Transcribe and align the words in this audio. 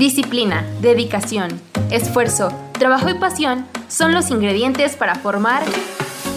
Disciplina, 0.00 0.66
dedicación, 0.80 1.60
esfuerzo, 1.90 2.48
trabajo 2.72 3.10
y 3.10 3.18
pasión 3.18 3.66
son 3.88 4.14
los 4.14 4.30
ingredientes 4.30 4.96
para 4.96 5.14
formar 5.14 5.62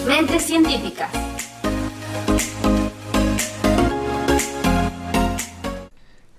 mentes 0.06 0.42
científicas. 0.42 1.10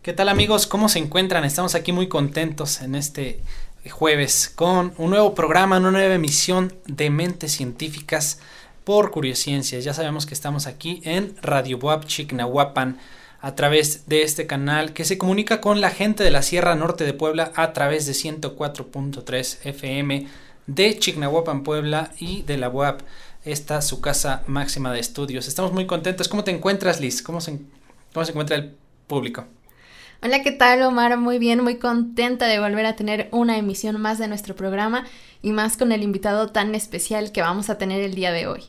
¿Qué 0.03 0.13
tal 0.13 0.29
amigos? 0.29 0.67
¿Cómo 0.67 0.87
se 0.87 0.99
encuentran? 0.99 1.45
Estamos 1.45 1.73
aquí 1.73 1.91
muy 1.91 2.07
contentos 2.07 2.81
en 2.81 2.93
este 2.93 3.41
jueves 3.89 4.47
con 4.53 4.93
un 4.99 5.09
nuevo 5.09 5.33
programa, 5.33 5.79
una 5.79 5.89
nueva 5.89 6.13
emisión 6.13 6.75
de 6.85 7.09
Mentes 7.09 7.53
Científicas 7.53 8.39
por 8.83 9.09
Curiosciencias. 9.09 9.83
Ya 9.83 9.95
sabemos 9.95 10.27
que 10.27 10.35
estamos 10.35 10.67
aquí 10.67 11.01
en 11.03 11.35
Radio 11.41 11.79
Buap 11.79 12.05
Chignahuapan 12.05 12.99
a 13.45 13.53
través 13.53 14.07
de 14.07 14.23
este 14.23 14.47
canal 14.47 14.91
que 14.91 15.05
se 15.05 15.19
comunica 15.19 15.61
con 15.61 15.79
la 15.79 15.91
gente 15.91 16.23
de 16.23 16.31
la 16.31 16.41
Sierra 16.41 16.73
Norte 16.73 17.03
de 17.03 17.13
Puebla 17.13 17.51
a 17.55 17.73
través 17.73 18.07
de 18.07 18.13
104.3 18.13 19.59
FM 19.63 20.25
de 20.65 20.97
Chignahuapan, 20.97 21.61
Puebla 21.61 22.09
y 22.19 22.41
de 22.41 22.57
la 22.57 22.69
UAP, 22.69 23.01
esta 23.43 23.83
su 23.83 24.01
casa 24.01 24.41
máxima 24.47 24.91
de 24.91 24.99
estudios. 24.99 25.47
Estamos 25.47 25.73
muy 25.73 25.85
contentos. 25.85 26.27
¿Cómo 26.27 26.43
te 26.43 26.49
encuentras, 26.49 26.99
Liz? 26.99 27.21
¿Cómo 27.21 27.39
se, 27.39 27.59
cómo 28.15 28.25
se 28.25 28.31
encuentra 28.31 28.55
el 28.55 28.73
público? 29.05 29.45
Hola, 30.23 30.41
¿qué 30.41 30.51
tal 30.51 30.81
Omar? 30.81 31.15
Muy 31.19 31.37
bien, 31.37 31.61
muy 31.61 31.75
contenta 31.77 32.47
de 32.47 32.59
volver 32.59 32.87
a 32.87 32.95
tener 32.95 33.29
una 33.31 33.59
emisión 33.59 34.01
más 34.01 34.17
de 34.17 34.27
nuestro 34.27 34.55
programa 34.55 35.05
y 35.43 35.51
más 35.51 35.77
con 35.77 35.91
el 35.91 36.01
invitado 36.01 36.47
tan 36.49 36.73
especial 36.73 37.31
que 37.31 37.41
vamos 37.41 37.69
a 37.69 37.77
tener 37.77 38.01
el 38.01 38.15
día 38.15 38.31
de 38.31 38.47
hoy. 38.47 38.63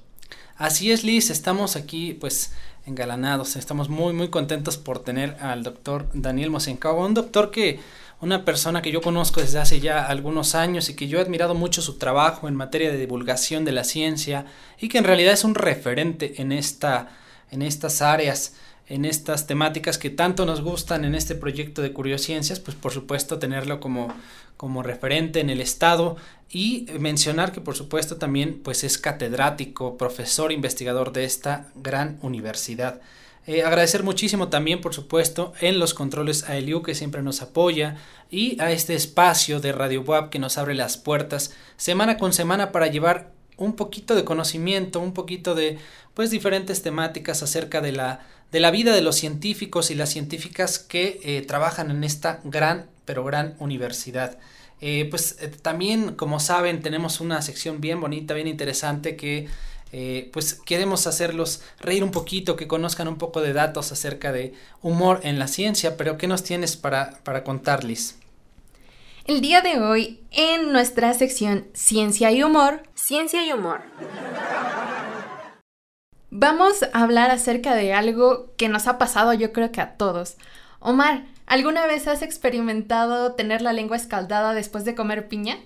Así 0.59 0.91
es, 0.91 1.03
Liz, 1.03 1.31
estamos 1.31 1.77
aquí 1.77 2.13
pues 2.13 2.53
engalanados, 2.87 3.57
estamos 3.57 3.89
muy 3.89 4.13
muy 4.13 4.29
contentos 4.29 4.79
por 4.79 5.01
tener 5.01 5.37
al 5.41 5.63
doctor 5.63 6.09
Daniel 6.15 6.51
Mosencao, 6.51 7.05
un 7.05 7.15
doctor 7.15 7.51
que 7.51 7.81
una 8.21 8.45
persona 8.45 8.81
que 8.81 8.93
yo 8.93 9.03
conozco 9.03 9.41
desde 9.41 9.59
hace 9.59 9.81
ya 9.81 10.07
algunos 10.07 10.55
años 10.55 10.89
y 10.89 10.95
que 10.95 11.09
yo 11.09 11.19
he 11.19 11.23
admirado 11.23 11.55
mucho 11.55 11.83
su 11.83 11.99
trabajo 11.99 12.49
en 12.49 12.55
materia 12.55 12.91
de 12.91 12.97
divulgación 12.97 13.65
de 13.65 13.73
la 13.73 13.85
ciencia 13.85 14.47
y 14.81 14.89
que 14.89 14.99
en 14.99 15.05
realidad 15.05 15.35
es 15.35 15.45
un 15.45 15.55
referente 15.55 16.41
en 16.41 16.53
esta 16.53 17.09
en 17.51 17.63
estas 17.63 18.01
áreas 18.03 18.55
en 18.89 19.05
estas 19.05 19.47
temáticas 19.47 19.99
que 19.99 20.11
tanto 20.11 20.47
nos 20.47 20.61
gustan 20.61 21.05
en 21.05 21.15
este 21.15 21.35
proyecto 21.35 21.83
de 21.83 21.93
Curiosciencias, 21.93 22.61
pues 22.61 22.77
por 22.77 22.93
supuesto 22.93 23.39
tenerlo 23.39 23.81
como, 23.81 24.15
como 24.57 24.83
referente 24.83 25.41
en 25.41 25.51
el 25.51 25.61
estado 25.61 26.17
y 26.51 26.87
mencionar 26.99 27.53
que 27.53 27.61
por 27.61 27.77
supuesto 27.77 28.17
también 28.17 28.61
pues 28.63 28.85
es 28.85 28.99
catedrático, 28.99 29.97
profesor, 29.97 30.53
investigador 30.53 31.13
de 31.13 31.25
esta 31.25 31.69
gran 31.75 32.19
universidad. 32.23 33.01
Eh, 33.47 33.63
agradecer 33.63 34.03
muchísimo 34.03 34.49
también, 34.49 34.81
por 34.81 34.93
supuesto, 34.93 35.53
en 35.61 35.79
los 35.79 35.95
controles 35.95 36.49
a 36.49 36.57
Eliu 36.57 36.83
que 36.83 36.97
siempre 36.97 37.23
nos 37.23 37.43
apoya 37.43 37.97
y 38.29 38.61
a 38.61 38.73
este 38.73 38.95
espacio 38.95 39.61
de 39.61 39.71
Radio 39.71 40.03
Web 40.03 40.31
que 40.31 40.41
nos 40.41 40.59
abre 40.59 40.75
las 40.75 40.97
puertas 40.97 41.55
semana 41.77 42.19
con 42.19 42.33
semana 42.33 42.73
para 42.73 42.89
llevar 42.89 43.31
un 43.57 43.75
poquito 43.75 44.15
de 44.15 44.25
conocimiento, 44.25 45.01
un 45.01 45.15
poquito 45.15 45.55
de 45.55 45.79
pues 46.15 46.31
diferentes 46.31 46.83
temáticas 46.83 47.43
acerca 47.43 47.81
de 47.81 47.93
la 47.93 48.27
de 48.53 48.61
la 48.61 48.71
vida 48.71 48.95
de 48.95 49.03
los 49.03 49.17
científicos 49.17 49.91
y 49.91 49.95
las 49.95 50.11
científicas 50.11 50.79
que 50.79 51.21
eh, 51.23 51.43
trabajan 51.43 51.91
en 51.91 52.05
esta 52.05 52.41
gran, 52.45 52.87
pero 53.05 53.25
gran 53.25 53.57
universidad. 53.59 54.39
Eh, 54.81 55.09
pues 55.11 55.39
eh, 55.41 55.49
también, 55.49 56.15
como 56.15 56.39
saben, 56.39 56.83
tenemos 56.83 57.21
una 57.21 57.43
sección 57.43 57.81
bien 57.81 58.01
bonita, 58.01 58.35
bien 58.35 58.49
interesante 58.49 59.17
que 59.17 59.49
pues 60.31 60.53
queremos 60.53 61.07
hacerlos 61.07 61.63
reír 61.81 62.05
un 62.05 62.11
poquito, 62.11 62.55
que 62.55 62.67
conozcan 62.67 63.09
un 63.09 63.17
poco 63.17 63.41
de 63.41 63.55
datos 63.55 63.93
acerca 63.93 64.31
de 64.31 64.53
humor 64.83 65.21
en 65.23 65.39
la 65.39 65.49
ciencia, 65.49 65.97
pero 65.97 66.19
¿qué 66.19 66.27
nos 66.27 66.43
tienes 66.43 66.77
para, 66.77 67.21
para 67.25 67.45
contarles? 67.45 68.17
El 69.27 69.41
día 69.41 69.61
de 69.61 69.81
hoy, 69.81 70.21
en 70.33 70.71
nuestra 70.71 71.15
sección 71.15 71.67
Ciencia 71.73 72.31
y 72.31 72.43
Humor, 72.43 72.83
Ciencia 72.95 73.45
y 73.47 73.53
Humor. 73.53 73.81
Vamos 76.31 76.83
a 76.93 77.03
hablar 77.03 77.31
acerca 77.31 77.75
de 77.75 77.93
algo 77.93 78.53
que 78.57 78.69
nos 78.69 78.87
ha 78.87 78.99
pasado 78.99 79.33
yo 79.33 79.53
creo 79.53 79.71
que 79.73 79.81
a 79.81 79.97
todos. 79.97 80.37
Omar, 80.81 81.25
¿alguna 81.47 81.87
vez 81.87 82.09
has 82.09 82.23
experimentado 82.23 83.33
tener 83.33 83.63
la 83.63 83.73
lengua 83.73 83.97
escaldada 83.97 84.53
después 84.55 84.85
de 84.85 84.95
comer 84.95 85.29
piña? 85.29 85.59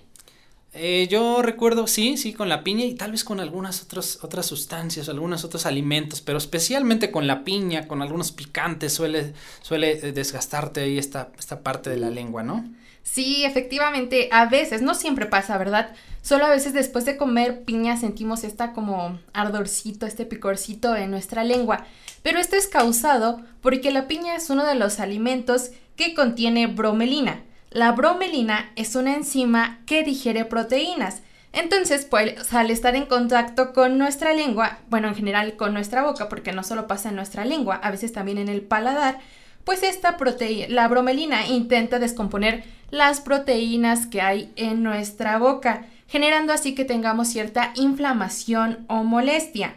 Eh, 0.73 1.07
yo 1.09 1.41
recuerdo, 1.41 1.85
sí, 1.85 2.15
sí, 2.15 2.31
con 2.31 2.47
la 2.47 2.63
piña 2.63 2.85
y 2.85 2.93
tal 2.95 3.11
vez 3.11 3.25
con 3.25 3.41
algunas 3.41 3.83
otras, 3.83 4.19
otras 4.21 4.45
sustancias, 4.45 5.09
algunos 5.09 5.43
otros 5.43 5.65
alimentos, 5.65 6.21
pero 6.21 6.37
especialmente 6.37 7.11
con 7.11 7.27
la 7.27 7.43
piña, 7.43 7.87
con 7.87 8.01
algunos 8.01 8.31
picantes, 8.31 8.93
suele, 8.93 9.33
suele 9.61 9.91
eh, 9.91 10.11
desgastarte 10.13 10.81
ahí 10.81 10.97
esta, 10.97 11.31
esta 11.37 11.61
parte 11.61 11.89
de 11.89 11.97
la 11.97 12.09
lengua, 12.09 12.43
¿no? 12.43 12.63
Sí, 13.03 13.43
efectivamente, 13.45 14.29
a 14.31 14.45
veces, 14.45 14.81
no 14.81 14.95
siempre 14.95 15.25
pasa, 15.25 15.57
¿verdad? 15.57 15.91
Solo 16.21 16.45
a 16.45 16.49
veces 16.49 16.73
después 16.73 17.03
de 17.05 17.17
comer 17.17 17.63
piña 17.63 17.97
sentimos 17.97 18.43
esta 18.43 18.73
como 18.73 19.19
ardorcito, 19.33 20.05
este 20.05 20.25
picorcito 20.25 20.95
en 20.95 21.09
nuestra 21.09 21.43
lengua. 21.43 21.85
Pero 22.21 22.39
esto 22.39 22.55
es 22.55 22.67
causado 22.67 23.41
porque 23.61 23.91
la 23.91 24.07
piña 24.07 24.35
es 24.35 24.49
uno 24.49 24.65
de 24.65 24.75
los 24.75 24.99
alimentos 24.99 25.71
que 25.95 26.13
contiene 26.13 26.67
bromelina. 26.67 27.41
La 27.71 27.91
bromelina 27.91 28.71
es 28.75 28.95
una 28.95 29.15
enzima 29.15 29.79
que 29.85 30.03
digiere 30.03 30.45
proteínas. 30.45 31.21
Entonces, 31.53 32.05
pues 32.05 32.53
al 32.53 32.69
estar 32.69 32.95
en 32.95 33.07
contacto 33.07 33.73
con 33.73 33.97
nuestra 33.97 34.33
lengua, 34.33 34.79
bueno, 34.89 35.07
en 35.07 35.15
general 35.15 35.57
con 35.57 35.73
nuestra 35.73 36.03
boca, 36.03 36.29
porque 36.29 36.53
no 36.53 36.63
solo 36.63 36.87
pasa 36.87 37.09
en 37.09 37.15
nuestra 37.15 37.45
lengua, 37.45 37.75
a 37.75 37.91
veces 37.91 38.13
también 38.13 38.37
en 38.37 38.47
el 38.47 38.61
paladar, 38.61 39.19
pues 39.63 39.83
esta 39.83 40.17
proteína, 40.17 40.67
la 40.69 40.87
bromelina 40.87 41.47
intenta 41.47 41.99
descomponer 41.99 42.63
las 42.89 43.21
proteínas 43.21 44.05
que 44.07 44.21
hay 44.21 44.51
en 44.55 44.83
nuestra 44.83 45.37
boca, 45.37 45.85
generando 46.07 46.53
así 46.53 46.75
que 46.75 46.85
tengamos 46.85 47.29
cierta 47.29 47.71
inflamación 47.75 48.85
o 48.87 49.03
molestia. 49.03 49.75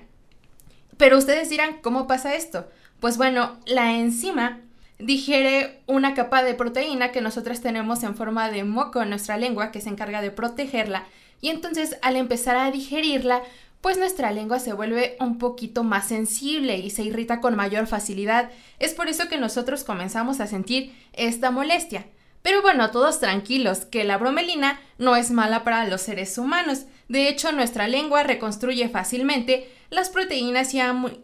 Pero 0.97 1.19
ustedes 1.19 1.49
dirán, 1.51 1.79
¿cómo 1.83 2.07
pasa 2.07 2.35
esto? 2.35 2.69
Pues 3.01 3.17
bueno, 3.17 3.57
la 3.67 3.93
enzima 3.93 4.61
digiere 4.99 5.81
una 5.87 6.15
capa 6.15 6.43
de 6.43 6.55
proteína 6.55 7.13
que 7.13 7.21
nosotras 7.21 7.61
tenemos 7.61 8.03
en 8.03 8.15
forma 8.15 8.51
de 8.51 8.65
moco 8.65 9.03
en 9.03 9.11
nuestra 9.11 9.37
lengua 9.37 9.73
que 9.73 9.81
se 9.81 9.89
encarga 9.89 10.23
de 10.23 10.31
protegerla 10.31 11.05
y 11.41 11.51
entonces 11.51 11.99
al 12.01 12.17
empezar 12.17 12.57
a 12.57 12.71
digerirla 12.71 13.43
pues 13.85 13.99
nuestra 13.99 14.33
lengua 14.33 14.61
se 14.61 14.73
vuelve 14.73 15.15
un 15.21 15.37
poquito 15.37 15.85
más 15.85 16.09
sensible 16.09 16.79
y 16.79 16.89
se 16.89 17.03
irrita 17.03 17.43
con 17.43 17.55
mayor 17.55 17.87
facilidad. 17.87 18.49
Es 18.79 18.95
por 18.95 19.09
eso 19.09 19.29
que 19.29 19.37
nosotros 19.37 19.85
comenzamos 19.85 20.41
a 20.41 20.47
sentir 20.47 20.95
esta 21.13 21.51
molestia. 21.51 22.07
Pero 22.41 22.63
bueno, 22.63 22.91
todos 22.91 23.21
tranquilos, 23.21 23.85
que 23.85 24.05
la 24.05 24.17
bromelina 24.17 24.81
no 24.97 25.17
es 25.17 25.31
mala 25.31 25.65
para 25.65 25.87
los 25.87 26.01
seres 26.01 26.39
humanos. 26.39 26.87
De 27.09 27.29
hecho, 27.29 27.53
nuestra 27.53 27.87
lengua 27.87 28.23
reconstruye 28.23 28.89
fácilmente 28.89 29.71
las 29.91 30.09
proteínas 30.09 30.73
y 30.73 30.81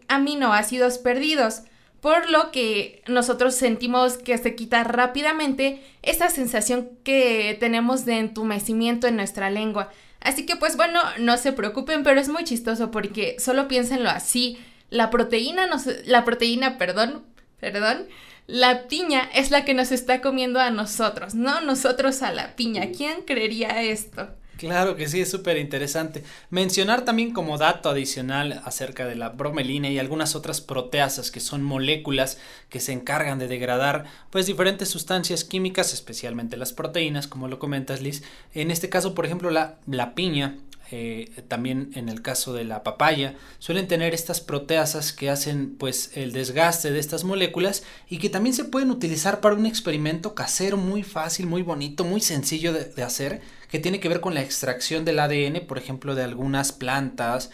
aminoácidos 0.07 0.99
perdidos, 0.99 1.63
por 1.99 2.29
lo 2.29 2.51
que 2.51 3.01
nosotros 3.07 3.55
sentimos 3.55 4.19
que 4.19 4.37
se 4.37 4.53
quita 4.53 4.83
rápidamente 4.83 5.81
esa 6.03 6.29
sensación 6.29 6.91
que 7.03 7.57
tenemos 7.59 8.05
de 8.05 8.19
entumecimiento 8.19 9.07
en 9.07 9.15
nuestra 9.15 9.49
lengua. 9.49 9.89
Así 10.21 10.45
que 10.45 10.55
pues 10.55 10.77
bueno, 10.77 11.01
no 11.19 11.37
se 11.37 11.51
preocupen, 11.51 12.03
pero 12.03 12.19
es 12.19 12.29
muy 12.29 12.43
chistoso 12.43 12.91
porque 12.91 13.35
solo 13.39 13.67
piénsenlo 13.67 14.09
así. 14.09 14.57
La 14.89 15.09
proteína 15.09 15.67
nos, 15.67 15.87
la 16.05 16.23
proteína, 16.23 16.77
perdón, 16.77 17.23
perdón, 17.59 18.07
la 18.47 18.87
piña 18.87 19.29
es 19.33 19.51
la 19.51 19.65
que 19.65 19.73
nos 19.73 19.91
está 19.91 20.21
comiendo 20.21 20.59
a 20.59 20.69
nosotros, 20.69 21.35
no 21.35 21.61
nosotros 21.61 22.21
a 22.21 22.31
la 22.31 22.55
piña. 22.55 22.91
¿Quién 22.95 23.21
creería 23.21 23.81
esto? 23.81 24.29
Claro 24.61 24.95
que 24.95 25.07
sí, 25.07 25.19
es 25.21 25.31
súper 25.31 25.57
interesante. 25.57 26.23
Mencionar 26.51 27.03
también 27.03 27.33
como 27.33 27.57
dato 27.57 27.89
adicional 27.89 28.61
acerca 28.63 29.07
de 29.07 29.15
la 29.15 29.29
bromelina 29.29 29.89
y 29.89 29.97
algunas 29.97 30.35
otras 30.35 30.61
proteasas 30.61 31.31
que 31.31 31.39
son 31.39 31.63
moléculas 31.63 32.37
que 32.69 32.79
se 32.79 32.91
encargan 32.93 33.39
de 33.39 33.47
degradar 33.47 34.05
pues 34.29 34.45
diferentes 34.45 34.87
sustancias 34.87 35.43
químicas, 35.43 35.95
especialmente 35.95 36.57
las 36.57 36.73
proteínas, 36.73 37.27
como 37.27 37.47
lo 37.47 37.57
comentas 37.57 38.01
Liz. 38.01 38.21
En 38.53 38.69
este 38.69 38.87
caso, 38.87 39.15
por 39.15 39.25
ejemplo, 39.25 39.49
la, 39.49 39.79
la 39.87 40.13
piña 40.13 40.57
eh, 40.93 41.31
también 41.47 41.89
en 41.95 42.09
el 42.09 42.21
caso 42.21 42.53
de 42.53 42.65
la 42.65 42.83
papaya, 42.83 43.35
suelen 43.59 43.87
tener 43.87 44.13
estas 44.13 44.41
proteasas 44.41 45.13
que 45.13 45.29
hacen 45.29 45.75
pues 45.77 46.11
el 46.15 46.33
desgaste 46.33 46.91
de 46.91 46.99
estas 46.99 47.23
moléculas 47.23 47.83
y 48.09 48.17
que 48.17 48.29
también 48.29 48.53
se 48.53 48.65
pueden 48.65 48.91
utilizar 48.91 49.39
para 49.39 49.55
un 49.55 49.65
experimento 49.65 50.35
casero 50.35 50.75
muy 50.75 51.03
fácil, 51.03 51.47
muy 51.47 51.61
bonito, 51.61 52.03
muy 52.03 52.19
sencillo 52.19 52.73
de, 52.73 53.03
hacer, 53.03 53.41
que 53.69 53.79
tiene 53.79 54.01
que 54.01 54.09
ver 54.09 54.19
con 54.19 54.33
la 54.33 54.41
extracción 54.41 55.05
del 55.05 55.19
ADN, 55.19 55.65
por 55.65 55.77
ejemplo, 55.77 56.13
de 56.13 56.23
algunas 56.23 56.73
plantas, 56.73 57.51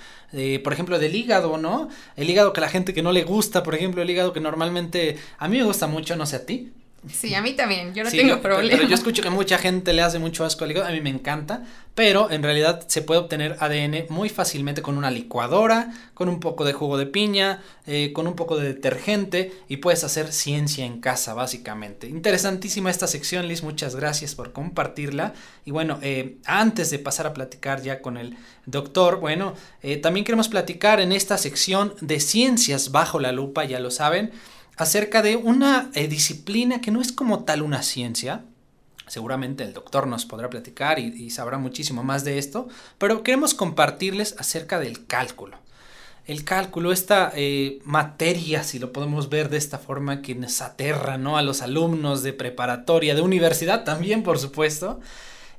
por 0.64 0.74
ejemplo, 0.74 0.98
del 0.98 1.16
hígado, 1.16 1.58
¿no? 1.58 1.90
El 2.16 2.30
hígado 2.30 2.54
que 2.54 2.62
la 2.62 2.70
gente 2.70 2.94
que 2.94 3.04
no 3.04 3.12
le 3.12 3.24
gusta, 3.24 3.62
por 3.62 3.76
ejemplo, 3.76 4.02
el 4.02 4.10
hígado 4.10 4.34
que 4.34 4.40
normalmente 4.40 5.18
a 5.38 5.48
mí 5.48 5.58
me 5.58 5.64
gusta 5.64 5.86
mucho, 5.86 6.16
no 6.16 6.26
sé 6.26 6.38
a 6.38 6.46
ti, 6.46 6.74
Sí, 7.14 7.34
a 7.36 7.42
mí 7.42 7.54
también, 7.54 7.94
yo 7.94 8.04
no 8.04 8.12
tengo 8.12 8.42
problema. 8.42 8.78
Pero 8.78 8.88
yo 8.88 8.96
escucho 8.96 9.22
que 9.22 9.30
mucha 9.30 9.58
gente 9.58 9.94
le 9.94 10.02
hace 10.02 10.20
mucho 10.20 10.46
asco 10.46 10.64
al 10.64 10.72
hígado, 10.72 10.88
a 10.88 10.92
mí 10.92 11.02
me 11.02 11.10
encanta, 11.10 11.64
pero 11.96 12.30
en 12.30 12.44
realidad 12.44 12.86
se 12.88 13.02
puede 13.02 13.20
obtener 13.20 13.58
ADN 13.60 14.06
muy 14.10 14.30
fácilmente 14.30 14.82
con 14.82 14.98
una 14.98 15.10
licuadora, 15.10 15.92
con 16.14 16.30
un 16.30 16.40
poco 16.40 16.64
de 16.64 16.74
jugo 16.74 16.98
de 16.98 17.08
piña, 17.08 17.64
eh, 17.86 18.12
con 18.14 18.28
un 18.28 18.36
poco 18.36 18.58
de 18.58 18.68
detergente 18.68 19.52
y 19.68 19.78
puedes 19.78 20.04
hacer 20.04 20.32
ciencia 20.32 20.86
en 20.86 21.02
casa 21.02 21.34
básicamente. 21.34 22.08
Interesantísima 22.08 22.90
esta 22.90 23.08
sección, 23.08 23.48
Liz, 23.48 23.64
muchas 23.64 23.96
gracias 23.96 24.36
por 24.36 24.52
compartirla. 24.52 25.34
Y 25.66 25.72
bueno, 25.72 26.00
eh, 26.02 26.38
antes 26.46 26.92
de 26.92 27.00
pasar 27.00 27.28
a 27.28 27.34
platicar 27.34 27.82
ya 27.82 28.02
con 28.02 28.18
el 28.18 28.38
doctor, 28.66 29.20
bueno, 29.20 29.56
eh, 29.82 29.98
también 29.98 30.24
queremos 30.24 30.50
platicar 30.50 31.00
en 31.00 31.12
esta 31.12 31.38
sección 31.38 31.96
de 32.02 32.20
ciencias 32.20 32.92
bajo 32.92 33.20
la 33.20 33.32
lupa, 33.32 33.66
ya 33.66 33.80
lo 33.80 33.90
saben 33.90 34.32
acerca 34.78 35.22
de 35.22 35.36
una 35.36 35.90
eh, 35.94 36.08
disciplina 36.08 36.80
que 36.80 36.92
no 36.92 37.02
es 37.02 37.12
como 37.12 37.44
tal 37.44 37.62
una 37.64 37.82
ciencia. 37.82 38.44
Seguramente 39.08 39.64
el 39.64 39.74
doctor 39.74 40.06
nos 40.08 40.26
podrá 40.26 40.50
platicar 40.50 41.00
y, 41.00 41.30
sabrá 41.32 41.58
muchísimo 41.58 42.04
más 42.04 42.24
de 42.24 42.38
esto, 42.38 42.68
pero 42.98 43.24
queremos 43.24 43.54
compartirles 43.54 44.36
acerca 44.38 44.80
del 44.80 45.06
cálculo. 45.08 45.58
El 46.26 46.44
cálculo, 46.44 46.92
esta 46.92 47.32
eh, 47.36 47.80
materia, 47.86 48.64
si 48.64 48.80
lo 48.80 48.92
podemos 48.92 49.30
ver 49.30 49.50
de 49.50 49.56
esta 49.56 49.80
forma, 49.80 50.22
que 50.22 50.36
nos 50.36 50.62
aterra 50.62 51.18
¿no? 51.18 51.38
a 51.38 51.42
los 51.42 51.62
alumnos 51.62 52.22
de 52.22 52.34
preparatoria, 52.34 53.16
de 53.16 53.22
universidad 53.22 53.86
también, 53.86 54.24
por 54.24 54.38
supuesto, 54.38 55.00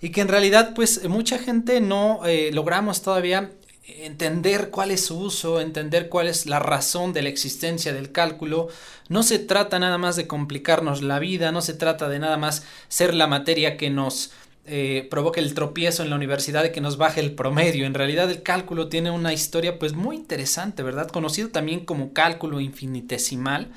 y 0.03 0.11
que 0.11 0.21
en 0.21 0.29
realidad 0.29 0.75
pues 0.75 1.09
mucha 1.09 1.39
gente 1.39 1.81
no 1.81 2.21
eh, 2.27 2.51
logramos 2.53 3.01
todavía 3.01 3.51
entender 3.89 4.71
cuál 4.71 4.91
es 4.91 5.07
su 5.07 5.19
uso, 5.19 5.61
entender 5.61 6.09
cuál 6.09 6.29
es 6.29 6.47
la 6.47 6.59
razón 6.59 7.13
de 7.13 7.23
la 7.23 7.31
existencia 7.31 7.93
del 7.93 8.13
cálculo. 8.13 8.69
No 9.09 9.23
se 9.23 9.39
trata 9.39 9.79
nada 9.79 9.99
más 9.99 10.17
de 10.17 10.27
complicarnos 10.27 11.03
la 11.03 11.19
vida, 11.19 11.53
no 11.53 11.63
se 11.63 11.75
trata 11.75 12.09
de 12.09 12.19
nada 12.19 12.37
más 12.37 12.65
ser 12.89 13.15
la 13.15 13.27
materia 13.27 13.77
que 13.77 13.91
nos 13.91 14.31
eh, 14.67 15.09
provoque 15.11 15.41
el 15.41 15.55
tropiezo 15.55 16.03
en 16.03 16.11
la 16.11 16.17
universidad 16.17 16.65
y 16.65 16.73
que 16.73 16.83
nos 16.83 16.99
baje 16.99 17.21
el 17.21 17.33
promedio. 17.33 17.87
En 17.87 17.95
realidad 17.95 18.31
el 18.31 18.43
cálculo 18.43 18.89
tiene 18.89 19.11
una 19.11 19.33
historia 19.33 19.79
pues 19.79 19.95
muy 19.95 20.17
interesante, 20.17 20.83
¿verdad? 20.83 21.09
Conocido 21.09 21.49
también 21.49 21.87
como 21.87 22.13
cálculo 22.13 22.61
infinitesimal. 22.61 23.69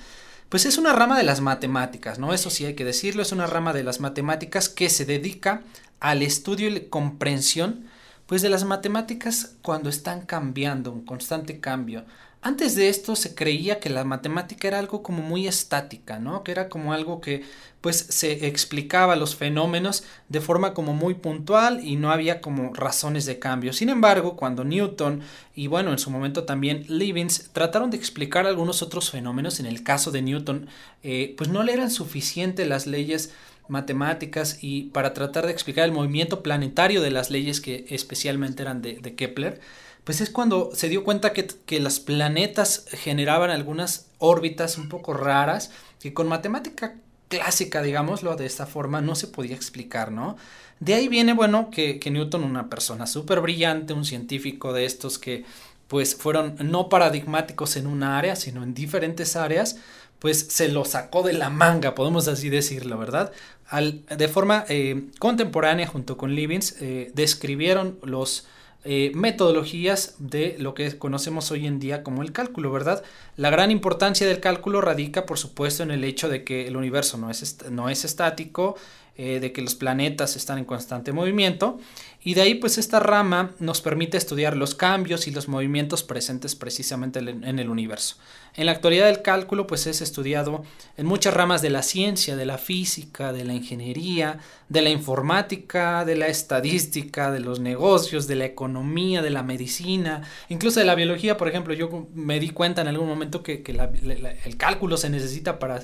Pues 0.49 0.65
es 0.65 0.77
una 0.77 0.91
rama 0.91 1.17
de 1.17 1.23
las 1.23 1.39
matemáticas, 1.39 2.19
¿no? 2.19 2.33
Eso 2.33 2.49
sí 2.49 2.65
hay 2.65 2.73
que 2.73 2.83
decirlo, 2.83 3.21
es 3.21 3.31
una 3.31 3.47
rama 3.47 3.71
de 3.71 3.85
las 3.85 4.01
matemáticas 4.01 4.67
que 4.67 4.89
se 4.89 5.05
dedica 5.05 5.63
al 6.01 6.21
estudio 6.21 6.67
y 6.67 6.81
comprensión 6.81 7.85
pues 8.31 8.41
de 8.41 8.47
las 8.47 8.63
matemáticas 8.63 9.57
cuando 9.61 9.89
están 9.89 10.21
cambiando, 10.21 10.93
un 10.93 11.03
constante 11.03 11.59
cambio. 11.59 12.05
Antes 12.41 12.75
de 12.75 12.87
esto 12.87 13.17
se 13.17 13.35
creía 13.35 13.81
que 13.81 13.89
la 13.89 14.05
matemática 14.05 14.69
era 14.69 14.79
algo 14.79 15.03
como 15.03 15.21
muy 15.21 15.49
estática, 15.49 16.17
¿no? 16.17 16.41
Que 16.41 16.53
era 16.53 16.69
como 16.69 16.93
algo 16.93 17.19
que 17.19 17.43
pues 17.81 17.97
se 17.97 18.47
explicaba 18.47 19.17
los 19.17 19.35
fenómenos 19.35 20.05
de 20.29 20.39
forma 20.39 20.73
como 20.73 20.93
muy 20.93 21.15
puntual 21.15 21.85
y 21.85 21.97
no 21.97 22.09
había 22.09 22.39
como 22.39 22.73
razones 22.73 23.25
de 23.25 23.37
cambio. 23.37 23.73
Sin 23.73 23.89
embargo, 23.89 24.37
cuando 24.37 24.63
Newton 24.63 25.23
y 25.53 25.67
bueno, 25.67 25.91
en 25.91 25.99
su 25.99 26.09
momento 26.09 26.45
también 26.45 26.85
Leibniz 26.87 27.49
trataron 27.51 27.91
de 27.91 27.97
explicar 27.97 28.47
algunos 28.47 28.81
otros 28.81 29.11
fenómenos, 29.11 29.59
en 29.59 29.65
el 29.65 29.83
caso 29.83 30.09
de 30.09 30.21
Newton, 30.21 30.67
eh, 31.03 31.35
pues 31.37 31.49
no 31.49 31.63
le 31.63 31.73
eran 31.73 31.91
suficientes 31.91 32.65
las 32.65 32.87
leyes 32.87 33.33
matemáticas 33.67 34.59
y 34.61 34.83
para 34.89 35.13
tratar 35.13 35.45
de 35.45 35.51
explicar 35.51 35.85
el 35.85 35.91
movimiento 35.91 36.43
planetario 36.43 37.01
de 37.01 37.11
las 37.11 37.29
leyes 37.29 37.61
que 37.61 37.85
especialmente 37.89 38.63
eran 38.63 38.81
de, 38.81 39.15
Kepler, 39.15 39.61
pues 40.03 40.21
es 40.21 40.29
cuando 40.29 40.71
se 40.73 40.89
dio 40.89 41.03
cuenta 41.03 41.33
que, 41.33 41.47
que 41.65 41.79
los 41.79 41.99
planetas 41.99 42.85
generaban 42.91 43.49
algunas 43.49 44.07
órbitas 44.17 44.77
un 44.77 44.89
poco 44.89 45.13
raras 45.13 45.71
que 45.99 46.13
con 46.13 46.27
matemática 46.27 46.95
clásica, 47.27 47.81
digámoslo 47.81 48.35
de 48.35 48.45
esta 48.45 48.65
forma, 48.65 49.01
no 49.01 49.15
se 49.15 49.27
podía 49.27 49.55
explicar, 49.55 50.11
¿no? 50.11 50.35
De 50.79 50.95
ahí 50.95 51.07
viene, 51.07 51.33
bueno, 51.33 51.69
que, 51.69 51.99
que 51.99 52.11
Newton, 52.11 52.43
una 52.43 52.69
persona 52.69 53.07
súper 53.07 53.39
brillante, 53.39 53.93
un 53.93 54.03
científico 54.03 54.73
de 54.73 54.85
estos 54.85 55.19
que 55.19 55.45
pues 55.87 56.15
fueron 56.15 56.55
no 56.59 56.87
paradigmáticos 56.87 57.75
en 57.75 57.85
una 57.85 58.17
área, 58.17 58.35
sino 58.35 58.63
en 58.63 58.73
diferentes 58.73 59.35
áreas, 59.35 59.77
pues 60.21 60.45
se 60.49 60.67
lo 60.67 60.85
sacó 60.85 61.23
de 61.23 61.33
la 61.33 61.49
manga, 61.49 61.95
podemos 61.95 62.27
así 62.27 62.49
decirlo, 62.49 62.95
¿verdad? 62.99 63.31
Al, 63.67 64.05
de 64.05 64.27
forma 64.27 64.65
eh, 64.69 65.05
contemporánea, 65.17 65.87
junto 65.87 66.15
con 66.15 66.35
Leibniz, 66.35 66.75
eh, 66.79 67.09
describieron 67.15 67.97
los 68.03 68.45
eh, 68.83 69.11
metodologías 69.15 70.13
de 70.19 70.57
lo 70.59 70.75
que 70.75 70.95
conocemos 70.99 71.49
hoy 71.49 71.65
en 71.65 71.79
día 71.79 72.03
como 72.03 72.21
el 72.21 72.33
cálculo, 72.33 72.71
¿verdad? 72.71 73.03
La 73.35 73.49
gran 73.49 73.71
importancia 73.71 74.27
del 74.27 74.39
cálculo 74.39 74.79
radica, 74.79 75.25
por 75.25 75.39
supuesto, 75.39 75.81
en 75.81 75.89
el 75.89 76.03
hecho 76.03 76.29
de 76.29 76.43
que 76.43 76.67
el 76.67 76.77
universo 76.77 77.17
no 77.17 77.31
es, 77.31 77.57
no 77.71 77.89
es 77.89 78.05
estático, 78.05 78.75
de 79.17 79.51
que 79.51 79.61
los 79.61 79.75
planetas 79.75 80.35
están 80.35 80.57
en 80.57 80.65
constante 80.65 81.11
movimiento 81.11 81.79
y 82.23 82.33
de 82.33 82.41
ahí 82.41 82.55
pues 82.55 82.77
esta 82.77 82.99
rama 82.99 83.51
nos 83.59 83.81
permite 83.81 84.17
estudiar 84.17 84.55
los 84.55 84.73
cambios 84.73 85.27
y 85.27 85.31
los 85.31 85.47
movimientos 85.47 86.03
presentes 86.03 86.55
precisamente 86.55 87.19
en 87.19 87.59
el 87.59 87.69
universo. 87.69 88.15
En 88.55 88.65
la 88.65 88.73
actualidad 88.73 89.09
el 89.09 89.21
cálculo 89.21 89.65
pues 89.65 89.87
es 89.87 90.01
estudiado 90.01 90.63
en 90.97 91.05
muchas 91.05 91.33
ramas 91.33 91.61
de 91.61 91.69
la 91.69 91.83
ciencia, 91.83 92.35
de 92.35 92.45
la 92.45 92.57
física, 92.57 93.31
de 93.31 93.45
la 93.45 93.53
ingeniería, 93.53 94.39
de 94.69 94.81
la 94.81 94.89
informática, 94.89 96.03
de 96.03 96.15
la 96.15 96.27
estadística, 96.27 97.31
de 97.31 97.39
los 97.39 97.59
negocios, 97.59 98.27
de 98.27 98.35
la 98.35 98.45
economía, 98.45 99.21
de 99.21 99.29
la 99.29 99.43
medicina, 99.43 100.21
incluso 100.49 100.79
de 100.79 100.85
la 100.85 100.95
biología, 100.95 101.37
por 101.37 101.47
ejemplo, 101.47 101.73
yo 101.73 102.07
me 102.13 102.39
di 102.39 102.49
cuenta 102.49 102.81
en 102.81 102.87
algún 102.87 103.07
momento 103.07 103.41
que, 103.41 103.63
el 104.45 104.57
cálculo 104.57 104.97
se 104.97 105.09
necesita 105.09 105.59
para 105.59 105.81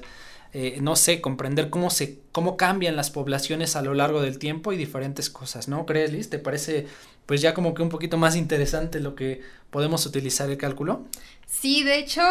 eh, 0.53 0.79
no 0.81 0.95
sé, 0.95 1.21
comprender 1.21 1.69
cómo 1.69 1.89
se, 1.89 2.19
cómo 2.31 2.57
cambian 2.57 2.95
las 2.95 3.09
poblaciones 3.11 3.75
a 3.75 3.81
lo 3.81 3.93
largo 3.93 4.21
del 4.21 4.39
tiempo 4.39 4.73
y 4.73 4.77
diferentes 4.77 5.29
cosas, 5.29 5.67
¿no? 5.67 5.85
¿Crees, 5.85 6.11
Liz? 6.11 6.29
¿Te 6.29 6.39
parece 6.39 6.87
pues 7.25 7.41
ya 7.41 7.53
como 7.53 7.73
que 7.73 7.81
un 7.81 7.89
poquito 7.89 8.17
más 8.17 8.35
interesante 8.35 8.99
lo 8.99 9.13
que 9.13 9.41
podemos 9.69 10.05
utilizar 10.05 10.49
el 10.49 10.57
cálculo? 10.57 11.05
Sí, 11.45 11.83
de 11.83 11.99
hecho, 11.99 12.21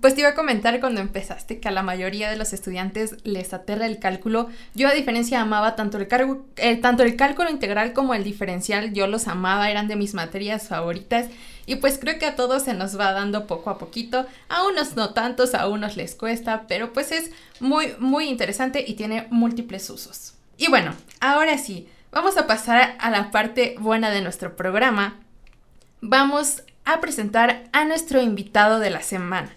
pues 0.00 0.14
te 0.14 0.20
iba 0.20 0.30
a 0.30 0.34
comentar 0.34 0.80
cuando 0.80 1.00
empezaste 1.00 1.60
que 1.60 1.68
a 1.68 1.72
la 1.72 1.82
mayoría 1.82 2.30
de 2.30 2.36
los 2.36 2.52
estudiantes 2.52 3.16
les 3.24 3.54
aterra 3.54 3.86
el 3.86 3.98
cálculo. 3.98 4.48
Yo 4.74 4.88
a 4.88 4.92
diferencia 4.92 5.40
amaba 5.40 5.76
tanto 5.76 5.96
el, 5.96 6.08
eh, 6.56 6.76
tanto 6.76 7.02
el 7.02 7.16
cálculo 7.16 7.50
integral 7.50 7.94
como 7.94 8.14
el 8.14 8.22
diferencial, 8.22 8.92
yo 8.92 9.06
los 9.06 9.28
amaba, 9.28 9.70
eran 9.70 9.88
de 9.88 9.96
mis 9.96 10.14
materias 10.14 10.68
favoritas 10.68 11.26
y 11.64 11.76
pues 11.76 11.98
creo 11.98 12.18
que 12.18 12.26
a 12.26 12.36
todos 12.36 12.64
se 12.64 12.74
nos 12.74 12.98
va 12.98 13.12
dando 13.12 13.46
poco 13.46 13.70
a 13.70 13.78
poquito, 13.78 14.26
a 14.48 14.66
unos 14.66 14.94
no 14.96 15.14
tantos, 15.14 15.54
a 15.54 15.68
unos 15.68 15.96
les 15.96 16.14
cuesta, 16.14 16.64
pero 16.68 16.92
pues 16.92 17.10
es 17.12 17.30
muy, 17.60 17.94
muy 17.98 18.28
interesante 18.28 18.84
y 18.86 18.94
tiene 18.94 19.26
múltiples 19.30 19.88
usos. 19.88 20.34
Y 20.58 20.68
bueno, 20.68 20.94
ahora 21.20 21.56
sí, 21.56 21.88
vamos 22.12 22.36
a 22.36 22.46
pasar 22.46 22.96
a 22.98 23.10
la 23.10 23.30
parte 23.30 23.74
buena 23.78 24.10
de 24.10 24.20
nuestro 24.20 24.56
programa. 24.56 25.16
Vamos 26.00 26.62
a 26.84 27.00
presentar 27.00 27.64
a 27.72 27.84
nuestro 27.84 28.20
invitado 28.20 28.80
de 28.80 28.90
la 28.90 29.02
semana. 29.02 29.50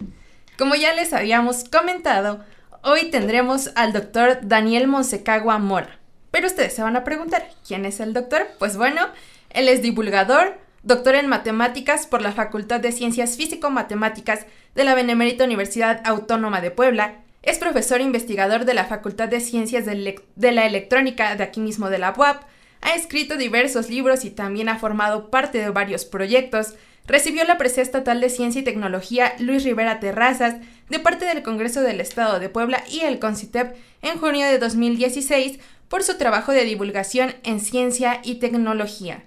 Como 0.58 0.74
ya 0.74 0.92
les 0.92 1.12
habíamos 1.12 1.64
comentado, 1.64 2.44
hoy 2.82 3.10
tendremos 3.10 3.70
al 3.74 3.92
doctor 3.92 4.38
Daniel 4.42 4.86
Monsecagua 4.86 5.58
Mora. 5.58 5.98
Pero 6.30 6.46
ustedes 6.46 6.74
se 6.74 6.82
van 6.82 6.96
a 6.96 7.04
preguntar, 7.04 7.48
¿quién 7.66 7.84
es 7.86 8.00
el 8.00 8.12
doctor? 8.12 8.46
Pues 8.58 8.76
bueno, 8.76 9.08
él 9.50 9.68
es 9.68 9.82
divulgador, 9.82 10.58
doctor 10.82 11.14
en 11.14 11.26
matemáticas 11.26 12.06
por 12.06 12.20
la 12.22 12.32
Facultad 12.32 12.80
de 12.80 12.92
Ciencias 12.92 13.36
Físico-Matemáticas 13.36 14.46
de 14.74 14.84
la 14.84 14.94
Benemérita 14.94 15.44
Universidad 15.44 16.02
Autónoma 16.04 16.60
de 16.60 16.70
Puebla, 16.70 17.22
es 17.42 17.58
profesor 17.58 18.00
investigador 18.00 18.64
de 18.64 18.74
la 18.74 18.84
Facultad 18.84 19.28
de 19.28 19.40
Ciencias 19.40 19.84
de, 19.84 20.52
la 20.52 20.66
Electrónica 20.66 21.34
de 21.34 21.42
aquí 21.42 21.60
mismo 21.60 21.90
de 21.90 21.98
la 21.98 22.14
UAP, 22.16 22.42
ha 22.82 22.94
escrito 22.94 23.36
diversos 23.36 23.88
libros 23.88 24.24
y 24.24 24.30
también 24.30 24.68
ha 24.68 24.78
formado 24.78 25.30
parte 25.30 25.58
de 25.58 25.70
varios 25.70 26.04
proyectos. 26.04 26.74
Recibió 27.06 27.44
la 27.44 27.58
presea 27.58 27.82
estatal 27.82 28.20
de 28.20 28.30
Ciencia 28.30 28.60
y 28.60 28.64
Tecnología 28.64 29.34
Luis 29.38 29.64
Rivera 29.64 29.98
Terrazas 29.98 30.56
de 30.88 30.98
parte 30.98 31.24
del 31.24 31.42
Congreso 31.42 31.80
del 31.80 32.00
Estado 32.00 32.38
de 32.38 32.48
Puebla 32.48 32.84
y 32.88 33.00
el 33.00 33.18
CONCITEP 33.18 33.74
en 34.02 34.18
junio 34.18 34.46
de 34.46 34.58
2016 34.58 35.58
por 35.88 36.02
su 36.04 36.16
trabajo 36.16 36.52
de 36.52 36.64
divulgación 36.64 37.34
en 37.42 37.60
ciencia 37.60 38.20
y 38.22 38.36
tecnología. 38.36 39.24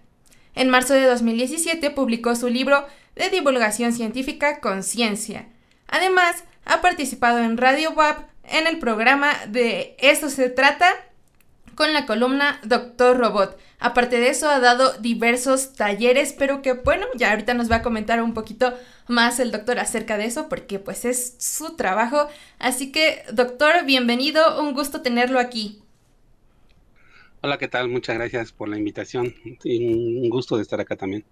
En 0.55 0.69
marzo 0.69 0.93
de 0.93 1.03
2017 1.03 1.91
publicó 1.91 2.35
su 2.35 2.49
libro 2.49 2.85
de 3.15 3.29
divulgación 3.29 3.93
científica 3.93 4.61
Conciencia. 4.61 5.47
Además, 5.87 6.43
ha 6.63 6.81
participado 6.81 7.39
en 7.39 7.57
Radio 7.57 7.91
WAP 7.91 8.27
en 8.45 8.67
el 8.67 8.79
programa 8.79 9.33
de 9.47 9.95
Eso 9.99 10.29
se 10.29 10.49
trata 10.49 10.93
con 11.75 11.93
la 11.93 12.05
columna 12.05 12.59
Doctor 12.63 13.17
Robot. 13.17 13.59
Aparte 13.79 14.19
de 14.19 14.29
eso, 14.29 14.49
ha 14.49 14.59
dado 14.59 14.93
diversos 14.99 15.73
talleres, 15.73 16.33
pero 16.33 16.61
que 16.61 16.73
bueno, 16.73 17.05
ya 17.15 17.31
ahorita 17.31 17.53
nos 17.53 17.69
va 17.69 17.77
a 17.77 17.81
comentar 17.81 18.23
un 18.23 18.33
poquito 18.33 18.73
más 19.07 19.39
el 19.39 19.51
doctor 19.51 19.79
acerca 19.79 20.17
de 20.17 20.25
eso, 20.25 20.49
porque 20.49 20.79
pues 20.79 21.05
es 21.05 21.35
su 21.37 21.75
trabajo. 21.75 22.27
Así 22.57 22.91
que, 22.91 23.23
doctor, 23.33 23.85
bienvenido, 23.85 24.61
un 24.61 24.73
gusto 24.73 25.01
tenerlo 25.01 25.39
aquí. 25.39 25.81
Hola, 27.41 27.57
¿qué 27.57 27.67
tal? 27.67 27.89
Muchas 27.89 28.15
gracias 28.15 28.51
por 28.51 28.69
la 28.69 28.77
invitación 28.77 29.35
y 29.63 30.21
un 30.23 30.29
gusto 30.29 30.55
de 30.55 30.63
estar 30.63 30.79
acá 30.79 30.95
también. 30.95 31.23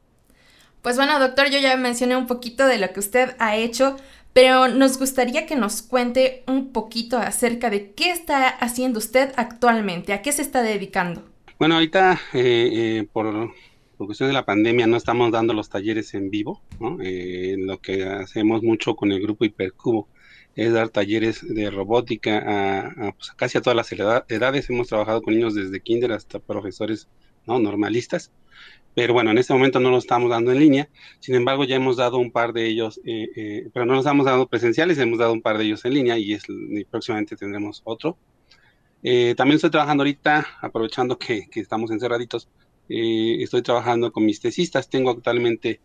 Pues 0.83 0.97
bueno, 0.97 1.17
doctor, 1.17 1.50
yo 1.50 1.59
ya 1.59 1.77
mencioné 1.77 2.17
un 2.17 2.27
poquito 2.27 2.67
de 2.67 2.77
lo 2.77 2.91
que 2.91 3.00
usted 3.00 3.35
ha 3.39 3.55
hecho, 3.55 3.95
pero 4.33 4.67
nos 4.67 4.97
gustaría 4.97 5.45
que 5.45 5.55
nos 5.55 5.81
cuente 5.81 6.43
un 6.47 6.73
poquito 6.73 7.17
acerca 7.17 7.69
de 7.69 7.91
qué 7.91 8.11
está 8.11 8.49
haciendo 8.49 8.99
usted 8.99 9.31
actualmente, 9.35 10.11
a 10.11 10.21
qué 10.21 10.31
se 10.31 10.41
está 10.41 10.63
dedicando. 10.63 11.23
Bueno, 11.59 11.75
ahorita 11.75 12.19
eh, 12.33 12.69
eh, 12.73 13.07
por, 13.13 13.53
por 13.97 14.07
cuestión 14.07 14.29
de 14.29 14.33
la 14.33 14.45
pandemia 14.45 14.87
no 14.87 14.97
estamos 14.97 15.31
dando 15.31 15.53
los 15.53 15.69
talleres 15.69 16.13
en 16.15 16.29
vivo, 16.29 16.61
¿no? 16.79 16.97
Eh, 17.01 17.55
lo 17.59 17.79
que 17.79 18.03
hacemos 18.03 18.63
mucho 18.63 18.95
con 18.95 19.11
el 19.11 19.21
grupo 19.21 19.45
Hipercubo 19.45 20.07
es 20.55 20.73
dar 20.73 20.89
talleres 20.89 21.41
de 21.47 21.69
robótica 21.69 22.43
a, 22.45 23.11
pues, 23.13 23.31
casi 23.35 23.57
a 23.57 23.61
todas 23.61 23.77
las 23.77 23.91
edades. 23.91 24.69
Hemos 24.69 24.87
trabajado 24.87 25.21
con 25.21 25.33
niños 25.33 25.55
desde 25.55 25.79
kinder 25.79 26.11
hasta 26.11 26.39
profesores 26.39 27.07
¿no? 27.47 27.59
normalistas. 27.59 28.31
Pero 28.95 29.13
bueno, 29.13 29.31
en 29.31 29.38
este 29.38 29.53
momento 29.53 29.79
no 29.79 29.89
lo 29.89 29.97
estamos 29.97 30.29
dando 30.29 30.51
en 30.51 30.59
línea. 30.59 30.89
Sin 31.19 31.35
embargo, 31.35 31.63
ya 31.63 31.75
hemos 31.75 31.97
dado 31.97 32.17
un 32.17 32.31
par 32.31 32.53
de 32.53 32.67
ellos, 32.67 33.00
eh, 33.05 33.29
eh, 33.35 33.69
pero 33.73 33.85
no 33.85 33.95
los 33.95 34.05
hemos 34.05 34.25
dado 34.25 34.47
presenciales, 34.47 34.97
hemos 35.00 35.19
dado 35.19 35.33
un 35.33 35.41
par 35.41 35.57
de 35.57 35.65
ellos 35.65 35.83
en 35.85 35.93
línea 35.93 36.17
y, 36.17 36.33
es, 36.33 36.43
próximamente 36.89 37.35
tendremos 37.35 37.81
otro. 37.85 38.17
Eh, 39.01 39.33
también 39.35 39.55
estoy 39.55 39.71
trabajando 39.71 40.03
ahorita, 40.03 40.47
aprovechando 40.62 41.17
que, 41.17 41.47
que 41.50 41.59
estamos 41.59 41.91
encerraditos, 41.91 42.50
estoy 42.88 43.62
trabajando 43.63 44.12
con 44.12 44.25
mis 44.25 44.39
tesistas. 44.39 44.89
Tengo 44.89 45.09
actualmente 45.09 45.81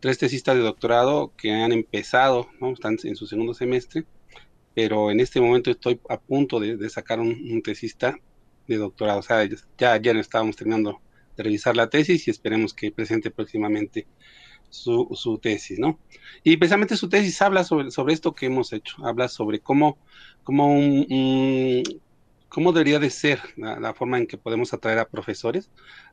tres 0.00 0.18
tesistas 0.18 0.56
de 0.56 0.62
doctorado 0.62 1.32
que 1.36 1.52
han 1.52 1.72
empezado, 1.72 2.48
¿no? 2.60 2.72
están 2.72 2.96
en 3.04 3.16
su 3.16 3.26
segundo 3.26 3.54
semestre, 3.54 4.04
pero 4.74 5.10
en 5.10 5.20
este 5.20 5.40
momento 5.40 5.70
estoy 5.70 6.00
a 6.08 6.18
punto 6.20 6.60
de, 6.60 6.90
sacar 6.90 7.20
un, 7.20 7.62
tesista 7.62 8.16
de 8.66 8.76
doctorado. 8.76 9.20
O 9.20 9.22
sea, 9.22 9.48
ya, 9.78 9.96
ya 10.00 10.12
estábamos 10.12 10.56
terminando 10.56 11.00
revisar 11.36 11.76
la 11.76 11.90
tesis 11.90 12.26
y 12.26 12.30
esperemos 12.30 12.74
que 12.74 12.92
presente 12.92 13.30
próximamente 13.30 14.06
su, 14.72 15.38
tesis, 15.40 15.78
¿no? 15.78 15.98
Y 16.42 16.56
precisamente 16.56 16.96
su 16.96 17.08
tesis 17.08 17.40
habla 17.42 17.64
sobre, 17.64 17.88
esto 18.12 18.34
que 18.34 18.46
hemos 18.46 18.72
hecho, 18.72 19.04
habla 19.04 19.28
sobre 19.28 19.60
cómo, 19.60 19.98
cómo, 20.44 20.74
cómo 22.48 22.72
debería 22.72 22.98
de 22.98 23.10
ser 23.10 23.40
la, 23.56 23.94
forma 23.94 24.18
en 24.18 24.26
que 24.26 24.38
podemos 24.38 24.72
atraer 24.72 24.98
a 24.98 25.08
profesores 25.08 25.70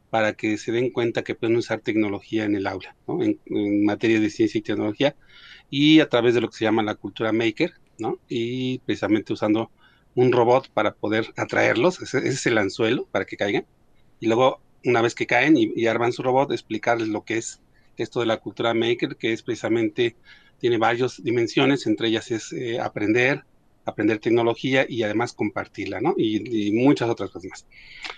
para 0.09 0.33
que 0.33 0.57
se 0.57 0.71
den 0.71 0.91
cuenta 0.91 1.23
que 1.23 1.35
pueden 1.35 1.55
usar 1.55 1.79
tecnología 1.79 2.45
en 2.45 2.55
el 2.55 2.67
aula, 2.67 2.95
¿no? 3.07 3.21
en, 3.23 3.39
materia 3.85 4.19
de 4.19 4.29
ciencia 4.29 4.59
y 4.59 4.61
tecnología, 4.61 5.15
y 5.69 5.99
a 6.01 6.09
través 6.09 6.33
de 6.33 6.41
lo 6.41 6.49
que 6.49 6.57
se 6.57 6.65
llama 6.65 6.83
la 6.83 6.95
cultura 6.95 7.31
maker, 7.31 7.73
¿no? 7.97 8.19
y 8.27 8.79
precisamente 8.79 9.33
usando 9.33 9.71
un 10.15 10.31
robot 10.31 10.69
para 10.73 10.95
poder 10.95 11.31
atraerlos, 11.37 12.01
ese, 12.01 12.27
es 12.27 12.45
el 12.45 12.57
anzuelo 12.57 13.05
para 13.11 13.25
que 13.25 13.37
caigan, 13.37 13.65
y 14.19 14.27
luego 14.27 14.61
una 14.85 15.01
vez 15.01 15.15
que 15.15 15.27
caen 15.27 15.55
y, 15.57 15.87
arman 15.87 16.13
su 16.13 16.23
robot, 16.23 16.51
explicarles 16.51 17.07
lo 17.07 17.23
que 17.23 17.37
es 17.37 17.61
esto 17.97 18.21
de 18.21 18.25
la 18.25 18.37
cultura 18.37 18.73
maker, 18.73 19.17
que 19.17 19.33
es 19.33 19.43
precisamente, 19.43 20.15
tiene 20.59 20.77
varias 20.77 21.21
dimensiones, 21.21 21.85
entre 21.85 22.07
ellas 22.07 22.31
es 22.31 22.53
eh, 22.53 22.79
aprender, 22.79 23.43
aprender 23.85 24.19
tecnología 24.19 24.85
y 24.87 25.03
además 25.03 25.33
compartirla, 25.33 25.99
¿no? 25.99 26.15
Y, 26.17 26.71
muchas 26.71 27.09
otras 27.09 27.29
cosas 27.29 27.49
más. 27.49 27.65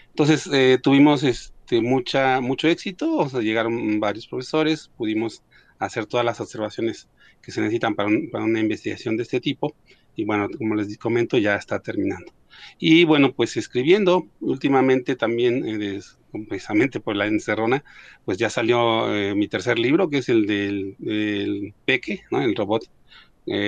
Entonces, 0.09 0.47
eh, 0.53 0.77
tuvimos 0.81 1.23
este, 1.23 1.81
mucha, 1.81 2.41
mucho 2.41 2.67
éxito, 2.67 3.15
o 3.15 3.29
sea, 3.29 3.41
llegaron 3.41 3.99
varios 3.99 4.27
profesores, 4.27 4.91
pudimos 4.97 5.43
hacer 5.79 6.05
todas 6.05 6.25
las 6.25 6.39
observaciones 6.39 7.07
que 7.41 7.51
se 7.51 7.61
necesitan 7.61 7.95
para, 7.95 8.09
una 8.09 8.59
investigación 8.59 9.17
de 9.17 9.23
este 9.23 9.39
tipo, 9.39 9.75
y 10.15 10.25
bueno, 10.25 10.47
como 10.57 10.75
les 10.75 10.95
comento, 10.97 11.37
ya 11.37 11.55
está 11.55 11.79
terminando. 11.79 12.31
Y 12.77 13.05
bueno, 13.05 13.33
pues 13.33 13.57
escribiendo, 13.57 14.27
últimamente 14.41 15.15
también, 15.15 15.65
eh, 15.65 16.01
precisamente 16.47 16.99
por 16.99 17.15
la 17.15 17.27
encerrona, 17.27 17.83
pues 18.25 18.37
ya 18.37 18.49
salió 18.49 19.13
eh, 19.13 19.35
mi 19.35 19.47
tercer 19.47 19.79
libro, 19.79 20.09
que 20.09 20.19
es 20.19 20.29
el 20.29 20.45
del, 20.45 21.73
Peque, 21.85 22.23
¿no? 22.31 22.41
El 22.41 22.55
robot, 22.55 22.89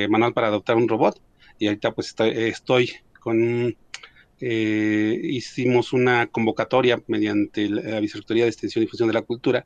manual 0.10 0.34
para 0.34 0.48
adoptar 0.48 0.78
un 0.78 0.88
robot 0.88 1.20
y 1.60 1.68
ahorita 1.68 1.94
pues 1.94 2.16
estoy, 2.20 2.92
con 3.20 3.76
eh, 4.46 5.22
hicimos 5.24 5.94
una 5.94 6.28
convocatoria 6.28 7.02
mediante 7.08 7.70
la 7.70 8.02
Vicerrectoría 8.02 8.44
de 8.44 8.50
Extensión 8.50 8.84
y 8.84 8.86
Difusión 8.86 9.08
de 9.08 9.14
la 9.14 9.22
Cultura 9.22 9.66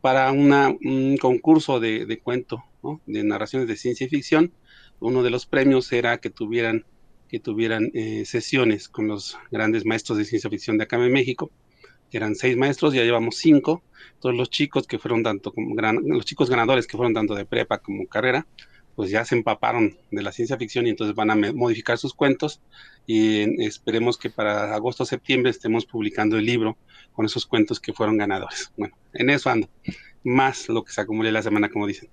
para 0.00 0.32
un 0.32 1.18
concurso 1.20 1.80
de, 1.80 2.20
cuento, 2.22 2.64
de 3.04 3.24
narraciones 3.24 3.68
de 3.68 3.76
ciencia 3.76 4.08
ficción. 4.08 4.52
Uno 5.00 5.22
de 5.22 5.28
los 5.28 5.44
premios 5.44 5.92
era 5.92 6.16
que 6.16 6.30
tuvieran, 6.30 6.86
que 7.28 7.40
tuvieran 7.40 7.90
eh, 7.92 8.24
sesiones 8.24 8.88
con 8.88 9.06
los 9.06 9.36
grandes 9.50 9.84
maestros 9.84 10.16
de 10.16 10.24
ciencia 10.24 10.48
ficción 10.48 10.78
de 10.78 10.84
acá 10.84 10.96
en 10.96 11.12
México. 11.12 11.50
Eran 12.12 12.34
seis 12.34 12.56
maestros, 12.56 12.94
ya 12.94 13.02
llevamos 13.02 13.36
cinco. 13.36 13.82
Todos 14.20 14.34
los 14.34 14.50
chicos 14.50 14.86
que 14.86 14.98
fueron 14.98 15.22
tanto 15.22 15.52
como 15.52 15.74
los 15.74 16.24
chicos 16.24 16.48
ganadores 16.48 16.86
que 16.86 16.96
fueron 16.96 17.14
tanto 17.14 17.34
de 17.34 17.44
prepa 17.44 17.78
como 17.78 18.06
carrera, 18.06 18.46
pues 18.94 19.10
ya 19.10 19.24
se 19.24 19.36
empaparon 19.36 19.96
de 20.10 20.22
la 20.22 20.32
ciencia 20.32 20.56
ficción 20.56 20.86
y 20.86 20.90
entonces 20.90 21.14
van 21.14 21.30
a 21.30 21.36
modificar 21.52 21.98
sus 21.98 22.14
cuentos 22.14 22.60
y 23.06 23.62
esperemos 23.62 24.16
que 24.16 24.30
para 24.30 24.74
agosto 24.74 25.02
o 25.02 25.06
septiembre 25.06 25.50
estemos 25.50 25.84
publicando 25.84 26.38
el 26.38 26.46
libro 26.46 26.78
con 27.12 27.26
esos 27.26 27.46
cuentos 27.46 27.78
que 27.78 27.92
fueron 27.92 28.16
ganadores. 28.16 28.72
Bueno, 28.76 28.96
en 29.12 29.30
eso 29.30 29.50
ando, 29.50 29.68
más 30.24 30.68
lo 30.68 30.82
que 30.82 30.92
se 30.92 31.00
acumule 31.02 31.30
la 31.30 31.42
semana, 31.42 31.68
como 31.68 31.86
dicen. 31.86 32.08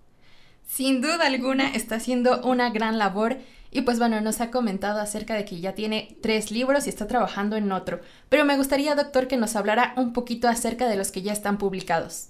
Sin 0.66 1.02
duda 1.02 1.28
alguna 1.28 1.70
está 1.74 1.96
haciendo 1.96 2.42
una 2.42 2.70
gran 2.70 2.98
labor 2.98 3.38
y 3.74 3.82
pues 3.82 4.00
bueno, 4.00 4.22
nos 4.22 4.40
ha 4.40 4.52
comentado 4.52 5.00
acerca 5.00 5.36
de 5.36 5.46
que 5.46 5.60
ya 5.60 5.74
tiene 5.74 6.16
tres 6.22 6.52
libros 6.52 6.86
y 6.86 6.90
está 6.90 7.08
trabajando 7.08 7.56
en 7.56 7.72
otro. 7.72 8.02
Pero 8.30 8.46
me 8.46 8.56
gustaría, 8.56 8.96
doctor, 8.96 9.28
que 9.28 9.38
nos 9.38 9.56
hablara 9.56 9.94
un 9.98 10.14
poquito 10.14 10.48
acerca 10.48 10.88
de 10.88 10.96
los 10.96 11.12
que 11.12 11.24
ya 11.24 11.34
están 11.34 11.58
publicados. 11.58 12.30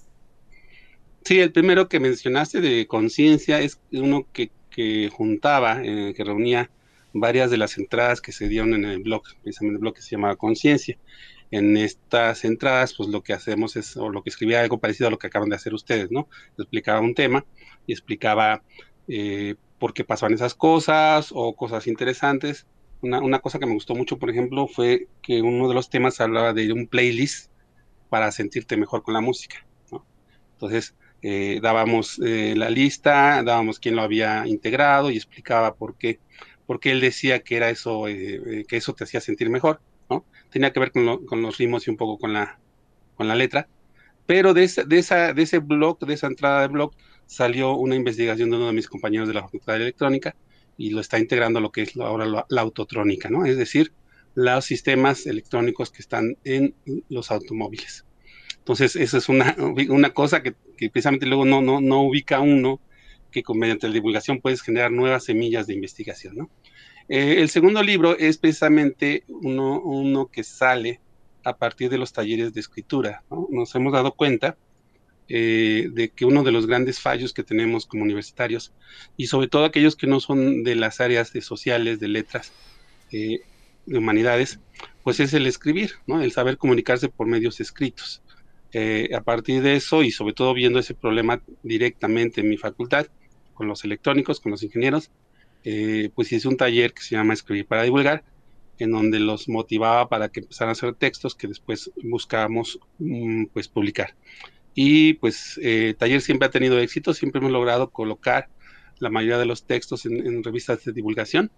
Sí, 1.24 1.40
el 1.40 1.52
primero 1.52 1.88
que 1.88 2.00
mencionaste 2.00 2.60
de 2.60 2.86
conciencia 2.86 3.60
es 3.60 3.78
uno 3.92 4.26
que, 4.32 4.50
que 4.70 5.10
juntaba, 5.12 5.80
eh, 5.82 6.14
que 6.16 6.24
reunía 6.24 6.70
varias 7.14 7.50
de 7.50 7.56
las 7.56 7.78
entradas 7.78 8.20
que 8.20 8.32
se 8.32 8.48
dieron 8.48 8.74
en 8.74 8.84
el 8.84 9.02
blog, 9.02 9.22
precisamente 9.42 9.76
el 9.76 9.80
blog 9.80 9.94
que 9.94 10.02
se 10.02 10.10
llamaba 10.16 10.36
Conciencia. 10.36 10.98
En 11.50 11.76
estas 11.76 12.44
entradas, 12.44 12.94
pues 12.94 13.08
lo 13.08 13.22
que 13.22 13.32
hacemos 13.32 13.76
es, 13.76 13.96
o 13.96 14.10
lo 14.10 14.22
que 14.22 14.30
escribía 14.30 14.60
algo 14.60 14.80
parecido 14.80 15.08
a 15.08 15.10
lo 15.10 15.18
que 15.18 15.28
acaban 15.28 15.48
de 15.48 15.56
hacer 15.56 15.72
ustedes, 15.72 16.10
¿no? 16.10 16.28
Explicaba 16.58 17.00
un 17.00 17.14
tema 17.14 17.44
y 17.86 17.92
explicaba 17.92 18.62
eh, 19.06 19.54
por 19.78 19.94
qué 19.94 20.04
pasaban 20.04 20.34
esas 20.34 20.54
cosas 20.54 21.30
o 21.32 21.54
cosas 21.54 21.86
interesantes. 21.86 22.66
Una, 23.02 23.20
una, 23.20 23.40
cosa 23.40 23.58
que 23.58 23.66
me 23.66 23.74
gustó 23.74 23.94
mucho, 23.94 24.18
por 24.18 24.30
ejemplo, 24.30 24.66
fue 24.66 25.08
que 25.22 25.42
uno 25.42 25.68
de 25.68 25.74
los 25.74 25.90
temas 25.90 26.20
hablaba 26.20 26.52
de 26.52 26.72
un 26.72 26.86
playlist 26.86 27.50
para 28.08 28.32
sentirte 28.32 28.76
mejor 28.76 29.02
con 29.02 29.14
la 29.14 29.20
música. 29.20 29.66
Entonces, 30.54 30.94
eh, 31.26 31.58
dábamos 31.62 32.20
eh, 32.24 32.54
la 32.54 32.68
lista, 32.68 33.42
dábamos 33.42 33.78
quién 33.78 33.96
lo 33.96 34.02
había 34.02 34.46
integrado 34.46 35.10
y 35.10 35.16
explicaba 35.16 35.74
por 35.74 35.96
qué, 35.96 36.20
por 36.66 36.80
qué 36.80 36.92
él 36.92 37.00
decía 37.00 37.40
que 37.40 37.56
era 37.56 37.70
eso, 37.70 38.08
eh, 38.08 38.64
que 38.68 38.76
eso 38.76 38.92
te 38.92 39.04
hacía 39.04 39.20
sentir 39.20 39.50
mejor. 39.50 39.80
Tenía 40.50 40.72
que 40.72 40.80
ver 40.80 40.92
con, 40.92 41.42
los 41.42 41.58
ritmos 41.58 41.86
y 41.86 41.90
un 41.90 41.96
poco 41.96 42.18
con 42.18 42.32
la, 42.32 42.58
con 43.16 43.26
la 43.26 43.34
letra. 43.34 43.68
Pero 44.26 44.54
de, 44.54 44.70
de, 44.86 44.98
esa, 44.98 45.32
de 45.32 45.42
ese 45.42 45.58
blog, 45.58 45.98
de 45.98 46.14
esa 46.14 46.26
entrada 46.26 46.60
de 46.60 46.68
blog, 46.68 46.92
salió 47.26 47.74
una 47.74 47.94
investigación 47.94 48.50
de 48.50 48.56
uno 48.56 48.66
de 48.66 48.72
mis 48.72 48.88
compañeros 48.88 49.28
de 49.28 49.34
la 49.34 49.42
Facultad 49.42 49.74
de 49.74 49.82
Electrónica 49.82 50.36
y 50.76 50.90
lo 50.90 51.00
está 51.00 51.18
integrando 51.18 51.60
lo 51.60 51.70
que 51.70 51.82
es 51.82 51.96
ahora 51.96 52.26
la, 52.26 52.60
autotrónica, 52.60 53.28
¿no? 53.30 53.44
Es 53.44 53.56
decir, 53.56 53.92
los 54.34 54.64
sistemas 54.64 55.26
electrónicos 55.26 55.90
que 55.90 56.02
están 56.02 56.36
en 56.44 56.74
los 57.08 57.30
automóviles. 57.30 58.04
Entonces, 58.58 58.96
esa 58.96 59.18
es 59.18 59.28
una, 59.28 59.54
una 59.88 60.10
cosa 60.10 60.42
que, 60.42 60.54
precisamente 60.90 61.26
luego 61.26 61.44
no, 61.44 61.62
no, 61.62 61.80
no 61.80 62.02
ubica 62.02 62.40
uno, 62.40 62.80
que 63.30 63.42
con, 63.42 63.58
mediante 63.58 63.88
la 63.88 63.94
divulgación 63.94 64.40
puedes 64.40 64.62
generar 64.62 64.90
nuevas 64.90 65.24
semillas 65.24 65.66
de 65.66 65.74
investigación. 65.74 66.36
¿no? 66.36 66.50
Eh, 67.08 67.36
el 67.40 67.50
segundo 67.50 67.82
libro 67.82 68.16
es 68.16 68.38
precisamente 68.38 69.24
uno, 69.28 69.80
uno 69.80 70.26
que 70.26 70.44
sale 70.44 71.00
a 71.44 71.56
partir 71.56 71.90
de 71.90 71.98
los 71.98 72.12
talleres 72.12 72.54
de 72.54 72.60
escritura. 72.60 73.22
¿no? 73.30 73.48
Nos 73.50 73.74
hemos 73.74 73.92
dado 73.92 74.12
cuenta 74.12 74.56
eh, 75.28 75.88
de 75.92 76.10
que 76.10 76.24
uno 76.24 76.42
de 76.42 76.52
los 76.52 76.66
grandes 76.66 77.00
fallos 77.00 77.32
que 77.32 77.42
tenemos 77.42 77.86
como 77.86 78.02
universitarios, 78.02 78.72
y 79.16 79.26
sobre 79.26 79.48
todo 79.48 79.64
aquellos 79.64 79.96
que 79.96 80.06
no 80.06 80.20
son 80.20 80.64
de 80.64 80.74
las 80.74 81.00
áreas 81.00 81.32
de 81.32 81.40
sociales, 81.40 82.00
de 82.00 82.08
letras, 82.08 82.52
eh, 83.12 83.40
de 83.86 83.98
humanidades, 83.98 84.60
pues 85.02 85.20
es 85.20 85.34
el 85.34 85.46
escribir, 85.46 85.92
¿no? 86.06 86.22
el 86.22 86.32
saber 86.32 86.58
comunicarse 86.58 87.08
por 87.08 87.26
medios 87.26 87.60
escritos. 87.60 88.22
Eh, 88.72 89.10
a 89.14 89.20
partir 89.20 89.62
de 89.62 89.76
eso 89.76 90.02
y 90.02 90.10
sobre 90.10 90.34
todo 90.34 90.52
viendo 90.52 90.80
ese 90.80 90.94
problema 90.94 91.40
directamente 91.62 92.40
en 92.40 92.48
mi 92.48 92.56
facultad, 92.56 93.06
con 93.54 93.68
los 93.68 93.84
electrónicos, 93.84 94.40
con 94.40 94.50
los 94.50 94.62
ingenieros, 94.62 95.10
pues 96.14 96.32
hice 96.32 96.48
un 96.48 96.58
taller 96.58 96.92
que 96.92 97.02
se 97.02 97.14
llama 97.14 97.32
Escribir 97.32 97.66
para 97.66 97.84
Divulgar, 97.84 98.24
en 98.78 98.90
donde 98.90 99.20
los 99.20 99.48
motivaba 99.48 100.08
para 100.08 100.28
que 100.28 100.40
empezaran 100.40 100.70
a 100.70 100.72
hacer 100.72 100.94
textos 100.94 101.34
que 101.34 101.46
después 101.46 101.90
buscábamos 102.02 102.78
mm, 102.98 103.46
pues 103.46 103.68
publicar. 103.68 104.14
Y 104.74 105.14
pues 105.14 105.58
eh, 105.62 105.94
taller 105.98 106.20
siempre 106.20 106.46
ha 106.46 106.50
tenido 106.50 106.78
éxito, 106.78 107.14
siempre 107.14 107.40
hemos 107.40 107.52
logrado 107.52 107.90
colocar 107.90 108.48
la 108.98 109.10
mayoría 109.10 109.38
de 109.38 109.46
los 109.46 109.64
textos 109.64 110.06
en 110.06 110.42
revistas 110.42 110.84
de 110.84 110.92
divulgación 110.92 111.50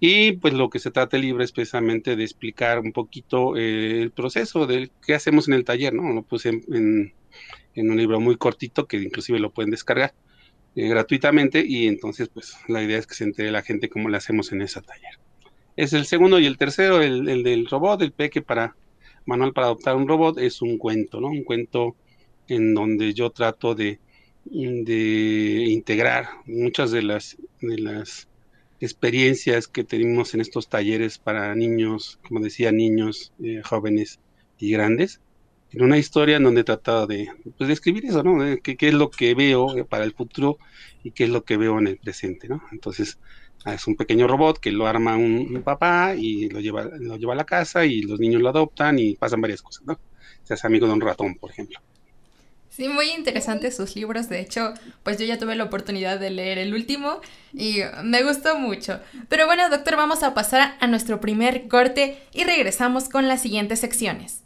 y 0.00 0.32
pues 0.32 0.54
lo 0.54 0.68
que 0.70 0.80
se 0.80 0.90
trata 0.90 1.16
el 1.16 1.22
libro 1.22 1.42
es 1.44 1.52
precisamente 1.52 2.16
de 2.16 2.24
explicar 2.24 2.78
un 2.80 2.92
poquito 2.92 3.56
eh, 3.56 4.02
el 4.02 4.10
proceso 4.10 4.66
de 4.66 4.90
qué 5.06 5.14
hacemos 5.14 5.48
en 5.48 5.54
el 5.54 5.64
taller, 5.64 5.94
¿no? 5.94 6.12
Lo 6.12 6.22
puse 6.22 6.50
en, 6.50 7.14
un 7.76 7.96
libro 7.96 8.20
muy 8.20 8.36
cortito 8.36 8.86
que 8.86 8.98
inclusive 8.98 9.38
lo 9.38 9.50
pueden 9.52 9.70
descargar. 9.70 10.14
eh, 10.76 10.88
gratuitamente 10.88 11.64
y 11.66 11.86
entonces 11.86 12.28
pues 12.28 12.56
la 12.68 12.82
idea 12.82 12.98
es 12.98 13.06
que 13.06 13.14
se 13.14 13.24
entere 13.24 13.50
la 13.52 13.62
gente 13.62 13.88
cómo 13.88 14.08
le 14.08 14.16
hacemos 14.18 14.52
en 14.52 14.62
ese 14.62 14.82
taller. 14.82 15.18
Es 15.76 15.92
el 15.92 16.06
segundo 16.06 16.38
y 16.38 16.46
el 16.46 16.58
tercero, 16.58 17.00
el, 17.02 17.28
el 17.28 17.42
del 17.42 17.66
robot, 17.66 18.02
el 18.02 18.12
peque 18.12 18.42
para 18.42 18.76
manual 19.26 19.52
para 19.54 19.68
adoptar 19.68 19.96
un 19.96 20.08
robot, 20.08 20.38
es 20.38 20.60
un 20.62 20.78
cuento, 20.78 21.20
¿no? 21.20 21.28
Un 21.28 21.44
cuento 21.44 21.96
en 22.48 22.74
donde 22.74 23.14
yo 23.14 23.30
trato 23.30 23.74
de, 23.74 23.98
de 24.44 25.64
integrar 25.68 26.28
muchas 26.46 26.90
de 26.90 27.02
las, 27.02 27.36
de 27.60 27.78
las 27.78 28.28
experiencias 28.80 29.68
que 29.68 29.84
tenemos 29.84 30.34
en 30.34 30.40
estos 30.40 30.68
talleres 30.68 31.18
para 31.18 31.54
niños, 31.54 32.18
como 32.26 32.40
decía, 32.40 32.72
niños, 32.72 33.32
eh, 33.42 33.62
jóvenes 33.64 34.20
y 34.58 34.70
grandes, 34.70 35.20
en 35.72 35.82
una 35.82 35.98
historia 35.98 36.36
en 36.36 36.44
donde 36.44 36.60
he 36.60 36.64
tratado 36.64 37.06
de, 37.06 37.28
pues, 37.58 37.70
escribir 37.70 38.06
eso, 38.06 38.22
¿no? 38.22 38.38
¿Qué, 38.62 38.76
es 38.78 38.94
lo 38.94 39.10
que 39.10 39.34
veo 39.34 39.74
para 39.88 40.04
el 40.04 40.12
futuro 40.12 40.58
y 41.02 41.10
qué 41.10 41.24
es 41.24 41.30
lo 41.30 41.44
que 41.44 41.56
veo 41.56 41.78
en 41.78 41.88
el 41.88 41.98
presente, 41.98 42.48
¿no? 42.48 42.62
Entonces, 42.70 43.18
ah, 43.64 43.74
es 43.74 43.86
un 43.86 43.96
pequeño 43.96 44.28
robot 44.28 44.58
que 44.58 44.70
lo 44.70 44.86
arma 44.86 45.16
un, 45.16 45.62
papá 45.64 46.14
y 46.16 46.48
lo 46.48 46.60
lleva, 46.60 46.84
lo 46.84 47.16
lleva 47.16 47.32
a 47.32 47.36
la 47.36 47.44
casa 47.44 47.84
y 47.86 48.02
los 48.02 48.20
niños 48.20 48.42
lo 48.42 48.50
adoptan 48.50 48.98
y 48.98 49.16
pasan 49.16 49.40
varias 49.40 49.62
cosas, 49.62 49.84
¿no? 49.86 49.98
Se 50.44 50.54
hace 50.54 50.66
amigo 50.66 50.86
de 50.86 50.92
un 50.92 51.00
ratón, 51.00 51.34
por 51.36 51.50
ejemplo. 51.50 51.80
Sí, 52.74 52.88
muy 52.88 53.10
interesantes 53.10 53.76
sus 53.76 53.94
libros. 53.94 54.28
De 54.28 54.40
hecho, 54.40 54.74
pues 55.04 55.16
yo 55.16 55.24
ya 55.24 55.38
tuve 55.38 55.54
la 55.54 55.62
oportunidad 55.62 56.18
de 56.18 56.30
leer 56.30 56.58
el 56.58 56.74
último 56.74 57.20
y 57.52 57.82
me 58.02 58.24
gustó 58.24 58.58
mucho. 58.58 58.98
Pero 59.28 59.46
bueno, 59.46 59.70
doctor, 59.70 59.96
vamos 59.96 60.24
a 60.24 60.34
pasar 60.34 60.76
a 60.80 60.86
nuestro 60.88 61.20
primer 61.20 61.68
corte 61.68 62.18
y 62.32 62.42
regresamos 62.42 63.08
con 63.08 63.28
las 63.28 63.42
siguientes 63.42 63.78
secciones. 63.78 64.40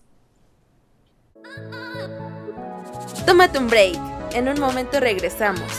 Tómate 3.24 3.58
un 3.58 3.68
break. 3.68 3.96
En 4.34 4.48
un 4.48 4.60
momento 4.60 5.00
regresamos. 5.00 5.72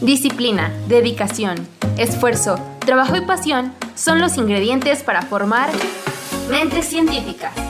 Disciplina, 0.00 0.72
dedicación, 0.88 1.68
esfuerzo, 1.98 2.58
trabajo 2.80 3.16
y 3.16 3.20
pasión 3.20 3.74
son 3.94 4.20
los 4.20 4.36
ingredientes 4.38 5.02
para 5.02 5.22
formar 5.22 5.70
mentes 6.48 6.86
científicas. 6.86 7.67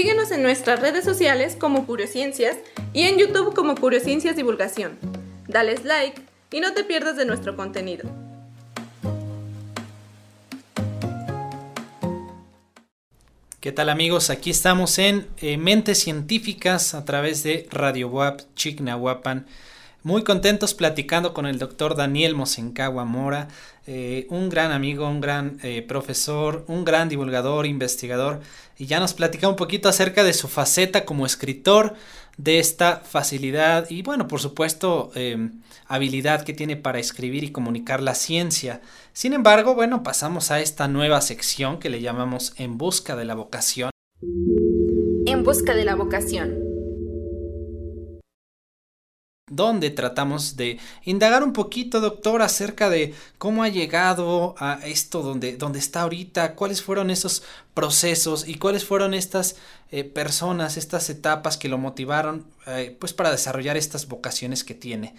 Síguenos 0.00 0.30
en 0.30 0.42
nuestras 0.42 0.80
redes 0.80 1.04
sociales 1.04 1.56
como 1.60 1.84
Curiosciencias 1.84 2.56
y 2.94 3.02
en 3.02 3.18
YouTube 3.18 3.54
como 3.54 3.74
Curiosciencias 3.74 4.34
Divulgación. 4.34 4.98
Dales 5.46 5.84
like 5.84 6.22
y 6.50 6.60
no 6.60 6.72
te 6.72 6.84
pierdas 6.84 7.18
de 7.18 7.26
nuestro 7.26 7.54
contenido. 7.54 8.08
¿Qué 13.60 13.72
tal 13.72 13.90
amigos? 13.90 14.30
Aquí 14.30 14.48
estamos 14.48 14.98
en 14.98 15.28
eh, 15.42 15.58
Mentes 15.58 15.98
Científicas 15.98 16.94
a 16.94 17.04
través 17.04 17.42
de 17.42 17.68
Radio 17.70 18.08
WAP 18.08 18.40
Chignahuapan. 18.54 19.46
Muy 20.02 20.24
contentos 20.24 20.72
platicando 20.72 21.34
con 21.34 21.44
el 21.44 21.58
doctor 21.58 21.94
Daniel 21.94 22.34
Mosencagua 22.34 23.04
Mora, 23.04 23.48
eh, 23.86 24.26
un 24.30 24.48
gran 24.48 24.72
amigo, 24.72 25.06
un 25.06 25.20
gran 25.20 25.58
eh, 25.62 25.82
profesor, 25.82 26.64
un 26.68 26.86
gran 26.86 27.10
divulgador, 27.10 27.66
investigador, 27.66 28.40
y 28.78 28.86
ya 28.86 28.98
nos 28.98 29.12
platica 29.12 29.46
un 29.46 29.56
poquito 29.56 29.90
acerca 29.90 30.24
de 30.24 30.32
su 30.32 30.48
faceta 30.48 31.04
como 31.04 31.26
escritor, 31.26 31.96
de 32.38 32.58
esta 32.58 33.02
facilidad 33.04 33.90
y 33.90 34.00
bueno, 34.00 34.26
por 34.26 34.40
supuesto, 34.40 35.10
em, 35.14 35.60
habilidad 35.86 36.42
que 36.42 36.54
tiene 36.54 36.76
para 36.76 36.98
escribir 36.98 37.44
y 37.44 37.52
comunicar 37.52 38.00
la 38.00 38.14
ciencia. 38.14 38.80
Sin 39.12 39.34
embargo, 39.34 39.74
bueno, 39.74 40.02
pasamos 40.02 40.50
a 40.50 40.60
esta 40.60 40.88
nueva 40.88 41.20
sección 41.20 41.78
que 41.78 41.90
le 41.90 42.00
llamamos 42.00 42.54
En 42.56 42.78
Busca 42.78 43.16
de 43.16 43.26
la 43.26 43.34
Vocación. 43.34 43.90
En 45.26 45.42
Busca 45.44 45.74
de 45.74 45.84
la 45.84 45.96
Vocación 45.96 46.59
donde 49.50 49.90
tratamos 49.90 50.56
de 50.56 50.78
indagar 51.04 51.42
un 51.42 51.52
poquito, 51.52 52.00
doctor, 52.00 52.40
acerca 52.40 52.88
de 52.88 53.14
cómo 53.36 53.62
ha 53.62 53.68
llegado 53.68 54.54
a 54.58 54.78
esto 54.84 55.22
donde, 55.22 55.58
está 55.74 56.02
ahorita, 56.02 56.54
cuáles 56.54 56.80
fueron 56.82 57.10
esos 57.10 57.42
procesos 57.74 58.48
y 58.48 58.54
cuáles 58.54 58.84
fueron 58.84 59.12
estas 59.12 59.56
eh, 59.90 60.04
personas, 60.04 60.76
estas 60.76 61.10
etapas 61.10 61.58
que 61.58 61.68
lo 61.68 61.76
motivaron 61.76 62.46
eh, 62.66 62.96
pues 62.98 63.12
para 63.12 63.30
desarrollar 63.30 63.76
estas 63.76 64.06
vocaciones 64.06 64.64
que 64.64 64.74
tiene. 64.74 65.14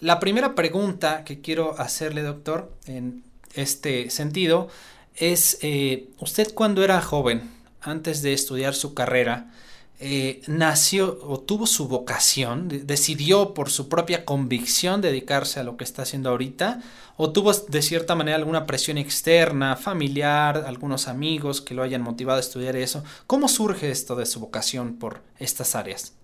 La 0.00 0.18
primera 0.18 0.54
pregunta 0.54 1.22
que 1.24 1.40
quiero 1.40 1.78
hacerle, 1.78 2.22
doctor, 2.22 2.72
en 2.86 3.22
este 3.54 4.10
sentido, 4.10 4.68
es, 5.14 5.58
eh, 5.60 6.08
usted 6.18 6.52
cuando 6.54 6.82
era 6.82 7.00
joven, 7.00 7.50
antes 7.82 8.22
de 8.22 8.32
estudiar 8.32 8.74
su 8.74 8.94
carrera, 8.94 9.52
eh, 10.00 10.42
nació 10.48 11.18
o 11.22 11.38
tuvo 11.40 11.66
su 11.66 11.86
vocación, 11.86 12.68
decidió 12.84 13.54
por 13.54 13.70
su 13.70 13.88
propia 13.88 14.24
convicción 14.24 15.00
dedicarse 15.00 15.60
a 15.60 15.62
lo 15.64 15.76
que 15.76 15.84
está 15.84 16.02
haciendo 16.02 16.30
ahorita, 16.30 16.82
o 17.16 17.32
tuvo 17.32 17.52
de 17.52 17.80
cierta 17.80 18.16
manera 18.16 18.36
alguna 18.36 18.66
presión 18.66 18.98
externa, 18.98 19.76
familiar, 19.76 20.64
algunos 20.66 21.06
amigos 21.06 21.60
que 21.60 21.74
lo 21.74 21.82
hayan 21.82 22.02
motivado 22.02 22.38
a 22.38 22.40
estudiar 22.40 22.74
eso. 22.74 23.04
¿Cómo 23.28 23.46
surge 23.46 23.90
esto 23.90 24.16
de 24.16 24.26
su 24.26 24.40
vocación 24.40 24.96
por 24.98 25.22
estas 25.38 25.76
áreas? 25.76 26.16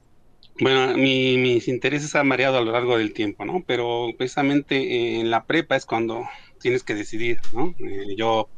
Bueno, 0.58 0.94
mis 0.96 1.68
intereses 1.68 2.14
han 2.16 2.28
variado 2.28 2.58
a 2.58 2.62
lo 2.62 2.72
largo 2.72 2.98
del 2.98 3.14
tiempo, 3.14 3.44
¿no? 3.44 3.62
Pero 3.66 4.08
precisamente 4.18 5.20
en 5.20 5.30
la 5.30 5.44
prepa 5.46 5.76
es 5.76 5.86
cuando 5.86 6.24
tienes 6.60 6.82
que 6.82 6.94
decidir, 6.94 7.38
¿no? 7.54 7.74
Eh, 7.78 8.14
yo, 8.18 8.48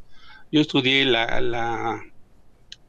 yo 0.51 0.61
estudié 0.63 1.05
la 1.05 2.03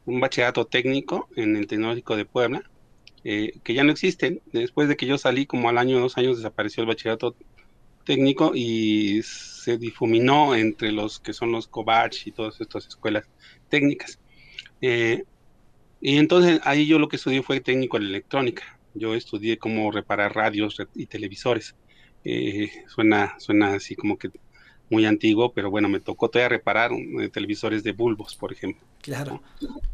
un 0.05 0.19
bachillerato 0.19 0.65
técnico 0.65 1.29
en 1.35 1.55
el 1.55 1.67
Tecnológico 1.67 2.15
de 2.15 2.25
Puebla, 2.25 2.63
eh, 3.23 3.53
que 3.63 3.73
ya 3.73 3.83
no 3.83 3.91
existen. 3.91 4.41
Después 4.51 4.87
de 4.87 4.97
que 4.97 5.05
yo 5.05 5.17
salí, 5.17 5.45
como 5.45 5.69
al 5.69 5.77
año, 5.77 5.99
dos 5.99 6.17
años, 6.17 6.37
desapareció 6.37 6.81
el 6.81 6.87
bachillerato 6.87 7.35
técnico 8.05 8.51
y 8.53 9.21
se 9.23 9.77
difuminó 9.77 10.55
entre 10.55 10.91
los 10.91 11.19
que 11.19 11.33
son 11.33 11.51
los 11.51 11.67
Covach 11.67 12.27
y 12.27 12.31
todas 12.31 12.59
estas 12.59 12.87
escuelas 12.87 13.25
técnicas. 13.69 14.19
Eh, 14.81 15.23
y 16.01 16.17
entonces 16.17 16.59
ahí 16.63 16.85
yo 16.85 16.99
lo 16.99 17.07
que 17.07 17.15
estudié 17.15 17.41
fue 17.41 17.61
técnico 17.61 17.97
en 17.97 18.03
electrónica. 18.03 18.79
Yo 18.93 19.15
estudié 19.15 19.57
cómo 19.57 19.89
reparar 19.91 20.35
radios 20.35 20.77
y 20.95 21.05
televisores. 21.05 21.75
Eh, 22.25 22.69
suena, 22.87 23.35
suena 23.39 23.75
así 23.75 23.95
como 23.95 24.17
que 24.17 24.29
muy 24.89 25.05
antiguo, 25.05 25.53
pero 25.53 25.69
bueno, 25.71 25.89
me 25.89 25.99
tocó 25.99 26.29
todavía 26.29 26.49
reparar 26.49 26.91
eh, 26.91 27.29
televisores 27.29 27.83
de 27.83 27.91
bulbos, 27.91 28.35
por 28.35 28.51
ejemplo. 28.53 28.85
Claro. 29.01 29.41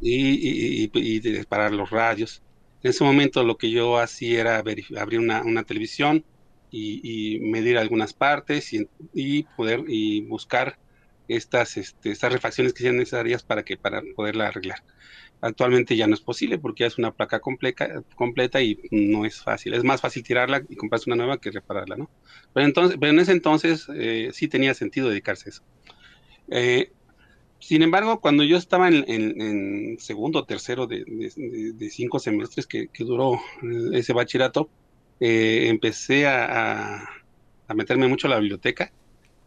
Y, 0.01 0.83
y, 0.83 0.91
y, 0.93 1.19
reparar 1.37 1.71
los 1.71 1.89
radios. 1.89 2.41
En 2.83 2.91
ese 2.91 3.03
momento 3.03 3.43
lo 3.43 3.57
que 3.57 3.71
yo 3.71 3.97
hacía 3.97 4.41
era 4.41 4.57
abrir 4.57 5.19
una, 5.19 5.41
una 5.43 5.63
televisión 5.63 6.23
y, 6.71 7.39
medir 7.41 7.77
algunas 7.77 8.13
partes 8.13 8.71
y, 9.13 9.43
poder 9.55 9.83
y 9.87 10.21
buscar 10.21 10.77
estas, 11.27 11.77
este, 11.77 12.11
estas 12.11 12.31
refacciones 12.31 12.73
que 12.73 12.83
sean 12.83 12.97
necesarias 12.97 13.43
para 13.43 13.63
que 13.63 13.77
para 13.77 14.01
poderla 14.15 14.47
arreglar. 14.47 14.83
Actualmente 15.41 15.95
ya 15.95 16.05
no 16.05 16.13
es 16.13 16.21
posible 16.21 16.57
porque 16.57 16.81
ya 16.83 16.87
es 16.87 16.97
una 16.97 17.11
placa 17.13 17.39
completa, 17.39 18.03
completa 18.15 18.61
y 18.61 18.77
no 18.91 19.25
es 19.25 19.41
fácil. 19.41 19.73
Es 19.73 19.83
más 19.83 20.01
fácil 20.01 20.21
tirarla 20.23 20.63
y 20.67 20.75
comprarse 20.75 21.09
una 21.09 21.15
nueva 21.15 21.39
que 21.39 21.51
repararla, 21.51 21.95
¿no? 21.95 22.09
Pero, 22.53 22.65
entonces, 22.65 22.97
pero 22.99 23.13
en 23.13 23.19
ese 23.19 23.31
entonces 23.31 23.87
eh, 23.95 24.31
sí 24.33 24.49
tenía 24.49 24.73
sentido 24.73 25.09
dedicarse 25.09 25.49
a 25.49 25.51
eso. 25.51 25.63
Eh, 26.49 26.91
Sin 27.59 27.83
embargo, 27.83 28.19
cuando 28.19 28.43
yo 28.43 28.57
estaba 28.57 28.89
en, 28.89 29.97
segundo 29.99 30.39
o 30.39 30.45
tercero 30.45 30.87
de, 30.87 31.03
cinco 31.89 32.19
semestres 32.19 32.67
que, 32.67 32.89
duró 32.99 33.39
ese 33.93 34.13
bachillerato, 34.13 34.69
eh, 35.19 35.67
empecé 35.67 36.27
a, 36.27 37.07
meterme 37.75 38.07
mucho 38.07 38.27
en 38.27 38.31
la 38.31 38.39
biblioteca, 38.39 38.91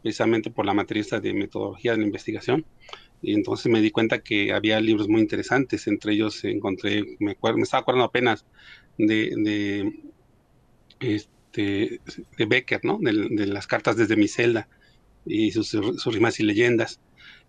precisamente 0.03 0.51
por 0.51 0.67
la 0.67 0.75
materia 0.75 1.05
de 1.21 1.35
metodología 1.35 1.93
de 1.93 1.99
la 1.99 2.05
investigación. 2.05 2.65
Y 3.23 3.35
entonces 3.35 3.71
me 3.71 3.81
di 3.81 3.91
cuenta 3.91 4.23
que 4.23 4.53
había 4.53 4.81
libros 4.81 5.09
muy 5.09 5.21
interesantes, 5.21 5.87
entre 5.87 6.13
ellos 6.15 6.43
encontré, 6.45 7.05
me, 7.21 7.37
me 7.41 7.63
estaba 7.63 7.83
acordando 7.83 8.07
apenas 8.07 8.45
de, 8.99 9.93
este, 11.01 12.01
de 12.37 12.47
Becker, 12.47 12.85
¿no? 12.85 12.99
De, 13.01 13.47
las 13.47 13.67
cartas 13.67 13.97
desde 13.97 14.17
mi 14.17 14.29
celda 14.29 14.69
y 15.25 15.53
sus, 15.53 15.69
sus 15.69 16.15
rimas 16.15 16.41
y 16.41 16.43
leyendas 16.43 17.01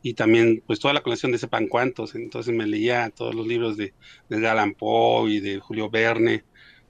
y 0.03 0.13
también 0.13 0.61
pues 0.67 0.79
toda 0.79 0.93
la 0.93 1.01
colección 1.01 1.31
de 1.31 1.37
sepan 1.37 1.67
cuántos, 1.67 2.13
entonces 2.13 2.53
me 2.53 2.67
leía 2.67 3.09
todos 3.09 3.33
los 3.33 3.47
libros 3.47 3.77
de, 3.77 3.93
de 4.29 4.47
Alan 4.47 4.73
Poe 4.75 5.31
y 5.31 5.39
de 5.39 5.59
Julio 5.59 5.89
Verne, 5.89 6.43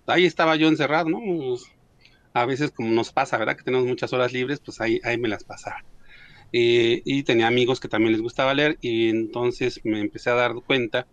ahí 0.08 0.26
estaba 0.26 0.56
yo 0.56 0.68
encerrado, 0.68 1.10
¿no? 1.10 1.20
Pues, 1.20 1.66
a 2.34 2.46
veces 2.46 2.72
como 2.72 2.90
nos 2.90 3.12
pasa, 3.12 3.38
¿verdad? 3.38 3.56
Que 3.56 3.64
tenemos 3.64 3.86
muchas 3.86 4.12
horas 4.14 4.34
libres, 4.34 4.60
pues 4.60 4.82
ahí, 4.82 5.00
ahí 5.04 5.18
me 5.20 5.30
las 5.30 5.44
pasaba. 5.44 5.84
Y 6.56 7.24
tenía 7.24 7.48
amigos 7.48 7.80
que 7.80 7.88
también 7.88 8.12
les 8.12 8.22
gustaba 8.22 8.54
leer 8.54 8.78
y 8.80 9.10
entonces 9.10 9.82
me 9.84 10.00
empecé 10.00 10.30
a 10.30 10.36
dar 10.36 10.54
cuenta 10.66 11.08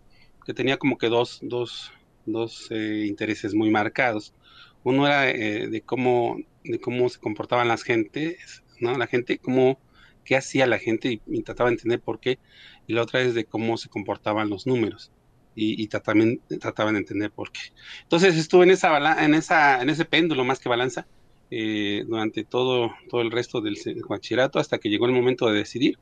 que 0.44 0.55
tenía 0.55 0.76
como 0.76 0.98
que 0.98 1.09
dos, 1.09 1.38
dos, 1.42 1.92
dos 2.26 2.68
eh, 2.70 3.07
intereses 3.07 3.55
muy 3.55 3.70
marcados. 3.70 4.35
Uno 4.83 5.07
era 5.07 5.31
eh, 5.31 5.68
de, 5.68 5.83
cómo, 5.83 6.38
de 6.64 6.81
cómo 6.81 7.09
se 7.09 7.18
comportaban 7.18 7.68
las 7.68 7.83
gentes, 7.83 8.64
¿no? 8.81 8.96
La 8.96 9.07
gente, 9.07 9.38
cómo 9.38 9.79
qué 10.24 10.37
hacía 10.37 10.66
la 10.66 10.79
gente 10.79 11.20
y, 11.26 11.42
trataba 11.42 11.70
de 11.70 11.74
entender 11.74 12.00
por 12.00 12.20
qué, 12.20 12.38
y 12.87 12.94
la 12.94 13.03
otra 13.03 13.20
es 13.20 13.35
de 13.35 13.44
cómo 13.44 13.76
se 13.76 13.88
comportaban 13.88 14.50
los 14.50 14.66
números 14.66 15.12
y, 15.55 15.87
también 15.88 16.40
trataban 16.61 16.94
de 16.94 17.00
entender 17.00 17.31
por 17.31 17.53
qué. 17.53 17.61
Entonces 18.03 18.37
estuve 18.37 18.64
en 18.64 18.70
esa 18.70 19.24
en 19.24 19.35
esa 19.35 19.83
en 19.83 19.90
ese 19.90 20.05
péndulo 20.05 20.44
más 20.44 20.59
que 20.59 20.68
balanza 20.68 21.07
eh, 21.50 22.04
durante 22.06 22.44
todo 22.44 22.90
todo 23.08 23.22
el 23.22 23.30
resto 23.30 23.60
del 23.60 23.76
bachillerato 24.08 24.58
hasta 24.58 24.78
que 24.78 24.88
llegó 24.88 25.06
el 25.06 25.12
momento 25.12 25.46
de 25.48 25.58
decidir 25.58 25.98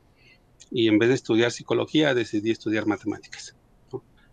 y 0.70 0.88
en 0.88 0.98
vez 0.98 1.08
de 1.08 1.14
estudiar 1.14 1.50
psicología 1.50 2.14
decidí 2.14 2.50
estudiar 2.50 2.87
matemáticas. 2.87 3.56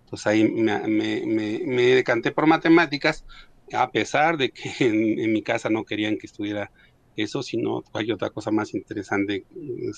Entonces 0.03 0.27
ahí 0.27 0.43
me, 0.43 1.95
decanté 1.95 2.31
por 2.31 2.45
matemáticas 2.45 3.25
a 3.73 3.89
pesar 3.91 4.37
de 4.37 4.51
que 4.51 4.69
en 4.79 5.33
mi 5.33 5.41
casa 5.41 5.69
no 5.69 5.83
querían 5.83 6.17
que 6.17 6.27
estudiara 6.27 6.71
eso, 7.15 7.43
sino 7.43 7.83
hay 7.93 8.11
otra 8.11 8.29
cosa 8.29 8.51
más 8.51 8.73
interesante, 8.73 9.45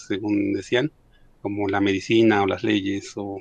según 0.08 0.54
decían, 0.54 0.92
como 1.42 1.68
la 1.68 1.82
medicina 1.82 2.44
o 2.44 2.48
las 2.48 2.64
leyes 2.64 3.14
o 3.16 3.40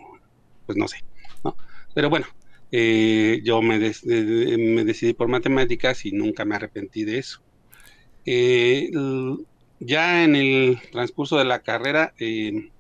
pues 0.65 0.77
no 0.77 0.89
sé, 0.89 0.99
¿no? 1.45 1.57
Pero 1.95 2.11
bueno, 2.11 2.27
eh, 2.73 3.41
yo 3.45 3.63
me, 3.63 3.79
me, 3.79 4.85
decidí 4.85 5.15
por 5.15 5.29
matemáticas 5.29 6.05
y 6.05 6.13
nunca 6.13 6.45
me 6.45 6.57
arrepentí 6.57 7.05
de 7.05 7.19
eso. 7.19 7.43
Eh, 8.27 8.91
ya 9.81 10.25
en 10.25 10.37
el 10.37 10.81
transcurso 10.91 11.39
de 11.39 11.45
la 11.45 11.61
carrera, 11.61 12.13
eh, 12.19 12.71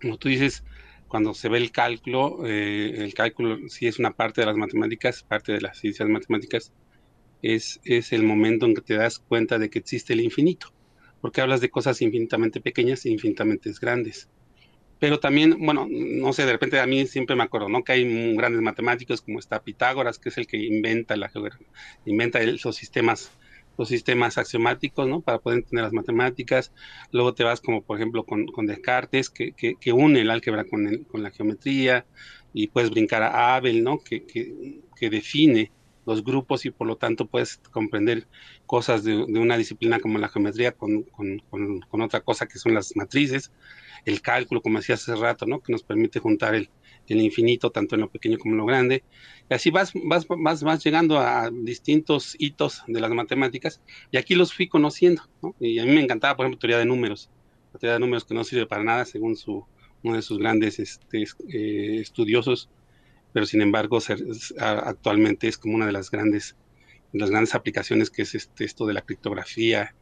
como 0.00 0.18
tú 0.18 0.28
dices, 0.28 0.64
cuando 1.08 1.34
se 1.34 1.48
ve 1.48 1.58
el 1.58 1.72
cálculo, 1.72 2.44
el 2.46 3.14
cálculo 3.14 3.68
sí 3.68 3.86
es 3.86 3.98
una 3.98 4.12
parte 4.12 4.40
de 4.40 4.46
las 4.46 4.56
matemáticas, 4.56 5.22
parte 5.22 5.52
de 5.52 5.60
las 5.60 5.78
ciencias 5.78 6.08
matemáticas, 6.08 6.72
es, 7.42 7.80
el 8.12 8.22
momento 8.22 8.66
en 8.66 8.74
que 8.74 8.82
te 8.82 8.94
das 8.94 9.18
cuenta 9.18 9.58
de 9.58 9.70
que 9.70 9.78
existe 9.78 10.12
el 10.12 10.20
infinito, 10.20 10.72
porque 11.20 11.40
hablas 11.40 11.60
de 11.60 11.70
cosas 11.70 12.00
infinitamente 12.02 12.60
pequeñas 12.60 13.04
e 13.06 13.10
infinitamente 13.10 13.70
grandes. 13.80 14.28
Pero 14.98 15.20
también, 15.20 15.56
bueno, 15.58 15.86
no 15.90 16.32
sé, 16.32 16.46
de 16.46 16.52
repente 16.52 16.80
a 16.80 16.86
mí 16.86 17.06
siempre 17.06 17.36
me 17.36 17.42
acuerdo, 17.42 17.68
¿no? 17.68 17.84
Que 17.84 17.92
hay 17.92 18.34
grandes 18.34 18.62
matemáticos 18.62 19.20
como 19.20 19.38
está 19.38 19.62
Pitágoras, 19.62 20.18
que 20.18 20.30
es 20.30 20.38
el 20.38 20.46
que 20.46 20.56
inventa 20.56 21.16
la 21.16 21.30
inventa 22.06 22.40
esos 22.40 22.76
sistemas 22.76 23.30
los 23.76 23.88
sistemas 23.88 24.38
axiomáticos, 24.38 25.08
¿no? 25.08 25.20
Para 25.20 25.38
poder 25.38 25.58
entender 25.60 25.84
las 25.84 25.92
matemáticas. 25.92 26.72
Luego 27.12 27.34
te 27.34 27.44
vas 27.44 27.60
como, 27.60 27.82
por 27.82 27.98
ejemplo, 27.98 28.24
con, 28.24 28.66
Descartes, 28.66 29.30
que, 29.30 29.52
que, 29.52 29.92
une 29.92 30.20
el 30.20 30.30
álgebra 30.30 30.64
con, 30.64 31.04
con, 31.04 31.22
la 31.22 31.30
geometría, 31.30 32.06
y 32.52 32.68
puedes 32.68 32.90
brincar 32.90 33.22
a 33.22 33.56
Abel, 33.56 33.84
¿no? 33.84 33.98
Que, 33.98 34.24
que 34.26 35.10
define 35.10 35.72
los 36.06 36.24
grupos 36.24 36.64
y 36.64 36.70
por 36.70 36.86
lo 36.86 36.96
tanto 36.96 37.26
puedes 37.26 37.58
comprender 37.70 38.26
cosas 38.64 39.04
de, 39.04 39.16
una 39.16 39.58
disciplina 39.58 39.98
como 39.98 40.18
la 40.18 40.28
geometría 40.28 40.72
con, 40.72 41.04
otra 41.90 42.20
cosa 42.20 42.46
que 42.46 42.58
son 42.58 42.74
las 42.74 42.96
matrices, 42.96 43.52
el 44.04 44.22
cálculo, 44.22 44.62
como 44.62 44.78
decía 44.78 44.94
hace 44.94 45.14
rato, 45.16 45.46
¿no? 45.46 45.60
que 45.60 45.72
nos 45.72 45.82
permite 45.82 46.20
juntar 46.20 46.54
el, 46.54 46.70
infinito 47.08 47.70
tanto 47.70 47.94
en 47.94 48.02
lo 48.02 48.10
pequeño 48.10 48.38
como 48.38 48.54
en 48.54 48.58
lo 48.58 48.66
grande. 48.66 49.04
Y 49.48 49.54
así 49.54 49.70
vas, 49.70 49.92
vas, 49.94 50.26
vas, 50.28 50.62
vas 50.62 50.84
llegando 50.84 51.18
a 51.18 51.50
distintos 51.50 52.36
hitos 52.38 52.82
de 52.86 53.00
las 53.00 53.10
matemáticas 53.10 53.80
y 54.10 54.16
aquí 54.16 54.34
los 54.34 54.52
fui 54.52 54.68
conociendo. 54.68 55.22
Y 55.60 55.78
a 55.78 55.84
mí 55.84 55.92
me 55.92 56.02
encantaba, 56.02 56.36
por 56.36 56.46
ejemplo, 56.46 56.58
teoría 56.58 56.78
de 56.78 56.86
números, 56.86 57.30
la 57.72 57.78
teoría 57.78 57.94
de 57.94 58.00
números 58.00 58.24
que 58.24 58.34
no 58.34 58.44
sirve 58.44 58.66
para 58.66 58.82
nada 58.84 59.04
según 59.04 59.36
su, 59.36 59.66
uno 60.02 60.16
de 60.16 60.22
sus 60.22 60.38
grandes 60.38 60.78
este, 60.78 61.24
eh, 61.48 61.98
estudiosos, 62.00 62.68
pero 63.32 63.46
sin 63.46 63.60
embargo 63.60 63.98
actualmente 64.58 65.48
es 65.48 65.58
como 65.58 65.74
una 65.74 65.86
de 65.86 65.92
las 65.92 66.10
grandes, 66.10 66.56
las 67.12 67.30
grandes 67.30 67.54
aplicaciones 67.54 68.10
que 68.10 68.22
es 68.22 68.34
este, 68.34 68.64
esto 68.64 68.86
de 68.86 68.94
la 68.94 69.02
criptografía 69.02 69.94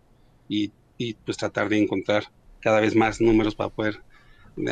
y, 0.49 0.73
pues 1.25 1.37
tratar 1.37 1.69
de 1.69 1.83
encontrar 1.83 2.31
cada 2.61 2.81
vez 2.81 2.95
más 2.95 3.21
números 3.21 3.55
para 3.55 3.71
poder 3.71 4.03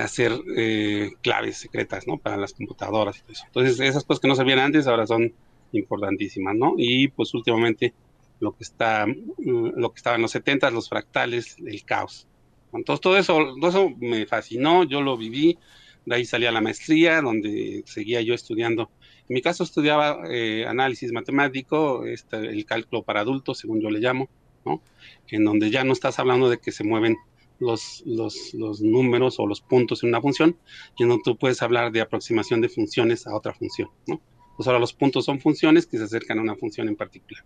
hacer 0.00 0.32
eh, 0.56 1.12
claves 1.22 1.58
secretas, 1.58 2.06
¿no? 2.06 2.18
Para 2.18 2.36
las 2.36 2.52
computadoras 2.52 3.18
y 3.18 3.20
todo 3.22 3.32
eso. 3.32 3.44
Entonces, 3.46 3.80
esas 3.80 4.04
cosas 4.04 4.20
que 4.20 4.28
no 4.28 4.34
sabían 4.34 4.58
antes 4.58 4.86
ahora 4.86 5.06
son 5.06 5.32
importantísimas, 5.72 6.54
¿no? 6.54 6.74
Y 6.76 7.08
pues 7.08 7.34
últimamente 7.34 7.94
lo 8.40 8.52
que 8.52 8.64
está, 8.64 9.06
mm, 9.06 9.72
lo 9.76 9.92
que 9.92 9.98
estaba 9.98 10.16
en 10.16 10.22
los 10.22 10.30
70, 10.32 10.70
los 10.70 10.88
fractales, 10.88 11.56
el 11.64 11.84
caos. 11.84 12.26
Entonces, 12.72 13.00
todo 13.00 13.16
eso, 13.16 13.38
todo 13.60 13.70
eso 13.70 13.90
me 13.98 14.26
fascinó, 14.26 14.84
yo 14.84 15.02
lo 15.02 15.16
viví, 15.16 15.58
de 16.06 16.14
ahí 16.16 16.24
salía 16.24 16.50
la 16.50 16.60
maestría, 16.60 17.20
donde 17.20 17.82
seguía 17.86 18.20
yo 18.22 18.34
estudiando. 18.34 18.90
En 19.28 19.34
mi 19.34 19.42
caso 19.42 19.62
estudiaba 19.62 20.22
eh, 20.28 20.66
análisis 20.66 21.12
matemático, 21.12 22.04
este, 22.06 22.36
el 22.36 22.64
cálculo 22.64 23.02
para 23.02 23.20
adultos, 23.20 23.58
según 23.58 23.80
yo 23.80 23.90
le 23.90 24.00
llamo, 24.00 24.28
¿no? 24.64 24.82
en 25.28 25.44
donde 25.44 25.70
ya 25.70 25.84
no 25.84 25.92
estás 25.92 26.18
hablando 26.18 26.48
de 26.50 26.58
que 26.58 26.72
se 26.72 26.84
mueven 26.84 27.16
los, 27.62 28.82
números 28.82 29.38
o 29.38 29.46
los 29.46 29.60
puntos 29.60 30.02
en 30.02 30.10
una 30.10 30.20
función, 30.20 30.56
y 30.98 31.04
donde 31.04 31.22
tú 31.24 31.36
puedes 31.36 31.62
hablar 31.62 31.92
de 31.92 32.00
aproximación 32.00 32.60
de 32.60 32.68
funciones 32.68 33.26
a 33.26 33.34
otra 33.34 33.54
función. 33.54 33.88
¿no? 34.06 34.20
Pues 34.56 34.66
ahora 34.66 34.78
los 34.78 34.92
puntos 34.92 35.24
son 35.24 35.40
funciones 35.40 35.86
que 35.86 35.98
se 35.98 36.04
acercan 36.04 36.38
a 36.38 36.42
una 36.42 36.56
función 36.56 36.88
en 36.88 36.96
particular, 36.96 37.44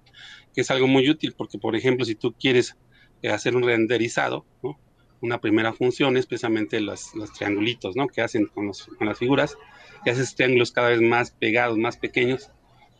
que 0.55 0.63
es 0.63 0.71
algo 0.71 0.87
muy 0.87 1.09
útil 1.09 1.35
porque, 1.37 1.59
por 1.59 1.77
ejemplo, 1.77 2.05
si 2.05 2.15
tú 2.15 2.35
quieres 2.39 2.77
eh, 3.23 3.31
hacer 3.31 3.55
un 3.55 3.63
renderizado, 3.63 4.45
¿no? 4.63 4.79
una 5.21 5.41
primera 5.41 5.73
función 5.73 6.17
es 6.17 6.27
precisamente 6.27 6.81
los, 6.81 7.13
triangulitos, 7.37 7.97
¿no? 7.97 8.07
Que 8.07 8.21
hacen 8.21 8.47
con, 8.47 8.71
con 8.99 9.07
las 9.07 9.19
figuras, 9.19 9.57
que 10.05 10.11
haces 10.11 10.35
triángulos 10.35 10.73
cada 10.73 10.91
vez 10.91 11.01
más 11.01 11.31
pegados, 11.31 11.79
más 11.79 11.97
pequeños, 11.97 12.51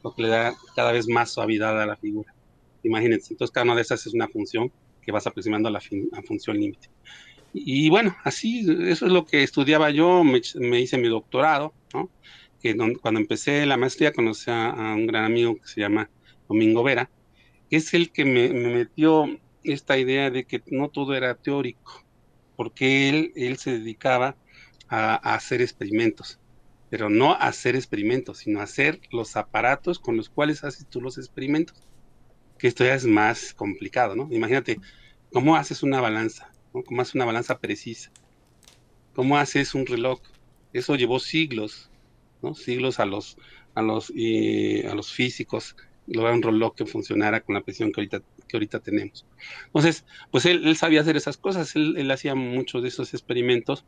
lo 0.03 0.15
que 0.15 0.23
le 0.23 0.29
da 0.29 0.55
cada 0.75 0.93
vez 0.93 1.09
más 1.09 1.31
suavidad 1.31 1.81
a 1.81 1.87
la 1.87 1.97
figura. 1.97 2.35
Imagínense, 2.83 3.35
entonces 3.35 3.53
cada 3.53 3.65
una 3.65 3.75
de 3.75 3.83
esas 3.83 4.07
es 4.07 4.15
una 4.15 4.29
función 4.29 4.73
que 5.07 5.13
vas 5.13 5.27
aproximando 5.27 5.69
a 5.69 5.73
la, 5.73 5.81
función 6.27 6.59
límite. 6.59 6.91
Y, 7.55 7.89
bueno, 7.89 8.15
así, 8.25 8.67
eso 8.69 9.07
es 9.07 9.13
lo 9.13 9.25
que 9.25 9.43
estudiaba 9.43 9.89
yo, 9.91 10.23
me, 10.25 10.81
hice 10.81 10.99
mi 10.99 11.09
doctorado, 11.09 11.73
¿no? 11.95 12.11
Que 12.61 12.77
cuando 13.01 13.21
empecé 13.21 13.65
la 13.65 13.79
maestría 13.79 14.13
conocí 14.13 14.51
a, 14.51 14.75
un 14.95 15.07
gran 15.07 15.25
amigo 15.25 15.57
que 15.57 15.67
se 15.67 15.81
llama 15.81 16.11
Domingo 16.49 16.83
Vera, 16.83 17.09
que 17.71 17.77
es 17.77 17.95
el 17.95 18.11
que 18.11 18.27
me, 18.27 18.49
me 18.49 18.75
metió 18.75 19.27
esta 19.63 19.97
idea 19.97 20.31
de 20.31 20.45
que 20.45 20.63
no 20.67 20.89
todo 20.89 21.15
era 21.15 21.35
teórico, 21.35 22.05
porque 22.57 23.09
él, 23.09 23.33
él 23.37 23.57
se 23.59 23.79
dedicaba 23.79 24.37
a, 24.89 25.35
hacer 25.35 25.61
experimentos, 25.61 26.39
pero 26.91 27.11
no 27.11 27.33
a 27.33 27.49
hacer 27.49 27.77
experimentos, 27.77 28.39
sino 28.39 28.61
a 28.61 28.65
hacer 28.65 29.01
los 29.11 29.37
aparatos 29.37 29.99
con 29.99 30.17
los 30.17 30.29
cuales 30.29 30.65
haces 30.65 30.87
tú 30.89 31.01
los 31.01 31.19
experimentos, 31.19 31.77
que 32.59 32.69
esto 32.69 32.85
ya 32.85 32.95
es 32.95 33.05
más 33.05 33.55
complicado, 33.55 34.17
¿no? 34.17 34.29
Imagínate, 34.31 34.79
¿cómo 35.33 35.57
haces 35.57 35.83
una 35.83 36.01
balanza? 36.01 36.51
¿Cómo 36.73 37.03
haces 37.03 37.15
una 37.15 37.25
balanza 37.25 37.59
precisa? 37.59 38.11
¿Cómo 39.15 39.39
haces 39.39 39.75
un 39.75 39.87
reloj? 39.87 40.21
Eso 40.73 40.97
llevó 40.97 41.19
siglos, 41.21 41.91
¿no? 42.43 42.55
Siglos 42.55 43.01
a 43.01 43.07
los, 43.07 43.39
a 43.75 43.83
los, 43.83 44.11
a 44.11 44.95
los 44.95 45.13
físicos 45.13 45.77
lograr 46.07 46.35
un 46.35 46.43
reloj 46.43 46.75
que 46.75 46.87
funcionara 46.87 47.41
con 47.41 47.55
la 47.55 47.63
presión 47.63 47.93
que 47.93 48.01
ahorita, 48.01 48.23
que 48.49 48.57
ahorita 48.57 48.81
tenemos. 48.81 49.27
Entonces, 49.67 50.05
pues 50.31 50.47
él, 50.47 50.67
él 50.67 50.77
sabía 50.77 51.01
hacer 51.01 51.17
esas 51.17 51.37
cosas, 51.37 51.75
él, 51.77 51.97
él, 51.97 52.11
hacía 52.11 52.35
muchos 52.35 52.83
de 52.83 52.89
esos 52.89 53.13
experimentos 53.15 53.85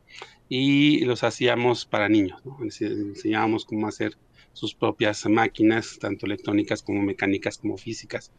y 0.49 1.05
los 1.05 1.23
hacíamos 1.23 1.87
para 1.87 2.09
niños, 2.09 2.45
¿no? 2.45 2.59
enseñábamos 2.61 3.65
cómo 3.65 3.87
hacer 3.87 4.17
sus 4.53 4.75
propias 4.75 5.25
máquinas, 5.27 5.99
tanto 6.01 6.27
electrónicas 6.27 6.83
como 6.83 7.03
mecánicas 7.03 7.59
como 7.59 7.77
físicas, 7.77 8.33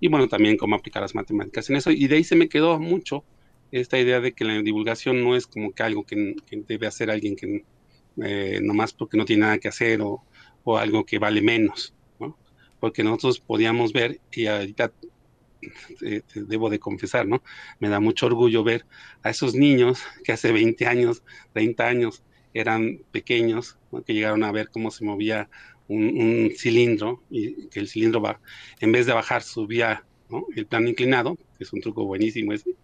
y 0.00 0.08
bueno, 0.08 0.28
también 0.28 0.56
cómo 0.56 0.76
aplicar 0.76 1.02
las 1.02 1.14
matemáticas 1.14 1.70
en 1.70 1.76
eso, 1.76 1.90
y 1.90 2.06
de 2.06 2.16
ahí 2.16 2.24
se 2.24 2.36
me 2.36 2.48
quedó 2.48 2.78
mucho 2.78 3.24
esta 3.70 3.98
idea 3.98 4.20
de 4.20 4.32
que 4.32 4.44
la 4.44 4.54
divulgación 4.62 5.22
no 5.22 5.36
es 5.36 5.46
como 5.46 5.72
que 5.72 5.82
algo 5.82 6.04
que, 6.04 6.34
debe 6.66 6.86
hacer 6.86 7.10
alguien 7.10 7.36
que 7.36 7.64
eh, 8.22 8.60
nomás 8.62 8.92
porque 8.92 9.16
no 9.16 9.24
tiene 9.24 9.42
nada 9.42 9.58
que 9.58 9.68
hacer 9.68 10.00
o, 10.00 10.24
o 10.64 10.78
algo 10.78 11.04
que 11.04 11.18
vale 11.18 11.42
menos, 11.42 11.94
¿no? 12.18 12.38
Porque 12.80 13.04
nosotros 13.04 13.40
podíamos 13.40 13.92
ver, 13.92 14.20
y 14.32 14.46
ahorita 14.46 14.92
debo 16.34 16.70
de 16.70 16.78
confesar, 16.78 17.26
¿no? 17.26 17.42
Me 17.80 17.88
da 17.88 18.00
mucho 18.00 18.26
orgullo 18.26 18.62
ver 18.62 18.86
a 19.22 19.30
esos 19.30 19.54
niños 19.54 20.02
que 20.24 20.32
hace 20.32 20.52
20 20.52 20.86
años, 20.86 21.22
30 21.52 21.86
años 21.86 22.22
eran 22.54 23.00
pequeños, 23.12 23.78
que 24.06 24.14
llegaron 24.14 24.44
a 24.44 24.52
ver 24.52 24.70
cómo 24.70 24.90
se 24.90 25.04
movía 25.04 25.48
un, 25.88 26.52
cilindro 26.56 27.22
y 27.30 27.68
que 27.68 27.80
el 27.80 27.88
cilindro 27.88 28.20
va, 28.20 28.40
en 28.80 28.92
vez 28.92 29.06
de 29.06 29.12
bajar, 29.12 29.42
subía 29.42 30.04
el 30.54 30.66
plano 30.66 30.88
inclinado, 30.88 31.36
que 31.56 31.64
es 31.64 31.72
un 31.72 31.80
truco 31.80 32.04
buenísimo 32.04 32.52
ese. 32.52 32.74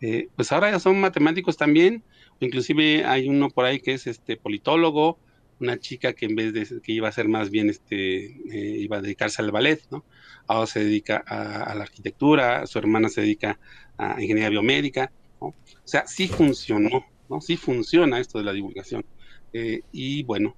Eh, 0.00 0.28
pues 0.34 0.50
ahora 0.50 0.70
ya 0.70 0.80
son 0.80 1.00
matemáticos 1.00 1.56
también, 1.56 2.02
inclusive 2.40 3.04
hay 3.04 3.28
uno 3.28 3.50
por 3.50 3.64
ahí 3.66 3.80
que 3.80 3.92
es 3.92 4.06
este 4.06 4.36
politólogo, 4.36 5.18
una 5.60 5.78
chica 5.78 6.14
que 6.14 6.24
en 6.24 6.34
vez 6.36 6.54
de 6.54 6.80
que 6.80 6.92
iba 6.92 7.08
a 7.08 7.12
ser 7.12 7.28
más 7.28 7.50
bien 7.50 7.68
este 7.68 8.26
eh, 8.26 8.78
iba 8.78 8.96
a 8.96 9.02
dedicarse 9.02 9.42
al 9.42 9.50
ballet, 9.50 9.80
¿no? 9.90 10.04
Ahora 10.46 10.66
se 10.66 10.82
dedica 10.82 11.18
a, 11.18 11.74
la 11.74 11.82
arquitectura, 11.82 12.66
su 12.66 12.78
hermana 12.78 13.10
se 13.10 13.20
dedica 13.20 13.58
a 13.98 14.12
ingeniería 14.22 14.48
biomédica, 14.48 15.12
¿no? 15.40 15.48
O 15.48 15.54
sea, 15.84 16.06
sí 16.06 16.28
funcionó, 16.28 17.04
¿no? 17.28 17.40
Sí 17.42 17.58
funciona 17.58 18.18
esto 18.18 18.38
de 18.38 18.44
la 18.44 18.52
divulgación. 18.52 19.04
Eh, 19.52 19.82
y 19.92 20.22
bueno, 20.22 20.56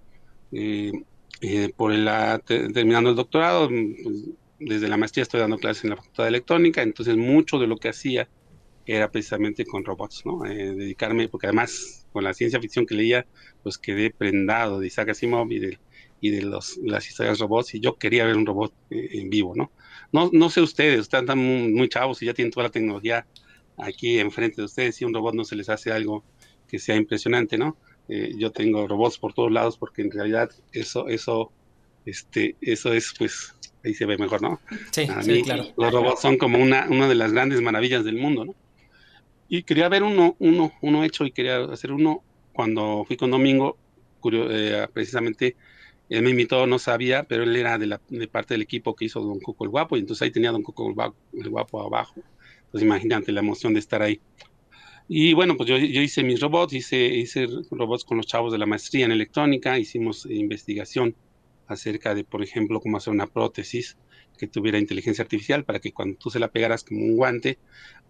por 1.76 1.92
el, 1.92 2.08
terminando 2.72 3.10
el 3.10 3.16
doctorado, 3.16 3.68
pues, 3.68 4.28
desde 4.58 4.88
la 4.88 4.96
maestría 4.96 5.22
estoy 5.22 5.40
dando 5.40 5.58
clases 5.58 5.84
en 5.84 5.90
la 5.90 5.96
Facultad 5.96 6.24
de 6.24 6.28
Electrónica, 6.28 6.82
entonces 6.82 7.16
mucho 7.16 7.58
de 7.58 7.66
lo 7.66 7.76
que 7.76 7.88
hacía 7.88 8.28
era 8.86 9.10
precisamente 9.10 9.64
con 9.64 9.84
robots, 9.84 10.22
¿no? 10.24 10.40
dedicarme, 10.42 11.28
porque 11.28 11.46
además 11.46 12.06
con 12.12 12.24
la 12.24 12.34
ciencia 12.34 12.60
ficción 12.60 12.86
que 12.86 12.94
leía, 12.94 13.26
pues 13.62 13.78
quedé 13.78 14.10
prendado 14.10 14.80
de 14.80 14.86
Isaac 14.86 15.10
Asimov 15.10 15.50
y 15.50 15.58
de, 15.58 15.78
y 16.20 16.30
de 16.30 16.42
los, 16.42 16.78
las 16.78 17.08
historias 17.08 17.38
robots 17.40 17.74
y 17.74 17.80
yo 17.80 17.96
quería 17.96 18.24
ver 18.24 18.36
un 18.36 18.46
robot 18.46 18.72
eh, 18.90 19.08
en 19.12 19.30
vivo, 19.30 19.54
¿no? 19.56 19.72
¿no? 20.12 20.30
No 20.32 20.50
sé 20.50 20.60
ustedes, 20.60 21.00
están 21.00 21.26
muy, 21.36 21.88
chavos 21.88 22.22
y 22.22 22.26
ya 22.26 22.34
tienen 22.34 22.52
toda 22.52 22.64
la 22.64 22.70
tecnología 22.70 23.26
aquí 23.76 24.18
enfrente 24.18 24.56
de 24.60 24.66
ustedes 24.66 25.00
y 25.00 25.04
un 25.04 25.14
robot 25.14 25.34
no 25.34 25.44
se 25.44 25.56
les 25.56 25.68
hace 25.68 25.90
algo 25.90 26.24
que 26.68 26.78
sea 26.78 26.96
impresionante, 26.96 27.58
¿no? 27.58 27.76
Eh, 28.08 28.32
yo 28.36 28.50
tengo 28.50 28.86
robots 28.86 29.18
por 29.18 29.32
todos 29.32 29.50
lados 29.50 29.78
porque 29.78 30.02
en 30.02 30.10
realidad 30.10 30.50
eso, 30.72 31.08
eso, 31.08 31.52
este, 32.04 32.56
eso 32.60 32.92
es 32.92 33.14
pues, 33.16 33.54
ahí 33.84 33.94
se 33.94 34.06
ve 34.06 34.18
mejor, 34.18 34.42
¿no? 34.42 34.60
Sí, 34.90 35.06
sí 35.22 35.42
claro. 35.42 35.66
Los 35.76 35.92
robots 35.92 36.20
son 36.20 36.36
como 36.36 36.58
una, 36.58 36.86
una 36.88 37.08
de 37.08 37.14
las 37.14 37.32
grandes 37.32 37.60
maravillas 37.60 38.04
del 38.04 38.16
mundo, 38.16 38.44
¿no? 38.44 38.54
Y 39.48 39.64
quería 39.64 39.88
ver 39.88 40.02
uno, 40.02 40.34
uno, 40.38 40.72
uno 40.80 41.04
hecho 41.04 41.26
y 41.26 41.30
quería 41.30 41.64
hacer 41.64 41.92
uno 41.92 42.22
cuando 42.52 43.04
fui 43.06 43.16
con 43.16 43.30
Domingo, 43.30 43.76
eh, 44.32 44.86
precisamente 44.92 45.56
él 46.08 46.22
me 46.22 46.30
invitó, 46.30 46.66
no 46.66 46.78
sabía, 46.78 47.24
pero 47.24 47.42
él 47.42 47.56
era 47.56 47.78
de, 47.78 47.86
la, 47.86 48.00
de 48.08 48.28
parte 48.28 48.54
del 48.54 48.62
equipo 48.62 48.94
que 48.94 49.06
hizo 49.06 49.20
Don 49.20 49.40
Coco 49.40 49.64
el 49.64 49.70
Guapo, 49.70 49.96
y 49.96 50.00
entonces 50.00 50.22
ahí 50.22 50.30
tenía 50.30 50.52
Don 50.52 50.62
Coco 50.62 50.88
el 51.32 51.48
Guapo, 51.48 51.80
abajo. 51.80 52.20
Entonces 52.64 52.82
imagínate 52.82 53.32
la 53.32 53.40
emoción 53.40 53.72
de 53.72 53.80
estar 53.80 54.02
ahí. 54.02 54.20
Y 55.08 55.34
bueno, 55.34 55.56
pues 55.56 55.68
yo, 55.68 55.76
yo, 55.76 56.00
hice 56.00 56.22
mis 56.22 56.40
robots, 56.40 56.72
hice, 56.72 57.04
hice 57.06 57.46
robots 57.70 58.04
con 58.04 58.16
los 58.16 58.26
chavos 58.26 58.52
de 58.52 58.58
la 58.58 58.66
maestría 58.66 59.04
en 59.04 59.12
electrónica, 59.12 59.78
hicimos 59.78 60.26
investigación 60.26 61.14
acerca 61.66 62.14
de, 62.14 62.24
por 62.24 62.42
ejemplo, 62.42 62.80
cómo 62.80 62.96
hacer 62.96 63.12
una 63.12 63.26
prótesis 63.26 63.96
que 64.38 64.46
tuviera 64.46 64.78
inteligencia 64.78 65.22
artificial 65.22 65.64
para 65.64 65.80
que 65.80 65.92
cuando 65.92 66.18
tú 66.18 66.30
se 66.30 66.38
la 66.38 66.48
pegaras 66.48 66.84
como 66.84 67.00
un 67.00 67.16
guante, 67.16 67.58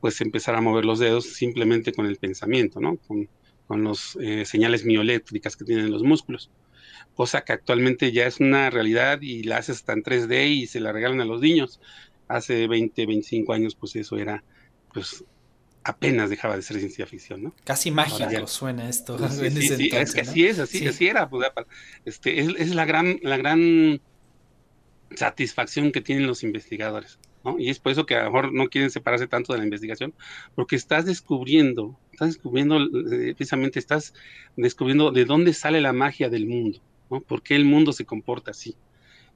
pues 0.01 0.21
empezara 0.21 0.59
a 0.59 0.61
mover 0.63 0.85
los 0.85 0.99
dedos 0.99 1.27
simplemente 1.27 1.93
con 1.93 2.07
el 2.07 2.17
pensamiento, 2.17 2.81
¿no? 2.81 2.97
Con, 2.97 3.29
con 3.67 3.85
las 3.85 4.17
eh, 4.21 4.45
señales 4.45 4.85
mioeléctricas 4.85 5.57
que 5.57 5.65
tienen 5.65 5.91
los 5.91 6.03
músculos. 6.03 6.51
Cosa 7.15 7.45
que 7.45 7.53
actualmente 7.53 8.13
ya 8.13 8.27
es 8.27 8.41
una 8.41 8.71
realidad 8.71 9.21
y 9.21 9.43
la 9.43 9.59
haces 9.59 9.77
hasta 9.77 9.93
en 9.93 10.03
3D 10.03 10.49
y 10.49 10.67
se 10.67 10.81
la 10.81 10.93
regalan 10.93 11.21
a 11.21 11.25
los 11.25 11.41
niños. 11.41 11.81
Hace 12.29 12.67
20, 12.67 13.07
25 13.07 13.53
años, 13.53 13.75
pues 13.75 13.97
eso 13.97 14.17
era, 14.17 14.43
pues 14.93 15.25
apenas 15.85 16.31
dejaba 16.31 16.57
de 16.57 16.63
ser 16.63 16.79
ciencia 16.79 17.07
ficción, 17.07 17.43
¿no? 17.43 17.55
Casi 17.65 17.91
mágico 17.91 18.47
suena 18.47 18.89
esto. 18.89 19.19
Sí, 19.29 19.51
sí, 19.77 19.91
es 19.93 20.15
que 20.15 20.21
así 20.21 20.47
es, 20.47 20.59
así, 20.59 20.87
así 20.87 21.09
era. 21.09 21.29
Pues, 21.29 21.49
este, 22.05 22.41
es, 22.41 22.49
es, 22.59 22.75
la 22.75 22.85
gran, 22.85 23.19
la 23.23 23.37
gran 23.37 24.01
satisfacción 25.15 25.93
que 25.93 26.01
tienen 26.01 26.27
los 26.27 26.43
investigadores. 26.43 27.19
¿no? 27.45 27.59
Y 27.59 27.71
es 27.71 27.79
por 27.79 27.93
eso 27.93 28.07
que 28.07 28.15
a 28.15 28.25
lo 28.25 28.31
mejor 28.31 28.53
no 28.53 28.69
quieren 28.69 28.91
separarse 28.91 29.27
tanto 29.27 29.53
de 29.53 29.59
la 29.59 29.65
investigación, 29.65 30.15
porque 30.55 30.77
estás 30.77 31.05
descubriendo, 31.05 31.99
estás 32.13 32.29
descubriendo, 32.29 32.79
eh, 32.81 33.35
precisamente 33.35 33.79
estás 33.79 34.15
descubriendo 34.57 35.11
de 35.11 35.25
dónde 35.25 35.53
sale 35.53 35.81
la 35.81 35.93
magia 35.93 36.29
del 36.29 36.47
mundo, 36.47 36.81
¿no? 37.11 37.21
¿Por 37.21 37.43
qué 37.43 37.57
el 37.57 37.65
mundo 37.65 37.93
se 37.93 38.05
comporta 38.05 38.53
así? 38.53 38.77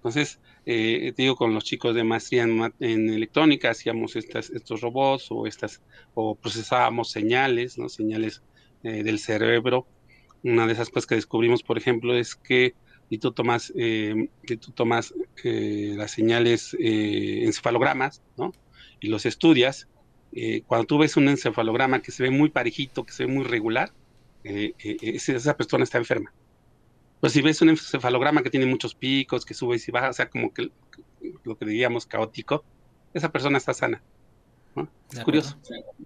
Entonces, 0.06 0.38
eh, 0.66 1.12
digo, 1.16 1.34
con 1.34 1.52
los 1.52 1.64
chicos 1.64 1.92
de 1.92 2.04
maestría 2.04 2.44
en, 2.44 3.10
electrónica 3.10 3.70
hacíamos 3.70 4.14
estas, 4.14 4.50
estos 4.50 4.80
robots 4.80 5.26
o, 5.30 5.48
estas, 5.48 5.82
o 6.14 6.36
procesábamos 6.36 7.10
señales, 7.10 7.76
¿no? 7.76 7.88
Señales 7.88 8.40
eh, 8.84 9.02
del 9.02 9.18
cerebro. 9.18 9.88
Una 10.44 10.64
de 10.68 10.74
esas 10.74 10.90
cosas 10.90 11.08
que 11.08 11.16
descubrimos, 11.16 11.64
por 11.64 11.76
ejemplo, 11.76 12.16
es 12.16 12.36
que 12.36 12.74
y 13.10 13.18
tú 13.18 13.32
tomas, 13.32 13.72
eh, 13.76 14.28
que 14.46 14.56
tú 14.56 14.70
tomas 14.70 15.12
eh, 15.42 15.94
las 15.96 16.12
señales 16.12 16.76
eh, 16.78 17.42
encefalogramas, 17.44 18.22
¿no? 18.36 18.52
Y 19.00 19.08
los 19.08 19.26
estudias. 19.26 19.88
cuando 20.66 20.86
tú 20.86 20.98
ves 20.98 21.16
un 21.16 21.28
encefalograma 21.28 22.00
que 22.00 22.12
se 22.12 22.22
ve 22.22 22.30
muy 22.30 22.50
parejito, 22.50 23.04
que 23.04 23.12
se 23.12 23.26
ve 23.26 23.32
muy 23.32 23.44
regular, 23.44 23.92
esa 24.44 25.56
persona 25.56 25.82
está 25.82 25.98
enferma. 25.98 26.32
Pues 27.26 27.32
si 27.32 27.42
ves 27.42 27.60
un 27.60 27.70
encefalograma 27.70 28.40
que 28.44 28.50
tiene 28.50 28.66
muchos 28.66 28.94
picos, 28.94 29.44
que 29.44 29.52
sube 29.52 29.76
y 29.84 29.90
baja, 29.90 30.10
o 30.10 30.12
sea, 30.12 30.30
como 30.30 30.54
que 30.54 30.70
lo 31.42 31.58
que 31.58 31.66
diríamos 31.66 32.06
caótico, 32.06 32.64
esa 33.14 33.32
persona 33.32 33.58
está 33.58 33.74
sana. 33.74 34.00
¿no? 34.76 34.88
Es 35.12 35.24
curioso. 35.24 35.58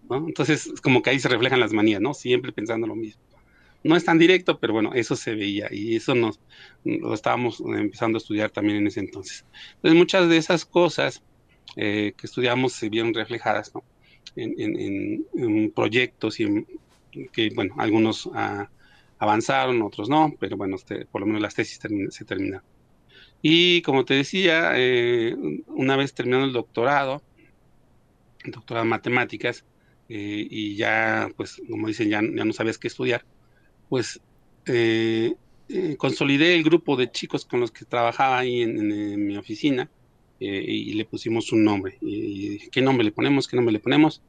¿no? 0.08 0.16
Entonces, 0.26 0.72
como 0.82 1.02
que 1.02 1.10
ahí 1.10 1.20
se 1.20 1.28
reflejan 1.28 1.60
las 1.60 1.74
manías, 1.74 2.00
¿no? 2.00 2.14
Siempre 2.14 2.52
pensando 2.52 2.86
lo 2.86 2.96
mismo 2.96 3.20
no 3.82 3.96
es 3.96 4.04
tan 4.04 4.18
directo, 4.18 4.58
pero 4.58 4.72
bueno, 4.72 4.92
eso 4.94 5.14
se 5.14 5.34
veía 5.34 5.68
y 5.70 5.96
eso 5.96 6.14
nos 6.14 6.40
lo 6.84 7.12
estábamos 7.12 7.60
empezando 7.60 8.16
a 8.16 8.20
estudiar 8.20 8.50
también 8.50 8.78
en 8.78 8.86
ese 8.86 9.00
entonces. 9.00 9.44
Entonces 9.76 9.98
muchas 9.98 10.28
de 10.30 10.38
esas 10.38 10.64
cosas 10.64 11.22
eh, 11.76 12.14
que 12.16 12.26
estudiamos 12.26 12.72
se 12.72 12.88
vieron 12.88 13.12
reflejadas 13.12 13.72
en, 14.36 15.72
proyectos 15.74 16.40
y 16.40 16.66
que, 17.32 17.50
bueno, 17.54 17.74
algunos 17.78 18.28
ah, 18.34 18.70
avanzaron, 19.20 19.80
otros 19.82 20.08
no, 20.08 20.34
pero 20.40 20.56
bueno, 20.56 20.74
este, 20.74 21.06
por 21.06 21.20
lo 21.20 21.26
menos 21.28 21.42
las 21.42 21.54
tesis 21.54 21.78
se 22.10 22.24
terminaron. 22.24 22.66
Y 23.42 23.82
como 23.82 24.04
te 24.04 24.14
decía, 24.14 24.72
eh, 24.74 25.36
una 25.68 25.96
vez 25.96 26.12
terminado 26.12 26.44
el 26.44 26.52
doctorado, 26.52 27.22
el 28.44 28.50
doctorado 28.50 28.84
en 28.84 28.90
matemáticas, 28.90 29.64
eh, 30.08 30.46
y 30.50 30.74
ya, 30.74 31.30
pues, 31.36 31.62
como 31.70 31.86
dicen, 31.86 32.08
ya, 32.08 32.20
ya 32.20 32.44
no 32.44 32.52
sabías 32.52 32.78
qué 32.78 32.88
estudiar, 32.88 33.24
pues 33.88 34.20
eh, 34.66 35.34
eh, 35.68 35.96
consolidé 35.96 36.54
el 36.54 36.64
grupo 36.64 36.96
de 36.96 37.10
chicos 37.10 37.44
con 37.44 37.60
los 37.60 37.70
que 37.70 37.84
trabajaba 37.84 38.38
ahí 38.38 38.62
en, 38.62 39.26
mi 39.26 39.36
oficina 39.36 39.90
eh, 40.40 40.64
y 40.66 40.92
le 40.94 41.04
pusimos 41.04 41.52
un 41.52 41.64
nombre. 41.64 41.98
Y, 42.00 42.68
¿Qué 42.70 42.82
nombre 42.82 43.04
le 43.04 43.12
ponemos? 43.12 43.46
¿Qué 43.48 43.56
nombre 43.56 43.72
le 43.72 43.80
ponemos? 43.80 44.22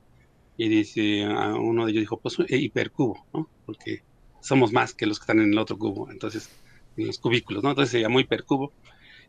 Y 0.58 0.70
dice, 0.70 1.26
uno 1.28 1.86
de 1.86 1.92
ellos 1.92 2.02
dijo, 2.02 2.20
pues 2.20 2.38
hipercubo, 2.50 3.26
¿no? 3.34 3.50
Porque 3.66 4.04
somos 4.42 4.72
más 4.74 4.94
que 4.94 5.06
los 5.06 5.20
que 5.20 5.24
están 5.24 5.40
en 5.40 5.54
el 5.54 5.58
otro 5.58 5.78
cubo, 5.78 6.12
entonces, 6.12 6.50
en 6.98 7.08
los 7.08 7.20
cubículos, 7.20 7.64
¿no? 7.64 7.70
Entonces 7.70 7.92
se 7.92 8.02
llamó 8.02 8.20
hipercubo. 8.20 8.74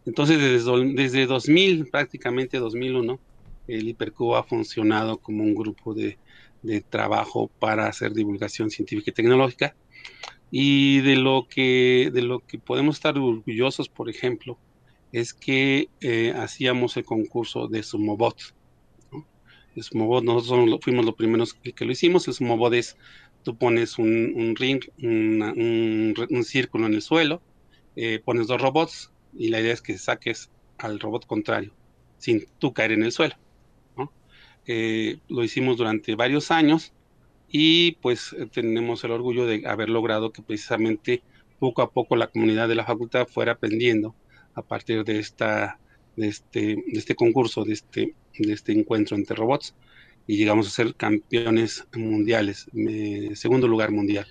Entonces, 0.05 0.41
desde, 0.41 0.95
desde 0.95 1.27
2000, 1.27 1.89
prácticamente 1.89 2.59
2001, 2.59 3.21
el 3.69 3.89
hipercubo 3.89 4.37
ha 4.37 4.43
funcionado 4.43 5.19
como 5.19 5.45
un 5.45 5.55
grupo 5.55 5.95
de, 5.95 6.19
de 6.63 6.81
trabajo 6.81 7.51
para 7.59 7.87
hacer 7.87 8.13
divulgación 8.13 8.71
científica 8.71 9.11
y 9.11 9.15
tecnológica 9.15 9.77
y 10.51 11.01
de 11.01 11.17
lo 11.17 11.47
que, 11.49 12.11
de 12.13 12.23
lo 12.23 12.41
que 12.41 12.59
podemos 12.59 12.97
estar 12.97 13.17
orgullosos, 13.17 13.89
por 13.89 14.11
ejemplo, 14.11 14.59
es 15.11 15.33
que 15.33 15.89
eh, 16.03 16.35
hacíamos 16.37 16.97
el 16.99 17.05
concurso 17.05 17.69
de 17.69 17.83
Sumobot. 17.83 18.37
El 19.75 19.83
Sumobot, 19.83 20.23
nosotros 20.23 20.79
fuimos 20.83 21.07
los 21.07 21.15
primeros 21.15 21.55
que, 21.55 21.85
lo 21.87 21.93
hicimos. 21.93 22.29
El 22.29 22.35
Sumobot 22.35 22.75
es, 22.75 22.99
tú 23.43 23.57
pones 23.57 23.99
un, 23.99 24.55
ring, 24.57 24.81
un, 24.99 26.45
círculo 26.45 26.87
en 26.87 26.95
el 26.95 27.03
suelo, 27.03 27.43
eh, 27.97 28.21
pones 28.25 28.47
dos 28.47 28.61
robots 28.61 29.13
y 29.37 29.49
la 29.49 29.61
idea 29.61 29.73
es 29.73 29.83
que 29.83 29.99
saques 29.99 30.51
al 30.79 31.01
robot 31.01 31.27
contrario 31.27 31.73
sin 32.19 32.47
tú 32.59 32.73
caer 32.73 32.93
en 32.93 33.03
el 33.03 33.13
suelo. 33.13 33.35
Eh, 34.65 35.19
lo 35.29 35.43
hicimos 35.43 35.77
durante 35.77 36.15
varios 36.15 36.53
años 36.53 36.93
y 37.49 37.93
pues 37.97 38.33
eh, 38.39 38.47
tenemos 38.47 39.03
el 39.03 39.11
orgullo 39.11 39.45
de 39.45 39.67
haber 39.67 39.89
logrado 39.89 40.33
que 40.33 40.41
precisamente 40.41 41.25
poco 41.59 41.83
a 41.83 41.91
poco 41.91 42.15
la 42.15 42.29
comunidad 42.29 42.69
de 42.69 42.77
la 42.77 42.85
facultad 42.85 43.27
fuera 43.27 43.53
aprendiendo 43.53 44.15
a 44.55 44.63
partir 44.63 45.03
de 45.03 45.19
esta 45.19 45.81
de 46.17 46.29
este, 46.29 46.77
este 46.93 47.17
concurso, 47.17 47.65
de 47.65 47.73
este, 47.73 48.15
de 48.39 48.53
este 48.53 48.73
encuentro 48.73 49.17
entre 49.17 49.35
robots. 49.35 49.75
Y 50.27 50.37
llegamos 50.37 50.67
a 50.67 50.71
ser 50.71 50.95
campeones 50.95 51.87
mundiales, 51.95 52.67
segundo 53.35 53.69
lugar 53.69 53.91
mundial, 53.91 54.27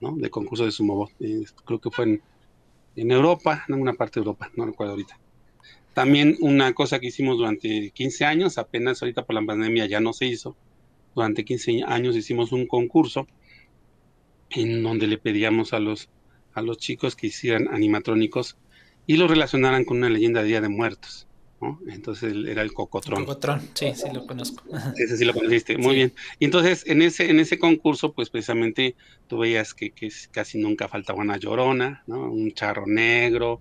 ¿no? 0.00 0.16
De 0.16 0.30
concurso 0.30 0.64
de 0.64 0.72
sumo 0.72 1.08
creo 1.64 1.80
que 1.80 1.90
fue 1.90 2.04
en, 2.04 2.22
en 2.96 3.10
Europa, 3.10 3.64
en 3.68 3.74
alguna 3.74 3.94
parte 3.94 4.20
de 4.20 4.24
Europa, 4.24 4.50
no 4.56 4.66
recuerdo 4.66 4.92
ahorita. 4.92 5.18
También 5.94 6.36
una 6.40 6.74
cosa 6.74 6.98
que 6.98 7.06
hicimos 7.06 7.38
durante 7.38 7.90
15 7.90 8.24
años, 8.24 8.58
apenas 8.58 9.02
ahorita 9.02 9.24
por 9.24 9.34
la 9.34 9.46
pandemia 9.46 9.86
ya 9.86 10.00
no 10.00 10.12
se 10.12 10.26
hizo, 10.26 10.56
durante 11.14 11.44
15 11.44 11.84
años 11.86 12.16
hicimos 12.16 12.52
un 12.52 12.66
concurso 12.66 13.26
en 14.50 14.82
donde 14.82 15.06
le 15.06 15.18
pedíamos 15.18 15.72
a 15.72 15.80
los, 15.80 16.10
a 16.52 16.60
los 16.60 16.78
chicos 16.78 17.16
que 17.16 17.28
hicieran 17.28 17.68
animatrónicos 17.72 18.58
y 19.06 19.16
lo 19.16 19.26
relacionaran 19.28 19.84
con 19.84 19.98
una 19.98 20.10
leyenda 20.10 20.42
de 20.42 20.48
Día 20.48 20.60
de 20.60 20.68
Muertos. 20.68 21.25
Entonces 21.88 22.34
era 22.46 22.62
el 22.62 22.72
Cocotrón. 22.72 23.24
Cocotrón, 23.24 23.60
sí, 23.74 23.92
sí 23.94 24.08
lo 24.12 24.26
conozco. 24.26 24.62
Ese 24.96 25.16
sí 25.16 25.24
lo 25.24 25.32
conociste, 25.32 25.78
muy 25.78 25.94
bien. 25.94 26.12
Y 26.38 26.44
entonces 26.44 26.84
en 26.86 27.02
ese, 27.02 27.30
en 27.30 27.40
ese 27.40 27.58
concurso, 27.58 28.12
pues 28.12 28.30
precisamente 28.30 28.94
tú 29.26 29.38
veías 29.38 29.72
que, 29.72 29.90
que 29.90 30.10
casi 30.30 30.58
nunca 30.58 30.88
faltaba 30.88 31.20
una 31.20 31.38
llorona, 31.38 32.02
¿no? 32.06 32.30
Un 32.30 32.52
charro 32.52 32.86
negro, 32.86 33.60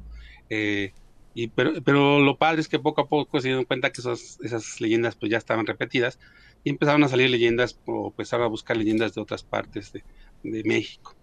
eh, 0.50 0.94
y 1.34 1.48
pero, 1.48 1.82
pero 1.84 2.20
lo 2.20 2.38
padre 2.38 2.62
es 2.62 2.68
que 2.68 2.80
poco 2.80 3.02
a 3.02 3.10
poco 3.10 3.40
se 3.40 3.50
dieron 3.50 3.66
cuenta 3.66 3.92
que 3.92 4.02
esas, 4.02 4.40
esas 4.42 4.80
leyendas 4.80 5.16
pues 5.16 5.32
ya 5.32 5.38
estaban 5.38 5.66
repetidas 5.66 6.20
y 6.64 6.70
empezaron 6.70 7.04
a 7.04 7.10
salir 7.10 7.30
leyendas 7.30 7.80
o 7.86 8.08
empezaron 8.08 8.46
a 8.46 8.50
buscar 8.50 8.78
leyendas 8.78 9.14
de 9.14 9.22
otras 9.22 9.44
partes 9.44 9.92
de, 9.92 10.04
de 10.44 10.64
México 10.64 11.16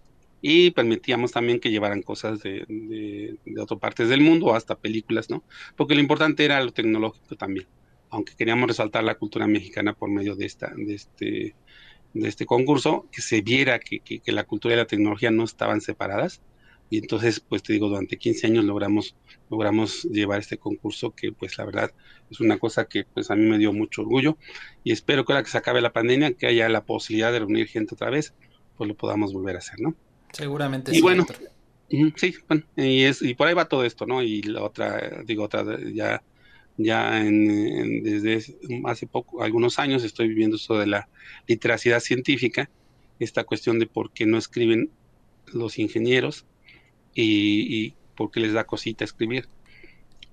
y 0.45 0.71
permitíamos 0.71 1.31
también 1.31 1.61
que 1.61 1.71
llevaran 1.71 2.01
cosas 2.01 2.41
de, 2.41 2.65
de, 2.67 3.61
otras 3.61 3.79
partes 3.79 4.09
del 4.09 4.19
mundo, 4.19 4.53
hasta 4.53 4.77
películas, 4.77 5.29
¿no? 5.29 5.41
Porque 5.77 5.95
lo 5.95 6.01
importante 6.01 6.43
era 6.43 6.61
lo 6.61 6.73
tecnológico 6.73 7.37
también, 7.37 7.65
aunque 8.09 8.35
queríamos 8.35 8.67
resaltar 8.67 9.05
la 9.05 9.15
cultura 9.15 9.47
mexicana 9.47 9.93
por 9.93 10.09
medio 10.09 10.35
de, 10.35 10.45
esta, 10.45 10.73
de, 10.75 10.95
este, 10.95 11.55
de 12.13 12.27
este 12.27 12.45
concurso, 12.45 13.07
que 13.09 13.21
se 13.21 13.41
viera 13.41 13.79
que, 13.79 14.01
que, 14.01 14.31
la 14.33 14.43
cultura 14.43 14.73
y 14.73 14.77
la 14.77 14.85
tecnología 14.85 15.31
no 15.31 15.45
estaban 15.45 15.79
separadas. 15.79 16.41
Y 16.89 16.97
entonces, 16.97 17.39
pues 17.39 17.63
te 17.63 17.71
digo, 17.71 17.87
durante 17.87 18.17
15 18.17 18.47
años 18.47 18.65
logramos, 18.65 19.15
logramos 19.49 20.03
llevar 20.03 20.41
este 20.41 20.57
concurso 20.57 21.11
que 21.15 21.31
pues 21.31 21.57
la 21.57 21.63
verdad 21.63 21.93
es 22.29 22.41
una 22.41 22.59
cosa 22.59 22.85
que 22.85 23.05
pues 23.05 23.31
a 23.31 23.35
mí 23.37 23.49
me 23.49 23.57
dio 23.57 23.71
mucho 23.71 24.01
orgullo 24.01 24.37
y 24.83 24.91
espero 24.91 25.23
que 25.23 25.31
ahora 25.31 25.43
que 25.43 25.51
se 25.51 25.57
acabe 25.57 25.79
la 25.79 25.93
pandemia, 25.93 26.33
que 26.33 26.47
haya 26.47 26.67
la 26.67 26.83
posibilidad 26.83 27.31
de 27.31 27.39
reunir 27.39 27.67
gente 27.67 27.95
otra 27.95 28.09
vez, 28.09 28.33
pues 28.75 28.89
lo 28.89 28.97
podamos 28.97 29.31
volver 29.33 29.55
a 29.55 29.59
hacer, 29.59 29.79
¿no? 29.79 29.95
Seguramente 30.33 30.95
y 30.95 31.01
bueno, 31.01 31.25
sí, 32.15 32.35
bueno, 32.47 32.63
y, 32.75 33.03
es, 33.03 33.21
y 33.21 33.35
por 33.35 33.47
ahí 33.47 33.53
va 33.53 33.65
todo 33.65 33.85
esto, 33.85 34.05
¿no? 34.05 34.21
Y 34.21 34.41
la 34.41 34.63
otra, 34.63 35.23
digo, 35.25 35.43
otra, 35.43 35.63
ya, 35.93 36.23
ya 36.77 37.21
en, 37.21 38.03
desde 38.03 38.55
hace 38.85 39.07
poco, 39.07 39.43
algunos 39.43 39.79
años 39.79 40.03
estoy 40.03 40.27
viviendo 40.27 40.57
eso 40.57 40.77
de 40.77 40.87
la 40.87 41.07
literacidad 41.47 41.99
científica, 41.99 42.69
esta 43.19 43.43
cuestión 43.43 43.79
de 43.79 43.85
por 43.85 44.11
qué 44.11 44.25
no 44.25 44.37
escriben 44.37 44.89
los 45.53 45.79
ingenieros 45.79 46.45
y, 47.13 47.85
y 47.85 47.95
por 48.15 48.31
qué 48.31 48.39
les 48.39 48.53
da 48.53 48.65
cosita 48.65 49.03
escribir. 49.03 49.47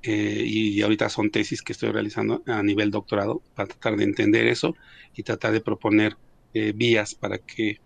Eh, 0.03 0.45
y, 0.47 0.81
ahorita 0.81 1.11
son 1.11 1.31
tesis 1.31 1.61
que 1.61 1.73
estoy 1.73 1.91
realizando 1.91 2.43
a 2.47 2.63
nivel 2.63 2.91
doctorado 2.91 3.43
para 3.55 3.69
tratar 3.69 3.97
de 3.97 4.05
entender 4.05 4.47
eso 4.47 4.75
y 5.15 5.23
tratar 5.25 5.53
de 5.53 5.61
proponer 5.61 6.17
eh, 6.55 6.73
vías 6.75 7.15
para 7.15 7.37
que 7.39 7.81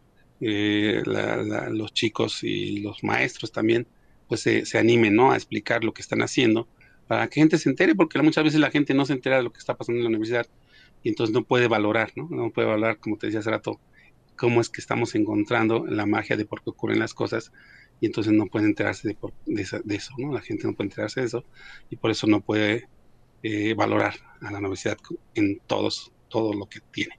eh, 0.46 1.02
los 1.70 1.94
chicos 1.94 2.44
y 2.44 2.80
los 2.80 3.02
maestros 3.02 3.50
también 3.50 3.86
pues 4.28 4.42
se, 4.42 4.78
animen 4.78 5.16
¿no? 5.16 5.32
a 5.32 5.36
explicar 5.36 5.84
lo 5.84 5.94
que 5.94 6.02
están 6.02 6.20
haciendo 6.20 6.68
para 7.06 7.28
que 7.28 7.40
gente 7.40 7.56
se 7.56 7.70
entere, 7.70 7.94
porque 7.94 8.20
muchas 8.20 8.44
veces 8.44 8.60
la 8.60 8.70
gente 8.70 8.92
no 8.92 9.06
se 9.06 9.14
entera 9.14 9.38
de 9.38 9.42
lo 9.42 9.52
que 9.52 9.58
está 9.58 9.74
pasando 9.74 9.98
en 9.98 10.04
la 10.04 10.08
universidad 10.08 10.46
y 11.02 11.08
entonces 11.08 11.32
no 11.32 11.44
puede 11.44 11.66
valorar, 11.66 12.12
¿no? 12.14 12.28
No 12.30 12.50
puede 12.50 12.68
valorar, 12.68 12.98
como 12.98 13.16
te 13.16 13.26
decía 13.26 13.40
hace 13.40 13.50
rato, 13.50 13.80
cómo 14.36 14.60
es 14.60 14.68
que 14.68 14.82
estamos 14.82 15.14
encontrando 15.14 15.86
la 15.86 16.04
magia 16.04 16.36
de 16.36 16.44
por 16.44 16.62
qué 16.62 16.70
ocurren 16.70 16.98
las 16.98 17.14
cosas 17.14 17.50
y 18.00 18.06
entonces 18.06 18.32
no 18.34 18.46
pueden 18.46 18.68
enterarse 18.68 19.08
de, 19.08 19.16
de, 19.46 19.94
eso, 19.94 20.12
¿no? 20.18 20.32
La 20.32 20.42
gente 20.42 20.66
no 20.66 20.74
puede 20.74 20.88
enterarse 20.88 21.20
de 21.20 21.26
eso 21.26 21.44
y 21.88 21.96
por 21.96 22.10
eso 22.10 22.26
no 22.26 22.42
puede 22.42 22.88
eh, 23.42 23.72
valorar 23.74 24.14
a 24.42 24.50
la 24.50 24.58
universidad 24.58 24.98
en 25.34 25.60
todos, 25.66 26.12
todo 26.28 26.52
lo 26.52 26.66
que 26.66 26.80
tiene. 26.90 27.18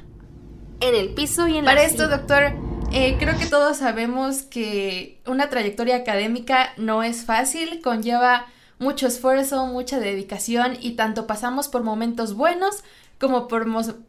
En 0.81 0.95
el 0.95 1.15
piso 1.15 1.49
y 1.49 1.57
en 1.57 1.65
la 1.65 1.73
cima. 1.73 1.81
Para 1.81 1.83
esto, 1.83 2.09
doctor, 2.09 2.53
eh, 2.93 3.17
creo 3.19 3.37
que 3.39 3.47
todos 3.47 3.79
sabemos 3.79 4.43
que 4.43 5.21
una 5.27 5.51
trayectoria 5.51 5.97
académica 5.97 6.73
no 6.77 7.03
es 7.03 7.25
fácil, 7.25 7.81
conlleva 7.83 8.47
mucho 8.79 9.09
esfuerzo, 9.09 9.67
mucha 9.67 9.99
dedicación 9.99 10.77
y 10.81 10.93
tanto 10.93 11.27
pasamos 11.27 11.69
por 11.69 11.83
momentos 11.83 12.35
buenos 12.35 12.85
como 13.19 13.49
por, 13.49 13.67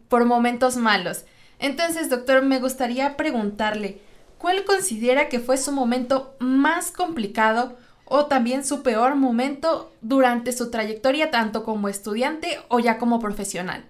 por 0.07 0.26
momentos 0.26 0.78
malos. 0.78 1.26
Entonces, 1.57 2.09
doctor, 2.09 2.43
me 2.43 2.59
gustaría 2.59 3.17
preguntarle, 3.17 4.01
¿cuál 4.38 4.63
considera 4.63 5.28
que 5.28 5.39
fue 5.39 5.57
su 5.57 5.72
momento 5.72 6.36
más 6.39 6.91
complicado 6.91 7.76
o 8.10 8.26
también 8.26 8.66
su 8.66 8.84
peor 8.84 9.16
momento 9.16 9.91
durante 10.01 10.51
su 10.51 10.72
trayectoria 10.72 11.32
tanto 11.32 11.64
como 11.64 11.88
estudiante 11.89 12.60
o 12.68 12.80
ya 12.80 12.97
como 12.97 13.20
profesional? 13.20 13.86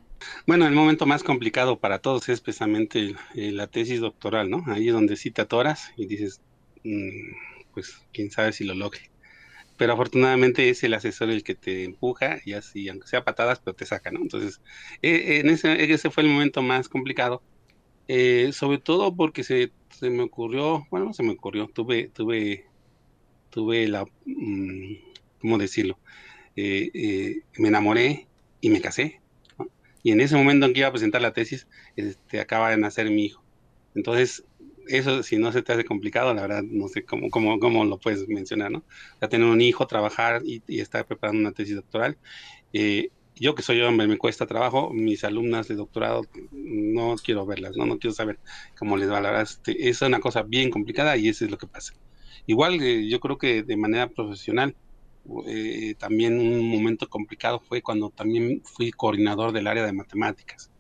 Bueno, 0.46 0.68
el 0.68 0.74
momento 0.74 1.06
más 1.06 1.24
complicado 1.24 1.80
para 1.80 2.00
todos 2.00 2.28
es 2.30 2.42
precisamente 2.42 3.16
eh, 3.36 3.52
la 3.52 3.68
tesis 3.68 4.02
doctoral, 4.02 4.50
¿no? 4.50 4.64
Ahí 4.68 4.88
es 4.88 4.94
donde 4.94 5.16
sí 5.16 5.32
te 5.32 5.42
atoras 5.42 5.94
y 5.96 6.06
dices, 6.06 6.42
mm, 6.84 7.32
pues 7.74 7.98
quién 8.14 8.32
sabe 8.32 8.52
si 8.54 8.66
lo 8.66 8.76
logre. 8.76 9.10
Pero 9.78 9.94
afortunadamente 9.94 10.70
es 10.70 10.84
el 10.84 10.94
asesor 10.94 11.30
el 11.30 11.44
que 11.44 11.56
te 11.56 11.86
empuja 11.86 12.40
y 12.46 12.54
así, 12.54 12.90
aunque 12.90 13.08
sea 13.08 13.24
patadas, 13.24 13.62
pero 13.64 13.76
te 13.76 13.86
saca, 13.86 14.12
¿no? 14.12 14.20
Entonces, 14.22 14.62
eh, 15.02 15.40
en 15.40 15.50
ese, 15.50 15.92
ese 15.92 16.10
fue 16.10 16.24
el 16.24 16.30
momento 16.30 16.62
más 16.62 16.90
complicado, 16.90 17.42
eh, 18.08 18.52
sobre 18.54 18.80
todo 18.80 19.16
porque 19.16 19.44
se, 19.44 19.72
se, 19.92 20.10
me 20.10 20.24
ocurrió, 20.24 20.88
bueno, 20.92 21.08
no 21.08 21.14
se 21.14 21.24
me 21.24 21.32
ocurrió, 21.32 21.68
tuve, 21.74 22.10
tuve, 22.10 22.66
tuve 23.50 23.88
la, 23.88 24.06
mm, 24.26 24.94
¿cómo 25.42 25.58
decirlo? 25.58 25.98
me 26.56 27.70
enamoré 27.70 28.28
y 28.60 28.70
me 28.70 28.82
casé 28.82 29.22
y 30.04 30.12
en 30.12 30.22
ese 30.22 30.36
momento 30.36 30.66
en 30.66 30.74
que 30.74 30.80
iba 30.80 30.90
a 30.90 30.92
presentar 30.92 31.22
la 31.22 31.34
tesis, 31.34 31.68
este, 31.96 32.40
acaba 32.40 32.70
de 32.70 32.78
nacer 32.78 33.10
mi 33.10 33.26
hijo. 33.26 33.44
Entonces, 33.96 34.44
eso 34.88 35.24
si 35.24 35.38
no 35.38 35.52
se 35.52 35.62
te 35.62 35.74
hace 35.74 35.86
complicado, 35.86 36.34
la 36.34 36.42
verdad, 36.42 36.64
no 36.64 36.88
sé 36.88 37.04
cómo, 37.04 37.30
cómo, 37.30 37.60
cómo 37.60 37.86
lo 37.86 37.98
puedes 38.00 38.28
mencionar, 38.28 38.72
¿no? 38.72 38.84
Tener 39.30 39.48
un 39.48 39.62
hijo, 39.62 39.88
trabajar 39.88 40.42
y, 40.46 40.64
estar 40.80 41.06
preparando 41.06 41.42
una 41.42 41.52
tesis 41.52 41.76
doctoral. 41.76 42.18
Eh, 42.74 43.10
yo 43.36 43.56
que 43.56 43.62
soy 43.62 43.82
hombre, 43.82 44.08
me 44.08 44.18
cuesta 44.18 44.48
trabajo, 44.48 44.92
mis 44.94 45.24
alumnas 45.24 45.68
de 45.68 45.76
doctorado 45.76 46.24
no 46.52 47.16
quiero 47.24 47.46
verlas, 47.46 47.78
no, 47.78 47.86
no 47.86 47.98
quiero 48.00 48.14
saber 48.14 48.40
cómo 48.78 48.98
les 48.98 49.10
va, 49.10 49.22
la 49.22 49.42
este, 49.42 49.90
es 49.90 50.02
una 50.02 50.20
cosa 50.20 50.44
bien 50.44 50.70
complicada 50.72 51.16
y 51.18 51.30
eso 51.30 51.46
es 51.46 51.52
lo 51.52 51.58
que 51.58 51.68
pasa. 51.68 51.94
Igual 52.46 52.82
eh, 52.82 53.08
yo 53.10 53.20
creo 53.20 53.38
que 53.38 53.64
de 53.64 53.78
manera 53.78 54.08
profesional, 54.10 54.76
eh, 55.48 55.96
también 55.98 56.40
un 56.40 56.70
momento 56.70 57.08
complicado 57.08 57.60
fue 57.60 57.82
cuando 57.82 58.10
también 58.10 58.62
fui 58.64 58.92
coordinador 58.92 59.52
del 59.52 59.68
área 59.68 59.86
de 59.86 59.94
matemáticas. 59.94 60.72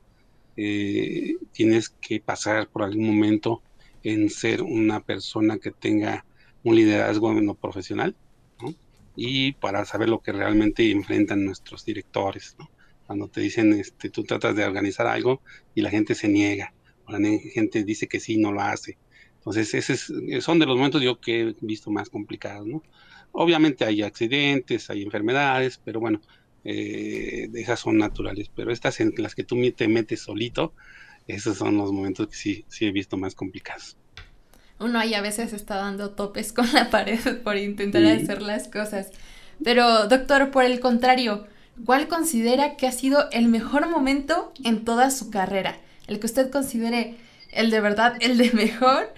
Eh, 0.57 1.35
tienes 1.51 1.89
que 1.89 2.19
pasar 2.19 2.67
por 2.69 2.83
algún 2.83 3.05
momento 3.05 3.61
en 4.03 4.29
ser 4.29 4.61
una 4.61 5.01
persona 5.01 5.57
que 5.57 5.71
tenga 5.71 6.25
un 6.63 6.75
liderazgo 6.75 7.31
en 7.31 7.55
profesional 7.55 8.15
y 9.15 9.53
para 9.53 9.85
saber 9.85 10.09
lo 10.09 10.21
que 10.21 10.31
realmente 10.31 10.89
enfrentan 10.91 11.45
nuestros 11.45 11.85
directores. 11.85 12.55
Cuando 13.05 13.27
te 13.27 13.41
dicen, 13.41 13.73
este, 13.73 14.09
tú 14.09 14.23
tratas 14.23 14.55
de 14.55 14.63
organizar 14.63 15.07
algo 15.07 15.41
y 15.75 15.81
la 15.81 15.89
gente 15.89 16.15
se 16.15 16.27
niega, 16.29 16.73
o 17.05 17.11
la 17.11 17.19
gente 17.53 17.83
dice 17.83 18.07
que 18.07 18.19
sí, 18.19 18.37
no 18.37 18.51
lo 18.51 18.61
hace. 18.61 18.97
Entonces, 19.39 19.73
ese 19.73 20.41
son 20.41 20.59
de 20.59 20.65
los 20.65 20.77
momentos 20.77 21.01
yo 21.01 21.19
que 21.19 21.41
he 21.41 21.55
visto 21.61 21.89
más 21.91 22.09
complicados, 22.09 22.67
¿no? 22.67 22.83
Obviamente 23.31 23.85
hay 23.85 24.01
accidentes, 24.01 24.89
hay 24.89 25.03
enfermedades, 25.03 25.79
pero 25.83 25.99
bueno, 25.99 26.19
eh, 26.63 27.49
esas 27.53 27.79
son 27.79 27.97
naturales. 27.97 28.51
Pero 28.53 28.71
estas 28.71 28.99
en 28.99 29.13
las 29.17 29.35
que 29.35 29.43
tú 29.43 29.55
te 29.75 29.87
metes 29.87 30.21
solito, 30.21 30.73
esos 31.27 31.57
son 31.57 31.77
los 31.77 31.91
momentos 31.91 32.27
que 32.27 32.35
sí, 32.35 32.65
sí 32.67 32.85
he 32.85 32.91
visto 32.91 33.17
más 33.17 33.35
complicados. 33.35 33.97
Uno 34.79 34.99
ahí 34.99 35.13
a 35.13 35.21
veces 35.21 35.53
está 35.53 35.75
dando 35.75 36.11
topes 36.11 36.53
con 36.53 36.71
la 36.73 36.89
pared 36.89 37.19
por 37.43 37.57
intentar 37.57 38.03
hacer 38.05 38.41
las 38.41 38.67
cosas. 38.67 39.11
Pero, 39.63 40.07
doctor, 40.07 40.51
por 40.51 40.63
el 40.63 40.79
contrario, 40.79 41.45
¿cuál 41.85 42.07
considera 42.07 42.77
que 42.77 42.87
ha 42.87 42.91
sido 42.91 43.29
el 43.31 43.47
mejor 43.47 43.89
momento 43.89 44.53
en 44.63 44.85
toda 44.85 45.11
su 45.11 45.29
carrera? 45.29 45.77
El 46.07 46.19
que 46.19 46.25
usted 46.25 46.49
considere 46.49 47.17
el 47.51 47.71
de 47.71 47.81
verdad, 47.81 48.17
el 48.21 48.37
de 48.37 48.51
mejor, 48.53 49.13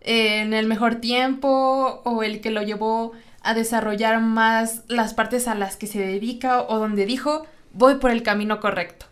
en 0.00 0.54
el 0.54 0.66
mejor 0.66 0.96
tiempo 0.96 2.02
o 2.04 2.22
el 2.22 2.40
que 2.40 2.50
lo 2.50 2.62
llevó 2.62 3.12
a 3.42 3.54
desarrollar 3.54 4.20
más 4.20 4.82
las 4.88 5.14
partes 5.14 5.48
a 5.48 5.54
las 5.54 5.76
que 5.76 5.86
se 5.86 6.00
dedica 6.00 6.62
o 6.62 6.78
donde 6.78 7.06
dijo, 7.06 7.46
voy 7.72 7.96
por 7.96 8.10
el 8.10 8.22
camino 8.22 8.60
correcto? 8.60 9.06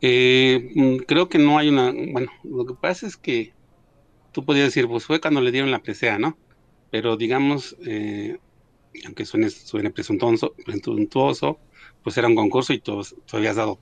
Eh, 0.00 0.72
mm, 0.74 0.96
creo 1.06 1.28
que 1.28 1.38
no 1.38 1.58
hay 1.58 1.68
una, 1.68 1.92
bueno, 1.92 2.32
lo 2.42 2.66
que 2.66 2.74
pasa 2.74 3.06
es 3.06 3.16
que 3.16 3.52
tú 4.32 4.44
podrías 4.44 4.66
decir, 4.66 4.88
pues 4.88 5.04
fue 5.04 5.20
cuando 5.20 5.40
le 5.40 5.52
dieron 5.52 5.70
la 5.70 5.78
presea, 5.78 6.18
¿no? 6.18 6.36
Pero 6.90 7.16
digamos, 7.16 7.76
eh, 7.86 8.38
aunque 9.06 9.24
suene, 9.24 9.50
suene 9.50 9.90
presuntuoso, 9.90 10.54
presuntuoso, 10.64 11.58
pues 12.02 12.16
era 12.18 12.28
un 12.28 12.34
concurso 12.34 12.72
y 12.72 12.80
tú, 12.80 13.00
tú 13.26 13.36
habías 13.36 13.56
dado 13.56 13.78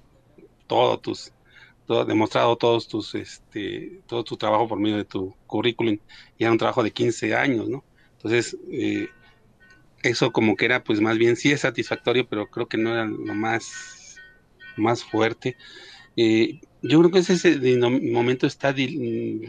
todos 0.66 1.00
tus 1.00 1.32
demostrado 2.04 2.56
todos 2.56 2.88
tus, 2.88 3.14
este, 3.14 4.00
todo 4.06 4.24
tu 4.24 4.36
trabajo 4.36 4.68
por 4.68 4.78
medio 4.78 4.96
de 4.96 5.04
tu 5.04 5.34
currículum 5.46 5.98
y 6.38 6.44
era 6.44 6.52
un 6.52 6.58
trabajo 6.58 6.82
de 6.82 6.92
15 6.92 7.34
años, 7.34 7.68
¿no? 7.68 7.84
Entonces, 8.16 8.56
eh, 8.70 9.08
eso 10.02 10.32
como 10.32 10.56
que 10.56 10.66
era, 10.66 10.82
pues 10.84 11.00
más 11.00 11.18
bien 11.18 11.36
sí 11.36 11.50
es 11.52 11.60
satisfactorio, 11.62 12.26
pero 12.28 12.46
creo 12.46 12.66
que 12.66 12.78
no 12.78 12.90
era 12.90 13.04
lo 13.04 13.34
más, 13.34 14.16
más 14.76 15.04
fuerte. 15.04 15.56
Eh, 16.16 16.60
yo 16.82 16.98
creo 17.00 17.10
que 17.10 17.18
ese 17.18 17.58
momento 18.12 18.46
está 18.46 18.72
mm, 18.72 19.40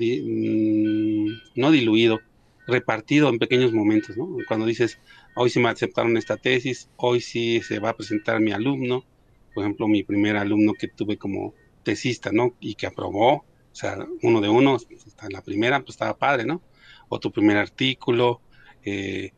no 1.55 1.71
diluido, 1.71 2.19
repartido 2.67 3.29
en 3.29 3.39
pequeños 3.39 3.73
momentos, 3.73 4.17
¿no? 4.17 4.27
Cuando 4.47 4.65
dices, 4.65 4.99
hoy 5.35 5.49
sí 5.49 5.59
me 5.59 5.69
aceptaron 5.69 6.17
esta 6.17 6.37
tesis, 6.37 6.89
hoy 6.97 7.21
sí 7.21 7.61
se 7.61 7.79
va 7.79 7.89
a 7.89 7.95
presentar 7.95 8.39
mi 8.39 8.51
alumno, 8.51 9.05
por 9.53 9.63
ejemplo, 9.63 9.87
mi 9.87 10.03
primer 10.03 10.37
alumno 10.37 10.73
que 10.73 10.87
tuve 10.87 11.17
como 11.17 11.53
tesista, 11.83 12.31
¿no? 12.31 12.55
Y 12.59 12.75
que 12.75 12.87
aprobó, 12.87 13.33
o 13.33 13.45
sea, 13.75 13.97
uno 14.21 14.41
de 14.41 14.49
uno, 14.49 14.77
en 15.21 15.33
la 15.33 15.41
primera, 15.41 15.79
pues 15.79 15.91
estaba 15.91 16.17
padre, 16.17 16.45
¿no? 16.45 16.61
O 17.09 17.19
tu 17.19 17.31
primer 17.31 17.57
artículo, 17.57 18.41
eh, 18.83 19.31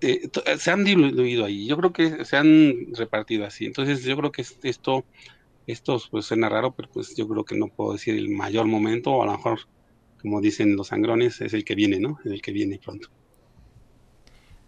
eh, 0.00 0.30
se 0.58 0.70
han 0.70 0.84
diluido 0.84 1.44
ahí, 1.44 1.66
yo 1.66 1.76
creo 1.78 1.92
que 1.92 2.24
se 2.24 2.36
han 2.36 2.94
repartido 2.94 3.46
así, 3.46 3.64
entonces 3.64 4.02
yo 4.02 4.16
creo 4.16 4.32
que 4.32 4.44
esto, 4.62 5.04
esto 5.66 6.00
pues 6.10 6.26
suena 6.26 6.48
raro, 6.48 6.74
pero 6.74 6.90
pues 6.92 7.16
yo 7.16 7.26
creo 7.26 7.44
que 7.44 7.56
no 7.56 7.68
puedo 7.68 7.92
decir 7.92 8.14
el 8.14 8.28
mayor 8.28 8.66
momento, 8.66 9.12
o 9.12 9.22
a 9.22 9.26
lo 9.26 9.32
mejor, 9.32 9.60
como 10.20 10.40
dicen 10.40 10.76
los 10.76 10.88
sangrones, 10.88 11.40
es 11.40 11.54
el 11.54 11.64
que 11.64 11.74
viene, 11.74 12.00
¿no? 12.00 12.18
El 12.24 12.42
que 12.42 12.52
viene 12.52 12.78
pronto. 12.78 13.08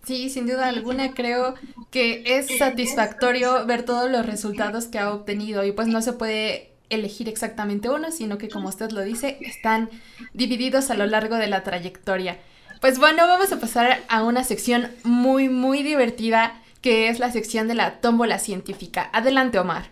Sí, 0.06 0.30
sin 0.30 0.46
duda 0.46 0.68
alguna 0.68 1.14
creo 1.14 1.54
que 1.90 2.22
es 2.24 2.58
satisfactorio 2.58 3.66
ver 3.66 3.84
todos 3.84 4.08
los 4.08 4.24
resultados 4.24 4.86
que 4.86 5.00
ha 5.00 5.12
obtenido 5.12 5.64
y 5.64 5.72
pues 5.72 5.88
no 5.88 6.00
se 6.00 6.12
puede 6.12 6.75
elegir 6.90 7.28
exactamente 7.28 7.88
uno, 7.88 8.10
sino 8.10 8.38
que 8.38 8.48
como 8.48 8.68
usted 8.68 8.90
lo 8.90 9.02
dice, 9.02 9.38
están 9.40 9.90
divididos 10.32 10.90
a 10.90 10.94
lo 10.94 11.06
largo 11.06 11.36
de 11.36 11.46
la 11.46 11.62
trayectoria. 11.62 12.38
Pues 12.80 12.98
bueno, 12.98 13.26
vamos 13.26 13.52
a 13.52 13.60
pasar 13.60 14.02
a 14.08 14.22
una 14.22 14.44
sección 14.44 14.90
muy, 15.02 15.48
muy 15.48 15.82
divertida, 15.82 16.60
que 16.82 17.08
es 17.08 17.18
la 17.18 17.32
sección 17.32 17.68
de 17.68 17.74
la 17.74 18.00
tómbola 18.00 18.38
científica. 18.38 19.08
Adelante, 19.12 19.58
Omar. 19.58 19.90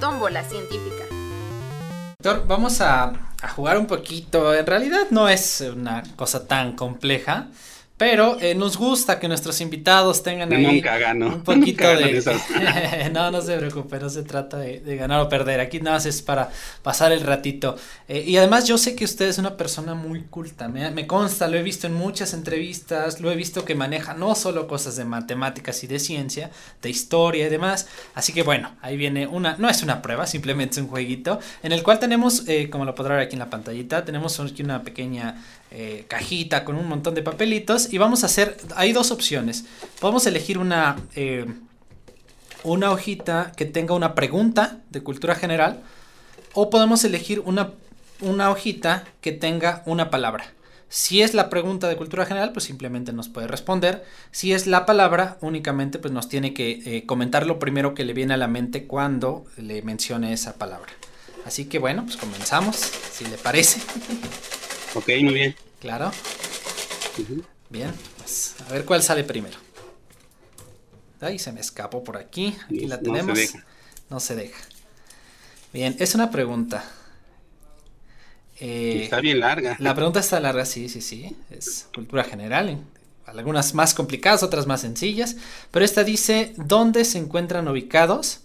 Tómbola 0.00 0.42
científica. 0.42 1.04
Doctor, 2.18 2.46
vamos 2.46 2.80
a, 2.80 3.12
a 3.42 3.48
jugar 3.48 3.78
un 3.78 3.86
poquito. 3.86 4.54
En 4.54 4.66
realidad 4.66 5.06
no 5.10 5.28
es 5.28 5.60
una 5.60 6.02
cosa 6.16 6.48
tan 6.48 6.72
compleja. 6.72 7.48
Pero 8.04 8.38
eh, 8.38 8.54
nos 8.54 8.76
gusta 8.76 9.18
que 9.18 9.28
nuestros 9.28 9.62
invitados 9.62 10.22
tengan 10.22 10.52
ahí 10.52 10.84
un 11.22 11.42
poquito 11.42 11.84
de... 11.84 12.22
no, 13.14 13.30
no 13.30 13.40
se 13.40 13.56
preocupe, 13.56 13.98
no 13.98 14.10
se 14.10 14.24
trata 14.24 14.58
de, 14.58 14.96
ganar 14.96 15.22
o 15.22 15.28
perder. 15.30 15.58
Aquí 15.60 15.80
nada 15.80 15.96
más 15.96 16.04
es 16.04 16.20
para 16.20 16.50
pasar 16.82 17.12
el 17.12 17.22
ratito. 17.22 17.76
Eh, 18.06 18.22
y 18.26 18.36
además 18.36 18.66
yo 18.66 18.76
sé 18.76 18.94
que 18.94 19.06
usted 19.06 19.26
es 19.26 19.38
una 19.38 19.56
persona 19.56 19.94
muy 19.94 20.20
culta. 20.24 20.68
Me, 20.68 20.90
me, 20.90 21.06
consta, 21.06 21.48
lo 21.48 21.56
he 21.56 21.62
visto 21.62 21.86
en 21.86 21.94
muchas 21.94 22.34
entrevistas, 22.34 23.22
lo 23.22 23.32
he 23.32 23.36
visto 23.36 23.64
que 23.64 23.74
maneja 23.74 24.12
no 24.12 24.34
solo 24.34 24.68
cosas 24.68 24.96
de 24.96 25.06
matemáticas 25.06 25.82
y 25.82 25.86
de 25.86 25.98
ciencia, 25.98 26.50
de 26.82 26.90
historia 26.90 27.46
y 27.46 27.48
demás. 27.48 27.88
Así 28.14 28.34
que 28.34 28.42
bueno, 28.42 28.72
ahí 28.82 28.98
viene 28.98 29.26
una... 29.26 29.56
No 29.56 29.70
es 29.70 29.82
una 29.82 30.02
prueba, 30.02 30.26
simplemente 30.26 30.72
es 30.72 30.82
un 30.82 30.88
jueguito 30.88 31.40
en 31.62 31.72
el 31.72 31.82
cual 31.82 32.00
tenemos, 32.00 32.46
eh, 32.48 32.68
como 32.68 32.84
lo 32.84 32.94
podrá 32.94 33.14
ver 33.14 33.24
aquí 33.24 33.36
en 33.36 33.40
la 33.40 33.48
pantallita, 33.48 34.04
tenemos 34.04 34.38
aquí 34.40 34.62
una 34.62 34.82
pequeña 34.82 35.36
eh, 35.76 36.04
cajita 36.06 36.64
con 36.64 36.76
un 36.76 36.86
montón 36.86 37.16
de 37.16 37.22
papelitos 37.22 37.92
y 37.92 37.98
vamos 37.98 38.22
a 38.22 38.26
hacer, 38.26 38.56
hay 38.76 38.92
dos 38.92 39.10
opciones. 39.10 39.64
Podemos 39.98 40.24
elegir 40.24 40.56
una, 40.56 40.96
eh, 41.16 41.46
una 42.62 42.92
hojita 42.92 43.50
que 43.56 43.64
tenga 43.64 43.92
una 43.92 44.14
pregunta 44.14 44.78
de 44.90 45.02
cultura 45.02 45.34
general 45.34 45.82
o 46.52 46.70
podemos 46.70 47.02
elegir 47.02 47.40
una, 47.40 47.72
una 48.20 48.52
hojita 48.52 49.04
que 49.20 49.32
tenga 49.32 49.82
una 49.84 50.10
palabra. 50.10 50.44
Si 50.88 51.22
es 51.22 51.34
la 51.34 51.50
pregunta 51.50 51.88
de 51.88 51.96
cultura 51.96 52.24
general, 52.24 52.52
pues 52.52 52.66
simplemente 52.66 53.12
nos 53.12 53.28
puede 53.28 53.48
responder. 53.48 54.04
Si 54.30 54.52
es 54.52 54.68
la 54.68 54.86
palabra, 54.86 55.38
únicamente 55.40 55.98
pues 55.98 56.12
nos 56.14 56.28
tiene 56.28 56.54
que 56.54 56.82
eh, 56.86 57.04
comentar 57.04 57.46
lo 57.46 57.58
primero 57.58 57.94
que 57.94 58.04
le 58.04 58.12
viene 58.12 58.34
a 58.34 58.36
la 58.36 58.46
mente 58.46 58.86
cuando 58.86 59.44
le 59.56 59.82
mencione 59.82 60.32
esa 60.32 60.54
palabra. 60.54 60.92
Así 61.44 61.64
que 61.64 61.80
bueno, 61.80 62.04
pues 62.04 62.16
comenzamos, 62.16 62.76
si 62.76 63.24
le 63.24 63.38
parece. 63.38 63.80
Ok, 64.94 65.08
muy 65.20 65.34
bien. 65.34 65.63
Claro. 65.84 66.10
Bien, 67.68 67.92
pues 68.16 68.54
a 68.66 68.72
ver 68.72 68.86
cuál 68.86 69.02
sale 69.02 69.22
primero. 69.22 69.58
Ahí 71.20 71.38
se 71.38 71.52
me 71.52 71.60
escapó 71.60 72.02
por 72.02 72.16
aquí. 72.16 72.56
Aquí 72.64 72.86
la 72.86 72.98
tenemos. 72.98 73.38
no 74.08 74.18
se 74.18 74.34
deja. 74.34 74.64
Bien, 75.74 75.94
es 75.98 76.14
una 76.14 76.30
pregunta. 76.30 76.90
Eh, 78.60 79.02
está 79.04 79.20
bien 79.20 79.40
larga. 79.40 79.76
La 79.78 79.94
pregunta 79.94 80.20
está 80.20 80.40
larga, 80.40 80.64
sí, 80.64 80.88
sí, 80.88 81.02
sí. 81.02 81.36
Es 81.50 81.86
cultura 81.94 82.24
general. 82.24 82.82
Algunas 83.26 83.74
más 83.74 83.92
complicadas, 83.92 84.42
otras 84.42 84.66
más 84.66 84.80
sencillas. 84.80 85.36
Pero 85.70 85.84
esta 85.84 86.02
dice, 86.02 86.54
¿dónde 86.56 87.04
se 87.04 87.18
encuentran 87.18 87.68
ubicados 87.68 88.40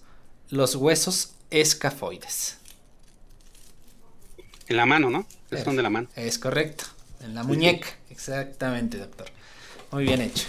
los 0.49 0.75
huesos 0.75 1.35
escafoides? 1.51 2.57
En 4.67 4.75
la 4.75 4.85
mano, 4.85 5.09
¿no? 5.09 5.25
Es 5.49 5.63
donde 5.63 5.81
la 5.81 5.89
mano. 5.89 6.09
Es 6.17 6.37
correcto. 6.37 6.98
En 7.21 7.35
la 7.35 7.43
muñeca. 7.43 7.87
Exactamente, 8.09 8.97
doctor. 8.97 9.27
Muy 9.91 10.03
bien 10.03 10.21
hecho. 10.21 10.47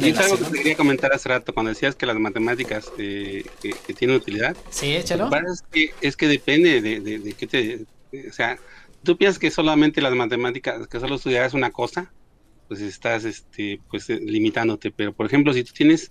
Y 0.00 0.08
es 0.08 0.18
algo 0.18 0.38
que 0.38 0.44
te 0.44 0.58
quería 0.58 0.76
comentar 0.76 1.12
hace 1.12 1.28
rato, 1.28 1.52
cuando 1.52 1.68
decías 1.68 1.94
que 1.94 2.06
las 2.06 2.16
matemáticas 2.16 2.90
eh, 2.98 3.44
que, 3.60 3.94
tienen 3.94 4.16
utilidad. 4.16 4.56
Sí, 4.70 4.96
échalo. 4.96 5.30
Es 5.52 5.62
que, 5.70 5.90
es 6.00 6.16
que 6.16 6.28
depende 6.28 6.80
de, 6.80 7.00
de, 7.00 7.18
de 7.18 7.32
qué 7.34 7.46
te... 7.46 7.86
o 8.28 8.32
sea, 8.32 8.58
tú 9.02 9.16
piensas 9.16 9.38
que 9.38 9.50
solamente 9.50 10.00
las 10.00 10.14
matemáticas, 10.14 10.86
que 10.88 10.98
solo 10.98 11.16
estudiar 11.16 11.44
es 11.44 11.54
una 11.54 11.70
cosa, 11.70 12.10
pues 12.68 12.80
estás 12.80 13.24
este, 13.24 13.80
pues, 13.90 14.08
eh, 14.10 14.18
limitándote. 14.20 14.90
Pero, 14.90 15.12
por 15.12 15.26
ejemplo, 15.26 15.52
si 15.52 15.62
tú 15.62 15.72
tienes 15.72 16.10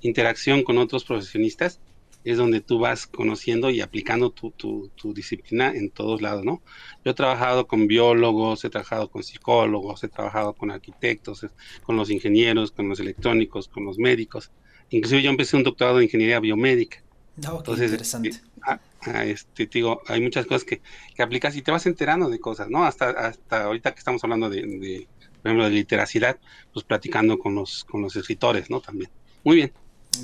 interacción 0.00 0.62
con 0.62 0.78
otros 0.78 1.04
profesionistas, 1.04 1.80
es 2.24 2.38
donde 2.38 2.60
tú 2.60 2.78
vas 2.78 3.06
conociendo 3.06 3.70
y 3.70 3.82
aplicando 3.82 4.30
tu, 4.30 4.50
tu, 4.50 4.88
tu, 4.96 5.12
disciplina 5.12 5.70
en 5.70 5.90
todos 5.90 6.22
lados, 6.22 6.44
¿no? 6.44 6.62
Yo 7.04 7.10
he 7.10 7.14
trabajado 7.14 7.66
con 7.66 7.86
biólogos, 7.86 8.64
he 8.64 8.70
trabajado 8.70 9.10
con 9.10 9.22
psicólogos, 9.22 10.02
he 10.04 10.08
trabajado 10.08 10.54
con 10.54 10.70
arquitectos, 10.70 11.46
con 11.82 11.96
los 11.96 12.10
ingenieros, 12.10 12.72
con 12.72 12.88
los 12.88 12.98
electrónicos, 12.98 13.68
con 13.68 13.84
los 13.84 13.98
médicos. 13.98 14.50
Inclusive 14.90 15.22
yo 15.22 15.30
empecé 15.30 15.56
un 15.56 15.64
doctorado 15.64 15.98
en 15.98 16.04
ingeniería 16.04 16.40
biomédica. 16.40 17.02
Oh, 17.48 17.58
Entonces, 17.58 17.90
interesante. 17.90 18.28
Este, 18.30 18.46
ah, 18.62 18.80
ah, 19.02 19.24
este, 19.24 19.66
digo, 19.66 20.00
hay 20.06 20.20
muchas 20.20 20.46
cosas 20.46 20.64
que, 20.64 20.80
que, 21.14 21.22
aplicas 21.22 21.56
y 21.56 21.62
te 21.62 21.72
vas 21.72 21.84
enterando 21.86 22.30
de 22.30 22.38
cosas, 22.38 22.70
¿no? 22.70 22.84
Hasta, 22.84 23.10
hasta 23.10 23.64
ahorita 23.64 23.92
que 23.92 23.98
estamos 23.98 24.22
hablando 24.24 24.48
de, 24.48 24.62
de, 24.62 25.08
por 25.42 25.50
ejemplo, 25.50 25.64
de 25.64 25.70
literacidad, 25.70 26.38
pues 26.72 26.84
platicando 26.84 27.38
con 27.38 27.54
los, 27.54 27.84
con 27.84 28.02
los 28.02 28.16
escritores, 28.16 28.70
¿no? 28.70 28.80
También. 28.80 29.10
Muy 29.42 29.56
bien. 29.56 29.72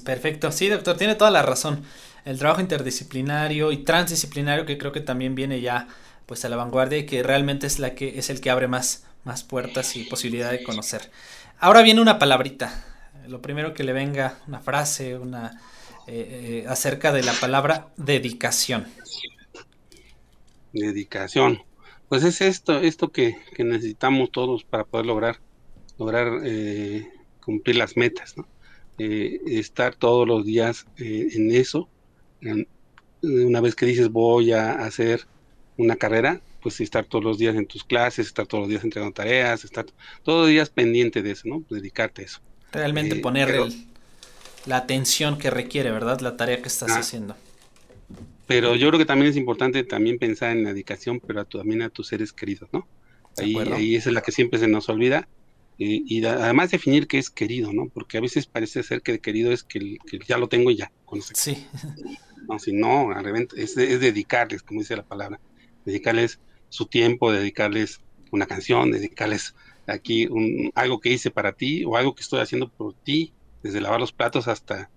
Perfecto, 0.04 0.52
sí, 0.52 0.68
doctor, 0.68 0.96
tiene 0.96 1.14
toda 1.14 1.30
la 1.30 1.42
razón. 1.42 1.84
El 2.24 2.38
trabajo 2.38 2.60
interdisciplinario 2.60 3.72
y 3.72 3.78
transdisciplinario 3.78 4.66
que 4.66 4.78
creo 4.78 4.92
que 4.92 5.00
también 5.00 5.34
viene 5.34 5.60
ya 5.60 5.88
pues 6.26 6.44
a 6.44 6.48
la 6.48 6.56
vanguardia 6.56 6.98
y 6.98 7.06
que 7.06 7.22
realmente 7.22 7.66
es 7.66 7.78
la 7.78 7.94
que 7.94 8.18
es 8.18 8.30
el 8.30 8.40
que 8.40 8.50
abre 8.50 8.68
más, 8.68 9.04
más 9.24 9.42
puertas 9.42 9.96
y 9.96 10.04
posibilidad 10.04 10.50
de 10.50 10.62
conocer. 10.62 11.10
Ahora 11.58 11.82
viene 11.82 12.00
una 12.00 12.18
palabrita. 12.18 12.84
Lo 13.26 13.42
primero 13.42 13.74
que 13.74 13.84
le 13.84 13.92
venga, 13.92 14.38
una 14.46 14.60
frase, 14.60 15.18
una 15.18 15.60
eh, 16.06 16.62
eh, 16.62 16.66
acerca 16.68 17.12
de 17.12 17.22
la 17.22 17.32
palabra 17.32 17.88
dedicación. 17.96 18.86
Dedicación. 20.72 21.62
Pues 22.08 22.24
es 22.24 22.40
esto, 22.40 22.80
esto 22.80 23.10
que, 23.12 23.36
que 23.54 23.64
necesitamos 23.64 24.30
todos 24.32 24.64
para 24.64 24.84
poder 24.84 25.06
lograr, 25.06 25.40
lograr 25.98 26.40
eh, 26.44 27.08
cumplir 27.40 27.76
las 27.76 27.96
metas, 27.96 28.36
¿no? 28.36 28.46
Eh, 29.02 29.40
estar 29.46 29.94
todos 29.94 30.28
los 30.28 30.44
días 30.44 30.84
eh, 30.98 31.28
en 31.32 31.50
eso. 31.52 31.88
una 33.22 33.60
vez 33.62 33.74
que 33.74 33.86
dices 33.86 34.10
voy 34.10 34.52
a 34.52 34.72
hacer 34.72 35.26
una 35.78 35.96
carrera, 35.96 36.42
pues 36.60 36.82
estar 36.82 37.06
todos 37.06 37.24
los 37.24 37.38
días 37.38 37.56
en 37.56 37.64
tus 37.64 37.82
clases, 37.82 38.26
estar 38.26 38.46
todos 38.46 38.64
los 38.64 38.68
días 38.68 38.84
entregando 38.84 39.14
tareas, 39.14 39.64
estar 39.64 39.86
todos 40.22 40.40
los 40.42 40.48
días 40.50 40.68
pendiente 40.68 41.22
de 41.22 41.30
eso, 41.30 41.48
¿no? 41.48 41.64
Dedicarte 41.70 42.20
a 42.20 42.24
eso. 42.26 42.40
Realmente 42.72 43.16
eh, 43.16 43.20
poner 43.20 43.58
la 44.66 44.76
atención 44.76 45.38
que 45.38 45.48
requiere, 45.48 45.90
¿verdad? 45.90 46.20
La 46.20 46.36
tarea 46.36 46.60
que 46.60 46.68
estás 46.68 46.90
ah. 46.90 46.98
haciendo. 46.98 47.36
Pero 48.46 48.76
yo 48.76 48.88
creo 48.88 48.98
que 48.98 49.06
también 49.06 49.30
es 49.30 49.36
importante 49.38 49.82
también 49.82 50.18
pensar 50.18 50.54
en 50.54 50.62
la 50.62 50.74
dedicación, 50.74 51.20
pero 51.20 51.46
también 51.46 51.80
a 51.80 51.88
tus 51.88 52.08
seres 52.08 52.34
queridos, 52.34 52.68
¿no? 52.70 52.86
Ahí, 53.38 53.56
ahí 53.56 53.94
esa 53.94 54.10
es 54.10 54.14
la 54.14 54.20
que 54.20 54.32
siempre 54.32 54.58
se 54.58 54.68
nos 54.68 54.90
olvida 54.90 55.26
y, 55.82 56.22
además 56.26 56.70
definir 56.70 57.06
qué 57.06 57.18
es 57.18 57.30
querido, 57.30 57.72
¿no? 57.72 57.88
Porque 57.88 58.18
a 58.18 58.20
veces 58.20 58.46
parece 58.46 58.82
ser 58.82 59.00
que 59.00 59.18
querido 59.20 59.50
es 59.50 59.64
que, 59.64 59.96
ya 60.28 60.36
lo 60.36 60.48
tengo 60.48 60.70
y 60.70 60.76
ya. 60.76 60.92
sí. 61.34 61.66
No, 62.46 62.58
si 62.58 62.72
no, 62.72 63.08
es, 63.56 63.76
es 63.76 64.00
dedicarles, 64.00 64.62
como 64.62 64.80
dice 64.80 64.96
la 64.96 65.04
palabra, 65.04 65.40
dedicarles 65.86 66.38
su 66.68 66.86
tiempo, 66.86 67.32
dedicarles 67.32 68.00
una 68.30 68.46
canción, 68.46 68.90
dedicarles 68.90 69.54
aquí 69.86 70.26
un, 70.26 70.70
algo 70.74 71.00
que 71.00 71.12
hice 71.12 71.30
para 71.30 71.52
ti 71.52 71.84
o 71.84 71.96
algo 71.96 72.14
que 72.14 72.22
estoy 72.22 72.40
haciendo 72.40 72.68
por 72.68 72.94
ti, 72.94 73.32
desde 73.62 73.80
lavar 73.80 74.00
los 74.00 74.12
platos 74.12 74.48
hasta 74.48 74.90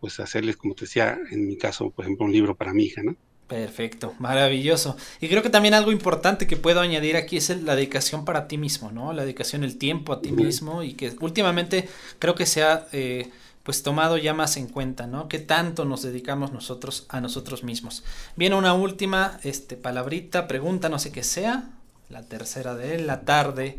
pues 0.00 0.20
hacerles, 0.20 0.56
como 0.56 0.74
te 0.74 0.82
decía, 0.84 1.18
en 1.30 1.46
mi 1.46 1.56
caso, 1.56 1.90
por 1.90 2.04
ejemplo, 2.04 2.26
un 2.26 2.32
libro 2.32 2.54
para 2.54 2.74
mi 2.74 2.84
hija, 2.84 3.02
¿no? 3.02 3.16
Perfecto, 3.48 4.14
maravilloso. 4.18 4.94
Y 5.22 5.28
creo 5.28 5.42
que 5.42 5.48
también 5.48 5.72
algo 5.72 5.90
importante 5.90 6.46
que 6.46 6.58
puedo 6.58 6.80
añadir 6.80 7.16
aquí 7.16 7.38
es 7.38 7.48
la 7.62 7.74
dedicación 7.74 8.26
para 8.26 8.46
ti 8.46 8.58
mismo, 8.58 8.92
¿no? 8.92 9.14
La 9.14 9.22
dedicación, 9.22 9.64
el 9.64 9.78
tiempo 9.78 10.12
a 10.12 10.20
ti 10.20 10.32
mismo 10.32 10.82
y 10.82 10.92
que 10.92 11.16
últimamente 11.20 11.88
creo 12.18 12.34
que 12.34 12.44
se 12.44 12.62
ha 12.62 12.86
eh, 12.92 13.30
pues 13.62 13.82
tomado 13.82 14.18
ya 14.18 14.34
más 14.34 14.58
en 14.58 14.66
cuenta, 14.66 15.06
¿no? 15.06 15.28
Que 15.28 15.38
tanto 15.38 15.86
nos 15.86 16.02
dedicamos 16.02 16.52
nosotros 16.52 17.06
a 17.08 17.22
nosotros 17.22 17.64
mismos. 17.64 18.04
Viene 18.36 18.54
una 18.54 18.74
última 18.74 19.40
este, 19.42 19.76
palabrita, 19.76 20.46
pregunta, 20.46 20.90
no 20.90 20.98
sé 20.98 21.10
qué 21.10 21.22
sea, 21.22 21.70
la 22.10 22.22
tercera 22.24 22.74
de 22.74 22.98
la 22.98 23.22
tarde, 23.22 23.78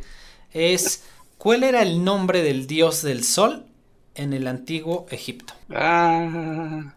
es 0.51 1.03
¿cuál 1.38 1.63
era 1.63 1.84
el 1.84 2.03
nombre 2.03 2.41
del 2.41 2.65
dios 2.65 3.03
del 3.03 3.24
sol 3.24 3.67
en 4.15 4.34
el 4.34 4.47
antiguo 4.47 5.05
Egipto? 5.11 5.53
Ah. 5.70 6.95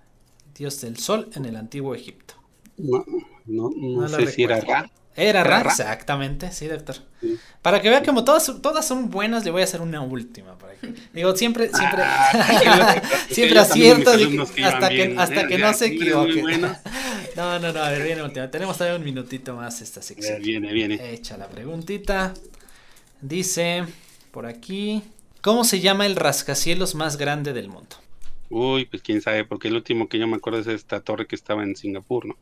Dios 0.54 0.80
del 0.80 0.96
sol 0.98 1.28
en 1.34 1.44
el 1.44 1.56
antiguo 1.56 1.94
Egipto. 1.94 2.41
No, 2.76 3.04
no, 3.46 3.70
no, 3.70 4.08
sé 4.08 4.26
si 4.26 4.44
era 4.44 4.60
Ra. 4.60 4.90
Era 5.14 5.44
Ra, 5.44 5.60
exactamente, 5.60 6.50
sí, 6.52 6.68
doctor. 6.68 6.96
Para 7.60 7.82
que 7.82 7.90
vea 7.90 8.02
como 8.02 8.24
todas, 8.24 8.50
todas 8.62 8.86
son 8.86 9.10
buenas, 9.10 9.44
le 9.44 9.50
voy 9.50 9.60
a 9.60 9.64
hacer 9.64 9.80
una 9.80 10.00
última. 10.00 10.56
Para 10.58 10.74
que, 10.74 10.94
digo, 11.12 11.36
siempre, 11.36 11.68
siempre, 11.68 12.02
ah, 12.02 13.02
siempre 13.28 13.58
acierto 13.58 14.10
hasta 14.10 14.88
que, 14.88 15.14
hasta 15.18 15.46
que 15.46 15.58
no 15.58 15.74
se 15.74 15.86
equivoque. 15.86 16.42
no, 17.36 17.58
no, 17.58 17.72
no, 17.72 17.82
a 17.82 17.90
ver, 17.90 18.02
viene 18.02 18.22
última. 18.22 18.50
Tenemos 18.50 18.78
todavía 18.78 18.98
un 18.98 19.04
minutito 19.04 19.54
más 19.54 19.82
esta 19.82 20.00
sección. 20.00 20.40
Viene, 20.40 20.72
viene. 20.72 21.12
Echa 21.12 21.36
la 21.36 21.48
preguntita. 21.48 22.32
Dice 23.20 23.84
por 24.32 24.46
aquí, 24.46 25.02
¿cómo 25.42 25.64
se 25.64 25.80
llama 25.80 26.06
el 26.06 26.16
rascacielos 26.16 26.94
más 26.94 27.18
grande 27.18 27.52
del 27.52 27.68
mundo? 27.68 27.96
Uy, 28.48 28.86
pues 28.86 29.02
quién 29.02 29.20
sabe, 29.20 29.44
porque 29.44 29.68
el 29.68 29.76
último 29.76 30.08
que 30.08 30.18
yo 30.18 30.26
me 30.26 30.36
acuerdo 30.36 30.58
es 30.58 30.66
esta 30.66 31.00
torre 31.00 31.26
que 31.26 31.36
estaba 31.36 31.62
en 31.62 31.76
Singapur, 31.76 32.26
¿no? 32.26 32.36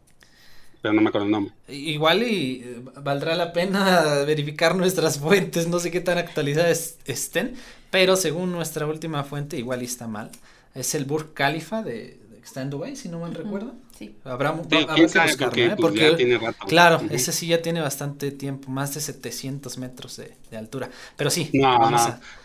Pero 0.82 0.94
no 0.94 1.02
me 1.02 1.08
acuerdo 1.08 1.26
el 1.26 1.32
nombre. 1.32 1.54
Igual 1.68 2.22
y 2.22 2.62
eh, 2.64 2.82
valdrá 3.02 3.34
la 3.34 3.52
pena 3.52 4.22
verificar 4.26 4.74
nuestras 4.76 5.18
fuentes, 5.18 5.68
no 5.68 5.78
sé 5.78 5.90
qué 5.90 6.00
tan 6.00 6.18
actualizadas 6.18 6.96
estén, 7.04 7.54
pero 7.90 8.16
según 8.16 8.52
nuestra 8.52 8.86
última 8.86 9.24
fuente, 9.24 9.58
igual 9.58 9.82
y 9.82 9.86
está 9.86 10.06
mal. 10.06 10.30
Es 10.74 10.94
el 10.94 11.04
Burj 11.04 11.32
Khalifa 11.34 11.82
de, 11.82 12.18
que 12.40 12.44
está 12.44 12.62
en 12.62 12.70
Dubai, 12.70 12.96
si 12.96 13.08
no 13.08 13.20
mal 13.20 13.34
recuerdo. 13.34 13.74
Sí. 13.98 14.16
Habrá, 14.24 14.54
que 14.68 15.02
buscarlo, 15.02 15.52
¿eh? 15.54 15.74
Porque, 15.76 16.38
pues, 16.40 16.56
claro, 16.66 17.02
ese 17.10 17.32
sí 17.32 17.48
ya 17.48 17.60
tiene 17.60 17.80
bastante 17.80 18.30
tiempo, 18.30 18.70
más 18.70 18.94
de 18.94 19.00
700 19.00 19.76
metros 19.76 20.16
de, 20.16 20.56
altura. 20.56 20.90
Pero 21.16 21.28
sí. 21.28 21.50
No, 21.52 21.90
no, 21.90 21.96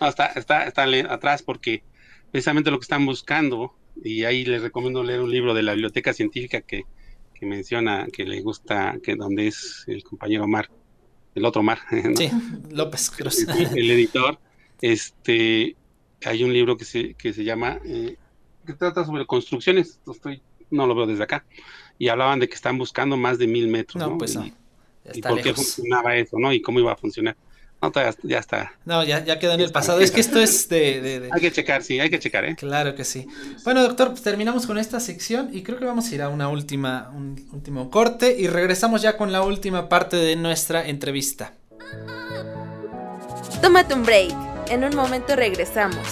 está, 0.01 0.25
está, 0.35 0.65
está 0.65 1.13
atrás 1.13 1.43
porque 1.43 1.83
precisamente 2.31 2.71
lo 2.71 2.79
que 2.79 2.83
están 2.83 3.05
buscando, 3.05 3.73
y 4.03 4.25
ahí 4.25 4.43
les 4.43 4.61
recomiendo 4.63 5.03
leer 5.03 5.21
un 5.21 5.31
libro 5.31 5.53
de 5.53 5.63
la 5.63 5.71
Biblioteca 5.71 6.11
Científica 6.11 6.59
que 6.59 6.83
que 7.45 7.49
menciona 7.49 8.07
que 8.11 8.25
le 8.25 8.41
gusta, 8.41 8.97
que 9.03 9.15
donde 9.15 9.47
es 9.47 9.83
el 9.87 10.03
compañero 10.03 10.47
Mar, 10.47 10.69
el 11.35 11.45
otro 11.45 11.61
Mar. 11.61 11.79
Sí, 12.15 12.29
López 12.71 13.11
Cruz. 13.11 13.47
El, 13.75 13.91
editor, 13.91 14.39
este, 14.81 15.75
hay 16.25 16.43
un 16.43 16.51
libro 16.51 16.75
que 16.75 16.85
se, 16.85 17.13
que 17.13 17.33
se 17.33 17.43
llama, 17.43 17.79
eh, 17.85 18.17
que 18.65 18.73
trata 18.73 19.05
sobre 19.05 19.25
construcciones, 19.25 19.99
estoy, 20.11 20.41
no 20.71 20.87
lo 20.87 20.95
veo 20.95 21.05
desde 21.05 21.23
acá, 21.23 21.45
y 21.99 22.07
hablaban 22.07 22.39
de 22.39 22.49
que 22.49 22.55
están 22.55 22.77
buscando 22.77 23.15
más 23.15 23.37
de 23.37 23.47
mil 23.47 23.67
metros. 23.67 24.03
No, 24.03 24.17
pues 24.17 24.35
no. 24.35 24.45
y 25.13 25.21
por 25.21 25.41
qué 25.41 25.53
funcionaba 25.53 26.15
eso, 26.15 26.37
¿no? 26.39 26.51
Y 26.51 26.61
cómo 26.61 26.79
iba 26.79 26.93
a 26.93 26.97
funcionar. 26.97 27.37
No, 27.81 27.91
ya, 28.23 28.39
está. 28.39 28.73
No, 28.85 29.03
ya, 29.03 29.23
ya 29.23 29.37
quedó 29.37 29.53
en 29.53 29.61
el 29.61 29.71
pasado. 29.71 29.99
Es 29.99 30.11
que 30.11 30.21
esto 30.21 30.39
es 30.39 30.67
de, 30.69 31.29
Hay 31.31 31.41
que 31.41 31.51
checar, 31.51 31.83
sí, 31.83 31.99
hay 31.99 32.09
que 32.09 32.19
checar, 32.19 32.45
¿eh? 32.45 32.55
Claro 32.55 32.95
que 32.95 33.03
sí. 33.03 33.27
Bueno, 33.63 33.83
doctor, 33.83 34.09
pues 34.09 34.21
terminamos 34.23 34.65
con 34.65 34.77
esta 34.77 34.99
sección 34.99 35.49
y 35.53 35.61
creo 35.61 35.77
que 35.77 35.85
vamos 35.85 36.09
a 36.11 36.15
ir 36.15 36.21
a 36.21 36.29
una 36.29 36.49
última, 36.49 37.11
un 37.15 37.47
último 37.53 37.91
corte 37.91 38.35
y 38.37 38.47
regresamos 38.47 39.01
ya 39.01 39.17
con 39.17 39.31
la 39.31 39.43
última 39.43 39.87
parte 39.87 40.17
de 40.17 40.35
nuestra 40.35 40.87
entrevista. 40.87 41.53
Tómate 43.61 43.93
un 43.93 44.03
break. 44.03 44.33
En 44.69 44.83
un 44.83 44.95
momento 44.95 45.35
regresamos. 45.35 46.07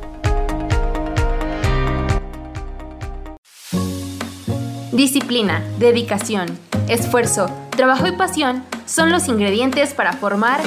Disciplina, 4.93 5.63
dedicación, 5.79 6.59
esfuerzo, 6.89 7.47
trabajo 7.71 8.09
y 8.09 8.13
pasión 8.13 8.65
son 8.87 9.13
los 9.13 9.29
ingredientes 9.29 9.95
para 9.95 10.15
formar 10.15 10.61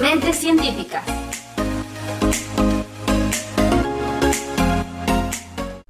mentes 0.00 0.36
científicas. 0.36 1.02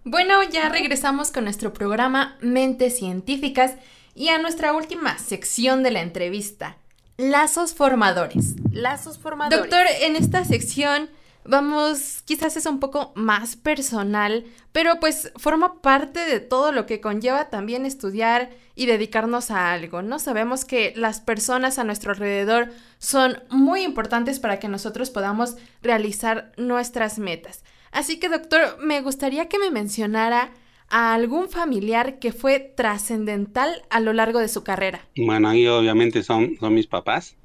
Bueno, 0.05 0.43
ya 0.51 0.71
regresamos 0.71 1.31
con 1.31 1.45
nuestro 1.45 1.75
programa 1.75 2.39
Mentes 2.41 2.97
Científicas 2.97 3.75
y 4.15 4.29
a 4.29 4.39
nuestra 4.39 4.73
última 4.73 5.19
sección 5.19 5.83
de 5.83 5.91
la 5.91 6.01
entrevista, 6.01 6.79
lazos 7.19 7.75
formadores. 7.75 8.55
Lazos 8.73 9.19
formadores. 9.19 9.61
Doctor, 9.61 9.87
en 10.01 10.17
esta 10.17 10.47
sección 10.47 11.11
vamos, 11.45 12.23
quizás 12.25 12.57
es 12.57 12.67
un 12.67 12.81
poco 12.81 13.13
más 13.15 13.57
personal, 13.57 14.45
pero 14.73 15.01
pues 15.01 15.33
forma 15.37 15.81
parte 15.81 16.21
de 16.21 16.41
todo 16.41 16.73
lo 16.73 16.87
que 16.87 17.01
conlleva 17.01 17.51
también 17.51 17.87
estudiar 17.87 18.51
y 18.75 18.87
dedicarnos 18.87 19.51
a 19.51 19.73
algo, 19.73 20.03
¿no? 20.03 20.19
Sabemos 20.19 20.65
que 20.65 20.93
las 20.97 21.21
personas 21.21 21.79
a 21.79 21.85
nuestro 21.85 22.13
alrededor 22.13 22.71
son 22.99 23.43
muy 23.51 23.83
importantes 23.83 24.41
para 24.41 24.59
que 24.59 24.69
nosotros 24.69 25.11
podamos 25.11 25.57
realizar 25.83 26.53
nuestras 26.57 27.19
metas. 27.19 27.65
Así 27.93 28.19
que, 28.19 28.29
doctor, 28.29 28.79
me 28.81 29.01
gustaría 29.01 29.49
que 29.49 29.59
me 29.59 29.71
mencionara 29.71 30.53
a 30.91 31.15
algún 31.15 31.49
familiar 31.49 32.19
que 32.19 32.33
fue 32.33 32.59
trascendental 32.59 33.83
a 33.91 34.01
lo 34.01 34.13
largo 34.13 34.41
de 34.41 34.49
su 34.49 34.65
carrera? 34.65 35.01
Bueno, 35.17 35.49
ahí 35.49 35.67
obviamente 35.67 36.23
son, 36.23 36.57
son 36.59 36.75
mis 36.75 36.89
papás, 36.89 37.37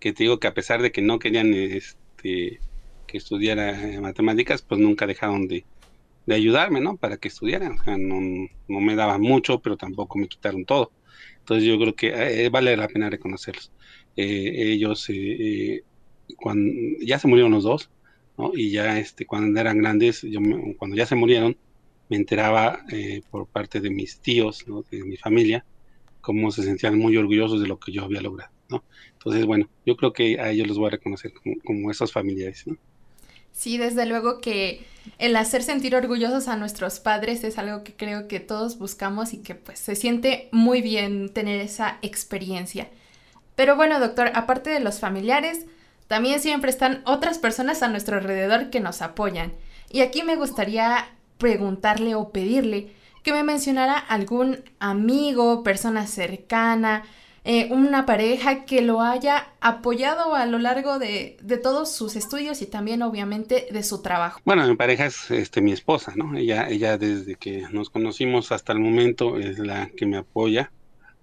que 0.00 0.12
te 0.12 0.24
digo 0.24 0.40
que 0.40 0.48
a 0.48 0.54
pesar 0.54 0.82
de 0.82 0.90
que 0.90 1.00
no 1.00 1.20
querían 1.20 1.54
este, 1.54 2.60
que 3.12 3.18
estudiara 3.18 3.94
eh, 3.94 4.00
matemáticas, 4.00 4.62
pues 4.62 4.80
nunca 4.80 5.06
dejaron 5.06 5.46
de, 5.46 5.64
de 6.26 6.34
ayudarme, 6.34 6.80
¿no? 6.80 6.96
Para 6.96 7.18
que 7.18 7.28
estudiara. 7.28 7.70
O 7.70 7.84
sea, 7.84 7.96
no, 7.98 8.20
no, 8.68 8.80
me 8.80 8.96
daban 8.96 9.20
mucho, 9.20 9.60
pero 9.60 9.76
tampoco 9.76 10.18
me 10.18 10.28
quitaron 10.28 10.64
todo. 10.64 10.92
Entonces 11.40 11.64
yo 11.64 11.78
creo 11.78 11.94
que 11.94 12.44
eh, 12.44 12.48
vale 12.48 12.76
la 12.76 12.88
pena 12.88 13.10
reconocerlos. 13.10 13.72
Eh, 14.16 14.72
ellos, 14.72 15.06
eh, 15.10 15.82
cuando 16.36 16.72
ya 17.00 17.18
se 17.18 17.28
murieron 17.28 17.52
los 17.52 17.64
dos, 17.64 17.90
¿no? 18.38 18.52
Y 18.54 18.70
ya 18.70 18.98
este, 18.98 19.26
cuando 19.26 19.60
eran 19.60 19.78
grandes, 19.78 20.22
yo 20.22 20.40
cuando 20.78 20.96
ya 20.96 21.06
se 21.06 21.16
murieron, 21.16 21.56
me 22.08 22.16
enteraba 22.16 22.84
eh, 22.90 23.22
por 23.30 23.46
parte 23.46 23.80
de 23.80 23.90
mis 23.90 24.20
tíos, 24.20 24.66
¿no? 24.68 24.84
de 24.90 25.02
mi 25.02 25.16
familia, 25.16 25.64
cómo 26.20 26.50
se 26.50 26.62
sentían 26.62 26.98
muy 26.98 27.16
orgullosos 27.16 27.60
de 27.60 27.68
lo 27.68 27.78
que 27.78 27.92
yo 27.92 28.04
había 28.04 28.20
logrado. 28.20 28.52
¿no? 28.68 28.84
Entonces, 29.12 29.46
bueno, 29.46 29.70
yo 29.86 29.96
creo 29.96 30.12
que 30.12 30.38
a 30.40 30.50
ellos 30.50 30.68
los 30.68 30.78
voy 30.78 30.88
a 30.88 30.90
reconocer 30.90 31.32
como, 31.32 31.56
como 31.64 31.90
esos 31.90 32.12
familiares. 32.12 32.66
¿no? 32.66 32.76
Sí, 33.52 33.78
desde 33.78 34.06
luego 34.06 34.40
que 34.40 34.86
el 35.18 35.36
hacer 35.36 35.62
sentir 35.62 35.94
orgullosos 35.94 36.48
a 36.48 36.56
nuestros 36.56 37.00
padres 37.00 37.44
es 37.44 37.58
algo 37.58 37.84
que 37.84 37.94
creo 37.94 38.28
que 38.28 38.40
todos 38.40 38.78
buscamos 38.78 39.32
y 39.32 39.38
que 39.38 39.54
pues 39.54 39.78
se 39.78 39.94
siente 39.94 40.48
muy 40.52 40.80
bien 40.82 41.32
tener 41.32 41.60
esa 41.60 41.98
experiencia. 42.02 42.88
Pero 43.54 43.76
bueno, 43.76 44.00
doctor, 44.00 44.30
aparte 44.34 44.70
de 44.70 44.80
los 44.80 44.98
familiares, 45.00 45.66
también 46.08 46.40
siempre 46.40 46.70
están 46.70 47.02
otras 47.04 47.38
personas 47.38 47.82
a 47.82 47.88
nuestro 47.88 48.16
alrededor 48.16 48.70
que 48.70 48.80
nos 48.80 49.02
apoyan. 49.02 49.52
Y 49.90 50.00
aquí 50.00 50.22
me 50.22 50.36
gustaría 50.36 51.08
preguntarle 51.38 52.14
o 52.14 52.30
pedirle 52.30 52.92
que 53.22 53.32
me 53.32 53.44
mencionara 53.44 53.98
algún 53.98 54.64
amigo, 54.78 55.62
persona 55.62 56.06
cercana, 56.06 57.04
eh, 57.44 57.68
una 57.72 58.06
pareja 58.06 58.64
que 58.64 58.82
lo 58.82 59.00
haya 59.00 59.52
apoyado 59.60 60.34
a 60.34 60.46
lo 60.46 60.58
largo 60.58 60.98
de, 60.98 61.36
de, 61.42 61.56
todos 61.56 61.92
sus 61.92 62.16
estudios 62.16 62.62
y 62.62 62.66
también 62.66 63.02
obviamente 63.02 63.66
de 63.70 63.82
su 63.82 64.02
trabajo. 64.02 64.40
Bueno, 64.44 64.66
mi 64.66 64.76
pareja 64.76 65.06
es 65.06 65.30
este, 65.30 65.60
mi 65.60 65.72
esposa, 65.72 66.12
¿no? 66.16 66.36
Ella, 66.36 66.68
ella 66.68 66.98
desde 66.98 67.34
que 67.34 67.64
nos 67.72 67.90
conocimos 67.90 68.52
hasta 68.52 68.72
el 68.72 68.78
momento 68.78 69.38
es 69.38 69.58
la 69.58 69.88
que 69.96 70.06
me 70.06 70.16
apoya 70.16 70.70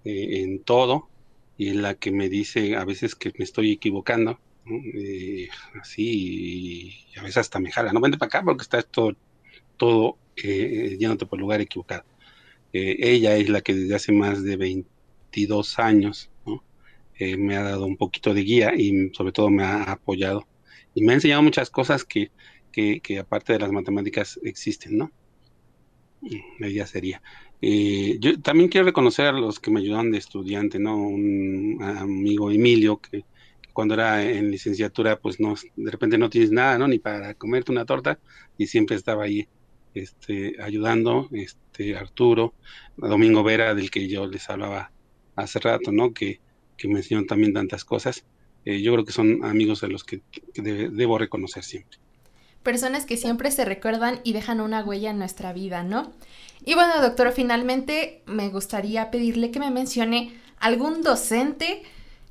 eh, 0.04 0.42
en 0.42 0.62
todo 0.62 1.08
y 1.56 1.70
es 1.70 1.76
la 1.76 1.94
que 1.94 2.10
me 2.10 2.28
dice 2.28 2.76
a 2.76 2.84
veces 2.84 3.14
que 3.14 3.32
me 3.38 3.44
estoy 3.44 3.72
equivocando, 3.72 4.38
¿no? 4.64 4.76
eh, 4.94 5.48
así 5.80 7.04
y 7.14 7.18
a 7.18 7.22
veces 7.22 7.38
hasta 7.38 7.58
me 7.58 7.72
jala, 7.72 7.92
no 7.92 8.00
vente 8.00 8.18
para 8.18 8.28
acá 8.28 8.42
porque 8.42 8.62
está 8.62 8.82
todo 8.82 9.14
todo 9.76 10.18
eh, 10.36 10.96
yéndote 10.98 11.26
por 11.26 11.38
el 11.38 11.42
lugar 11.42 11.60
equivocado. 11.60 12.04
Eh, 12.72 12.96
ella 13.00 13.36
es 13.36 13.48
la 13.48 13.62
que 13.62 13.74
desde 13.74 13.94
hace 13.94 14.12
más 14.12 14.42
de 14.44 14.56
22 15.30 15.78
años 15.78 16.30
¿no? 16.46 16.62
eh, 17.18 17.36
me 17.36 17.56
ha 17.56 17.62
dado 17.62 17.86
un 17.86 17.96
poquito 17.96 18.34
de 18.34 18.42
guía 18.42 18.74
y 18.76 19.10
sobre 19.14 19.32
todo 19.32 19.50
me 19.50 19.62
ha 19.62 19.84
apoyado 19.84 20.46
y 20.94 21.02
me 21.02 21.12
ha 21.12 21.14
enseñado 21.16 21.42
muchas 21.42 21.70
cosas 21.70 22.04
que, 22.04 22.30
que, 22.72 23.00
que 23.00 23.18
aparte 23.18 23.52
de 23.52 23.60
las 23.60 23.70
matemáticas 23.70 24.40
existen, 24.42 24.98
¿no? 24.98 25.12
Ella 26.58 26.86
sería. 26.86 27.22
Eh, 27.62 28.18
yo 28.20 28.40
también 28.40 28.68
quiero 28.68 28.86
reconocer 28.86 29.26
a 29.26 29.32
los 29.32 29.60
que 29.60 29.70
me 29.70 29.80
ayudaron 29.80 30.10
de 30.10 30.18
estudiante, 30.18 30.78
¿no? 30.78 30.96
Un 30.96 31.78
amigo 31.80 32.50
Emilio 32.50 32.98
que 32.98 33.24
cuando 33.72 33.94
era 33.94 34.22
en 34.22 34.50
licenciatura, 34.50 35.20
pues 35.20 35.40
no, 35.40 35.54
de 35.76 35.90
repente 35.90 36.18
no 36.18 36.28
tienes 36.28 36.50
nada, 36.50 36.76
¿no? 36.76 36.88
Ni 36.88 36.98
para 36.98 37.34
comerte 37.34 37.72
una 37.72 37.86
torta 37.86 38.18
y 38.58 38.66
siempre 38.66 38.96
estaba 38.96 39.24
ahí 39.24 39.48
este, 39.94 40.56
ayudando, 40.60 41.28
este, 41.32 41.96
Arturo, 41.96 42.54
Domingo 42.96 43.42
Vera, 43.42 43.74
del 43.74 43.90
que 43.90 44.08
yo 44.08 44.26
les 44.26 44.50
hablaba 44.50 44.92
hace 45.36 45.58
rato, 45.58 45.92
¿no? 45.92 46.12
Que, 46.12 46.40
que 46.76 46.88
también 47.28 47.52
tantas 47.52 47.84
cosas. 47.84 48.24
Eh, 48.64 48.82
yo 48.82 48.92
creo 48.92 49.04
que 49.04 49.12
son 49.12 49.44
amigos 49.44 49.80
de 49.80 49.88
los 49.88 50.04
que, 50.04 50.20
que 50.52 50.62
de, 50.62 50.90
debo 50.90 51.18
reconocer 51.18 51.64
siempre. 51.64 51.98
Personas 52.62 53.06
que 53.06 53.16
siempre 53.16 53.50
se 53.50 53.64
recuerdan 53.64 54.20
y 54.22 54.32
dejan 54.32 54.60
una 54.60 54.84
huella 54.84 55.10
en 55.10 55.18
nuestra 55.18 55.52
vida, 55.52 55.82
¿no? 55.82 56.12
Y 56.64 56.74
bueno, 56.74 57.00
doctor, 57.00 57.32
finalmente 57.32 58.22
me 58.26 58.50
gustaría 58.50 59.10
pedirle 59.10 59.50
que 59.50 59.60
me 59.60 59.70
mencione 59.70 60.34
algún 60.58 61.02
docente 61.02 61.82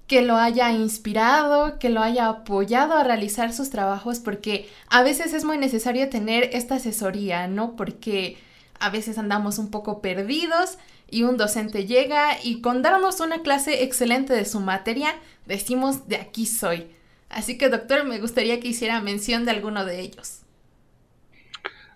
que 0.10 0.22
lo 0.24 0.38
haya 0.38 0.72
inspirado, 0.72 1.78
que 1.78 1.90
lo 1.90 2.02
haya 2.02 2.30
apoyado 2.30 2.96
a 2.96 3.04
realizar 3.04 3.54
sus 3.54 3.70
trabajos, 3.70 4.20
porque 4.20 4.68
a 4.88 5.04
veces 5.04 5.34
es 5.34 5.46
muy 5.46 5.60
necesario 5.60 6.10
tener 6.10 6.50
esta 6.54 6.76
asesoría, 6.76 7.48
¿no? 7.48 7.76
Porque 7.76 8.38
a 8.80 8.90
veces 8.90 9.18
andamos 9.18 9.58
un 9.58 9.72
poco 9.72 10.02
perdidos 10.02 10.78
y 11.10 11.24
un 11.24 11.38
docente 11.38 11.86
llega 11.86 12.38
y 12.44 12.62
con 12.62 12.82
darnos 12.82 13.20
una 13.20 13.42
clase 13.42 13.84
excelente 13.84 14.34
de 14.34 14.46
su 14.46 14.60
materia, 14.60 15.16
decimos, 15.46 16.08
de 16.08 16.18
aquí 16.18 16.46
soy. 16.46 16.88
Así 17.30 17.58
que, 17.58 17.70
doctor, 17.70 18.06
me 18.06 18.20
gustaría 18.20 18.60
que 18.60 18.70
hiciera 18.70 19.02
mención 19.02 19.46
de 19.46 19.52
alguno 19.52 19.86
de 19.86 20.02
ellos. 20.02 20.42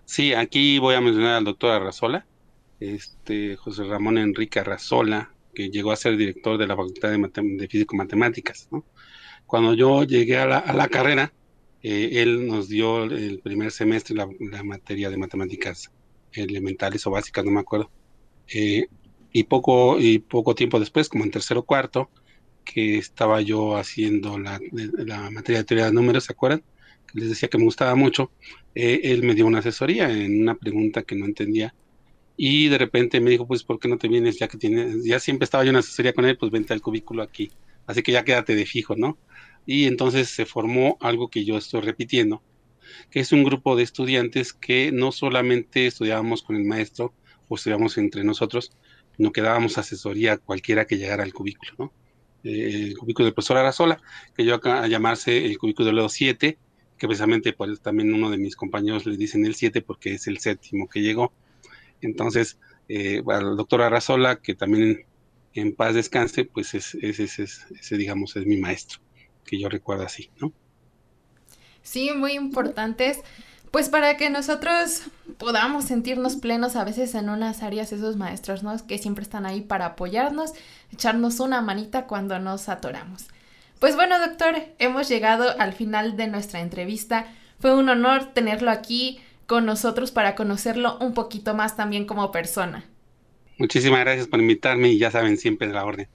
Sí, 0.04 0.34
aquí 0.34 0.78
voy 0.78 0.94
a 0.94 1.00
mencionar 1.00 1.36
al 1.36 1.44
doctor 1.44 1.72
Arrazola, 1.72 2.26
este 2.78 3.56
José 3.56 3.84
Ramón 3.84 4.18
Enrique 4.18 4.60
Arrazola, 4.60 5.30
que 5.54 5.70
llegó 5.70 5.92
a 5.92 5.96
ser 5.96 6.16
director 6.16 6.58
de 6.58 6.66
la 6.66 6.76
Facultad 6.76 7.10
de, 7.10 7.18
Matem 7.18 7.56
de 7.56 7.68
Físico-Matemáticas. 7.68 8.68
¿no? 8.70 8.84
Cuando 9.46 9.74
yo 9.74 10.04
llegué 10.04 10.38
a 10.38 10.46
la, 10.46 10.58
a 10.58 10.72
la 10.72 10.88
carrera, 10.88 11.32
eh, 11.84 12.22
él 12.22 12.46
nos 12.46 12.70
dio 12.70 13.04
el 13.04 13.40
primer 13.40 13.70
semestre 13.70 14.16
la, 14.16 14.26
materia 14.62 15.10
de 15.10 15.18
matemáticas 15.18 15.90
elementales 16.34 17.06
o 17.06 17.10
básicas, 17.10 17.44
no 17.44 17.50
me 17.50 17.60
acuerdo. 17.60 17.90
Eh, 18.52 18.86
y, 19.32 19.44
poco, 19.44 19.98
y 20.00 20.18
poco 20.18 20.54
tiempo 20.54 20.78
después, 20.80 21.08
como 21.08 21.24
en 21.24 21.30
tercero 21.30 21.60
o 21.60 21.64
cuarto, 21.64 22.10
que 22.64 22.98
estaba 22.98 23.40
yo 23.40 23.76
haciendo 23.76 24.38
la, 24.38 24.60
la, 24.72 25.30
materia 25.30 25.58
de 25.58 25.64
teoría 25.64 25.86
de 25.86 25.92
números, 25.92 26.24
¿se 26.24 26.32
acuerdan? 26.32 26.62
Que 27.06 27.20
les 27.20 27.28
decía 27.30 27.48
que 27.48 27.58
me 27.58 27.64
gustaba 27.64 27.94
mucho. 27.94 28.30
Eh, 28.74 29.00
él 29.04 29.22
me 29.22 29.34
dio 29.34 29.46
una 29.46 29.58
asesoría 29.58 30.10
en 30.10 30.42
una 30.42 30.54
pregunta 30.54 31.02
que 31.02 31.14
no 31.14 31.26
entendía 31.26 31.74
y 32.36 32.68
de 32.68 32.78
repente 32.78 33.20
me 33.20 33.30
dijo, 33.30 33.46
pues, 33.46 33.62
¿por 33.62 33.78
qué 33.78 33.88
no 33.88 33.98
te 33.98 34.08
vienes? 34.08 34.38
Ya 34.38 34.48
que 34.48 34.58
tienes, 34.58 35.04
ya 35.04 35.20
siempre 35.20 35.44
estaba 35.44 35.64
yo 35.64 35.70
en 35.70 35.76
asesoría 35.76 36.12
con 36.12 36.24
él, 36.24 36.36
pues 36.36 36.50
vente 36.50 36.72
al 36.72 36.80
cubículo 36.80 37.22
aquí. 37.22 37.50
Así 37.86 38.02
que 38.02 38.12
ya 38.12 38.24
quédate 38.24 38.54
de 38.54 38.66
fijo, 38.66 38.96
¿no? 38.96 39.18
Y 39.66 39.84
entonces 39.86 40.28
se 40.28 40.46
formó 40.46 40.98
algo 41.00 41.28
que 41.28 41.44
yo 41.44 41.56
estoy 41.56 41.80
repitiendo, 41.82 42.42
que 43.10 43.20
es 43.20 43.32
un 43.32 43.44
grupo 43.44 43.76
de 43.76 43.82
estudiantes 43.82 44.52
que 44.52 44.92
no 44.92 45.12
solamente 45.12 45.86
estudiábamos 45.86 46.42
con 46.42 46.56
el 46.56 46.64
maestro 46.64 47.14
o 47.48 47.56
estudiábamos 47.56 47.98
entre 47.98 48.24
nosotros, 48.24 48.72
sino 49.16 49.32
que 49.32 49.42
dábamos 49.42 49.78
asesoría 49.78 50.34
a 50.34 50.38
cualquiera 50.38 50.86
que 50.86 50.98
llegara 50.98 51.22
al 51.22 51.32
cubículo, 51.32 51.72
¿no? 51.78 51.92
el 52.44 52.96
cubículo 52.98 53.24
del 53.24 53.34
profesor 53.34 53.56
Arazola, 53.56 54.00
que 54.36 54.44
yo 54.44 54.54
acá 54.54 54.82
a 54.82 54.86
llamarse 54.86 55.46
el 55.46 55.58
cubículo 55.58 55.86
de 55.86 55.92
los 55.92 56.12
7, 56.12 56.58
que 56.98 57.06
precisamente 57.06 57.52
pues, 57.52 57.80
también 57.80 58.12
uno 58.12 58.30
de 58.30 58.38
mis 58.38 58.54
compañeros 58.54 59.06
le 59.06 59.16
dicen 59.16 59.46
el 59.46 59.54
7 59.54 59.82
porque 59.82 60.14
es 60.14 60.26
el 60.26 60.38
séptimo 60.38 60.88
que 60.88 61.00
llegó. 61.00 61.32
Entonces, 62.02 62.58
eh, 62.88 63.22
al 63.26 63.56
doctor 63.56 63.82
Arazola, 63.82 64.36
que 64.36 64.54
también 64.54 65.06
en 65.54 65.74
paz 65.74 65.94
descanse, 65.94 66.44
pues 66.44 66.74
ese, 66.74 66.98
ese, 67.02 67.96
digamos, 67.96 68.36
es 68.36 68.44
mi 68.46 68.56
maestro, 68.56 69.00
que 69.44 69.58
yo 69.58 69.68
recuerdo 69.68 70.04
así, 70.04 70.30
¿no? 70.38 70.52
Sí, 71.84 72.10
muy 72.12 72.32
importantes, 72.32 73.20
pues 73.70 73.88
para 73.88 74.16
que 74.16 74.30
nosotros 74.30 75.02
podamos 75.38 75.84
sentirnos 75.84 76.36
plenos 76.36 76.74
a 76.74 76.84
veces 76.84 77.14
en 77.14 77.28
unas 77.28 77.62
áreas, 77.62 77.92
esos 77.92 78.16
maestros, 78.16 78.62
¿no? 78.62 78.74
Que 78.86 78.98
siempre 78.98 79.22
están 79.22 79.46
ahí 79.46 79.60
para 79.60 79.86
apoyarnos, 79.86 80.52
echarnos 80.92 81.38
una 81.38 81.60
manita 81.60 82.06
cuando 82.06 82.38
nos 82.40 82.68
atoramos. 82.68 83.26
Pues 83.78 83.96
bueno, 83.96 84.18
doctor, 84.18 84.56
hemos 84.78 85.08
llegado 85.08 85.54
al 85.60 85.72
final 85.74 86.16
de 86.16 86.26
nuestra 86.26 86.60
entrevista. 86.60 87.26
Fue 87.60 87.76
un 87.76 87.88
honor 87.88 88.32
tenerlo 88.32 88.70
aquí 88.70 89.20
con 89.46 89.66
nosotros 89.66 90.10
para 90.10 90.34
conocerlo 90.34 90.96
un 91.00 91.12
poquito 91.12 91.54
más 91.54 91.76
también 91.76 92.06
como 92.06 92.32
persona. 92.32 92.84
Muchísimas 93.58 94.00
gracias 94.00 94.26
por 94.26 94.40
invitarme 94.40 94.88
y 94.88 94.98
ya 94.98 95.10
saben, 95.10 95.36
siempre 95.36 95.68
de 95.68 95.74
la 95.74 95.84
orden. 95.84 96.08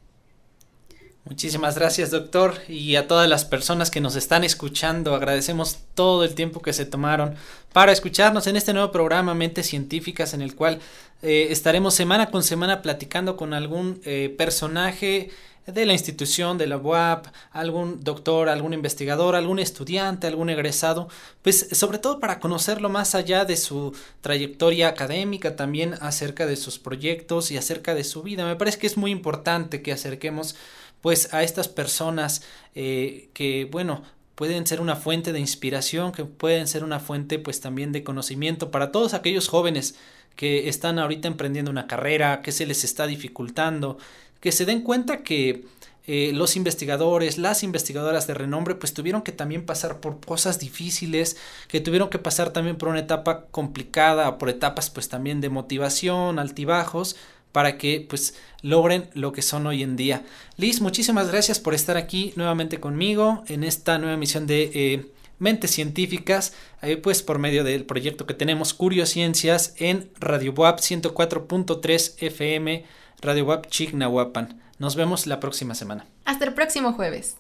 Muchísimas 1.25 1.75
gracias, 1.75 2.11
doctor, 2.11 2.55
y 2.67 2.95
a 2.95 3.07
todas 3.07 3.29
las 3.29 3.45
personas 3.45 3.91
que 3.91 4.01
nos 4.01 4.15
están 4.15 4.43
escuchando. 4.43 5.13
Agradecemos 5.13 5.79
todo 5.93 6.23
el 6.23 6.33
tiempo 6.33 6.61
que 6.61 6.73
se 6.73 6.85
tomaron 6.85 7.35
para 7.71 7.91
escucharnos 7.91 8.47
en 8.47 8.55
este 8.55 8.73
nuevo 8.73 8.91
programa 8.91 9.35
Mentes 9.35 9.67
Científicas, 9.67 10.33
en 10.33 10.41
el 10.41 10.55
cual 10.55 10.79
eh, 11.21 11.47
estaremos 11.51 11.93
semana 11.93 12.31
con 12.31 12.41
semana 12.41 12.81
platicando 12.81 13.35
con 13.35 13.53
algún 13.53 14.01
eh, 14.05 14.33
personaje 14.37 15.29
de 15.73 15.85
la 15.85 15.93
institución, 15.93 16.57
de 16.57 16.67
la 16.67 16.77
UAP, 16.77 17.27
algún 17.51 18.03
doctor, 18.03 18.49
algún 18.49 18.73
investigador, 18.73 19.35
algún 19.35 19.59
estudiante, 19.59 20.27
algún 20.27 20.49
egresado, 20.49 21.09
pues 21.41 21.67
sobre 21.73 21.99
todo 21.99 22.19
para 22.19 22.39
conocerlo 22.39 22.89
más 22.89 23.15
allá 23.15 23.45
de 23.45 23.57
su 23.57 23.93
trayectoria 24.21 24.87
académica, 24.87 25.55
también 25.55 25.95
acerca 26.01 26.45
de 26.45 26.55
sus 26.55 26.79
proyectos 26.79 27.51
y 27.51 27.57
acerca 27.57 27.93
de 27.93 28.03
su 28.03 28.23
vida. 28.23 28.45
Me 28.45 28.55
parece 28.55 28.79
que 28.79 28.87
es 28.87 28.97
muy 28.97 29.11
importante 29.11 29.81
que 29.81 29.91
acerquemos 29.91 30.55
pues 31.01 31.33
a 31.33 31.43
estas 31.43 31.67
personas 31.67 32.43
eh, 32.75 33.29
que, 33.33 33.65
bueno, 33.65 34.03
pueden 34.35 34.65
ser 34.65 34.81
una 34.81 34.95
fuente 34.95 35.33
de 35.33 35.39
inspiración, 35.39 36.11
que 36.11 36.25
pueden 36.25 36.67
ser 36.67 36.83
una 36.83 36.99
fuente 36.99 37.39
pues 37.39 37.59
también 37.59 37.91
de 37.91 38.03
conocimiento 38.03 38.71
para 38.71 38.91
todos 38.91 39.13
aquellos 39.13 39.47
jóvenes 39.49 39.95
que 40.35 40.69
están 40.69 40.99
ahorita 40.99 41.27
emprendiendo 41.27 41.69
una 41.69 41.87
carrera, 41.87 42.41
que 42.41 42.53
se 42.53 42.65
les 42.65 42.85
está 42.85 43.05
dificultando, 43.07 43.97
que 44.39 44.53
se 44.53 44.65
den 44.65 44.81
cuenta 44.81 45.23
que 45.23 45.65
eh, 46.07 46.31
los 46.33 46.55
investigadores, 46.55 47.37
las 47.37 47.61
investigadoras 47.63 48.25
de 48.25 48.33
renombre, 48.33 48.75
pues 48.75 48.93
tuvieron 48.93 49.21
que 49.21 49.31
también 49.31 49.65
pasar 49.65 49.99
por 49.99 50.19
cosas 50.19 50.57
difíciles, 50.57 51.37
que 51.67 51.81
tuvieron 51.81 52.09
que 52.09 52.17
pasar 52.17 52.51
también 52.51 52.77
por 52.77 52.89
una 52.89 52.99
etapa 52.99 53.45
complicada, 53.51 54.37
por 54.37 54.49
etapas 54.49 54.89
pues 54.89 55.09
también 55.09 55.41
de 55.41 55.49
motivación, 55.49 56.39
altibajos, 56.39 57.15
para 57.51 57.77
que 57.77 58.05
pues 58.07 58.35
logren 58.61 59.09
lo 59.13 59.31
que 59.31 59.41
son 59.41 59.67
hoy 59.67 59.83
en 59.83 59.95
día. 59.95 60.23
Liz, 60.57 60.81
muchísimas 60.81 61.29
gracias 61.29 61.59
por 61.59 61.73
estar 61.73 61.97
aquí 61.97 62.33
nuevamente 62.35 62.79
conmigo 62.79 63.43
en 63.47 63.63
esta 63.63 63.97
nueva 63.97 64.13
emisión 64.13 64.47
de 64.47 64.71
eh, 64.73 65.05
Mentes 65.39 65.71
Científicas, 65.71 66.53
eh, 66.81 66.97
pues 66.97 67.23
por 67.23 67.39
medio 67.39 67.63
del 67.63 67.85
proyecto 67.85 68.25
que 68.25 68.33
tenemos 68.33 68.73
Curiosciencias 68.73 69.73
en 69.77 70.11
Radio 70.19 70.53
Boab 70.53 70.79
104.3 70.79 72.15
FM, 72.19 72.85
Radio 73.21 73.45
Boab 73.45 73.67
Chignahuapan. 73.67 74.61
Nos 74.77 74.95
vemos 74.95 75.27
la 75.27 75.39
próxima 75.39 75.75
semana. 75.75 76.05
Hasta 76.25 76.45
el 76.45 76.53
próximo 76.53 76.93
jueves. 76.93 77.35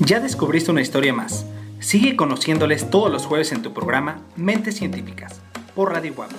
Ya 0.00 0.20
descubriste 0.20 0.70
una 0.70 0.82
historia 0.82 1.12
más. 1.12 1.46
Sigue 1.80 2.16
conociéndoles 2.16 2.90
todos 2.90 3.10
los 3.10 3.26
jueves 3.26 3.52
en 3.52 3.62
tu 3.62 3.72
programa 3.72 4.22
Mentes 4.36 4.76
Científicas 4.76 5.40
por 5.74 5.92
Radio 5.92 6.14
Boab, 6.14 6.30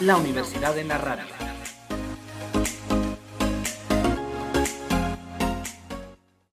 la 0.00 0.16
Universidad 0.16 0.74
de 0.74 0.84
la 0.84 0.98
Radio. 0.98 1.53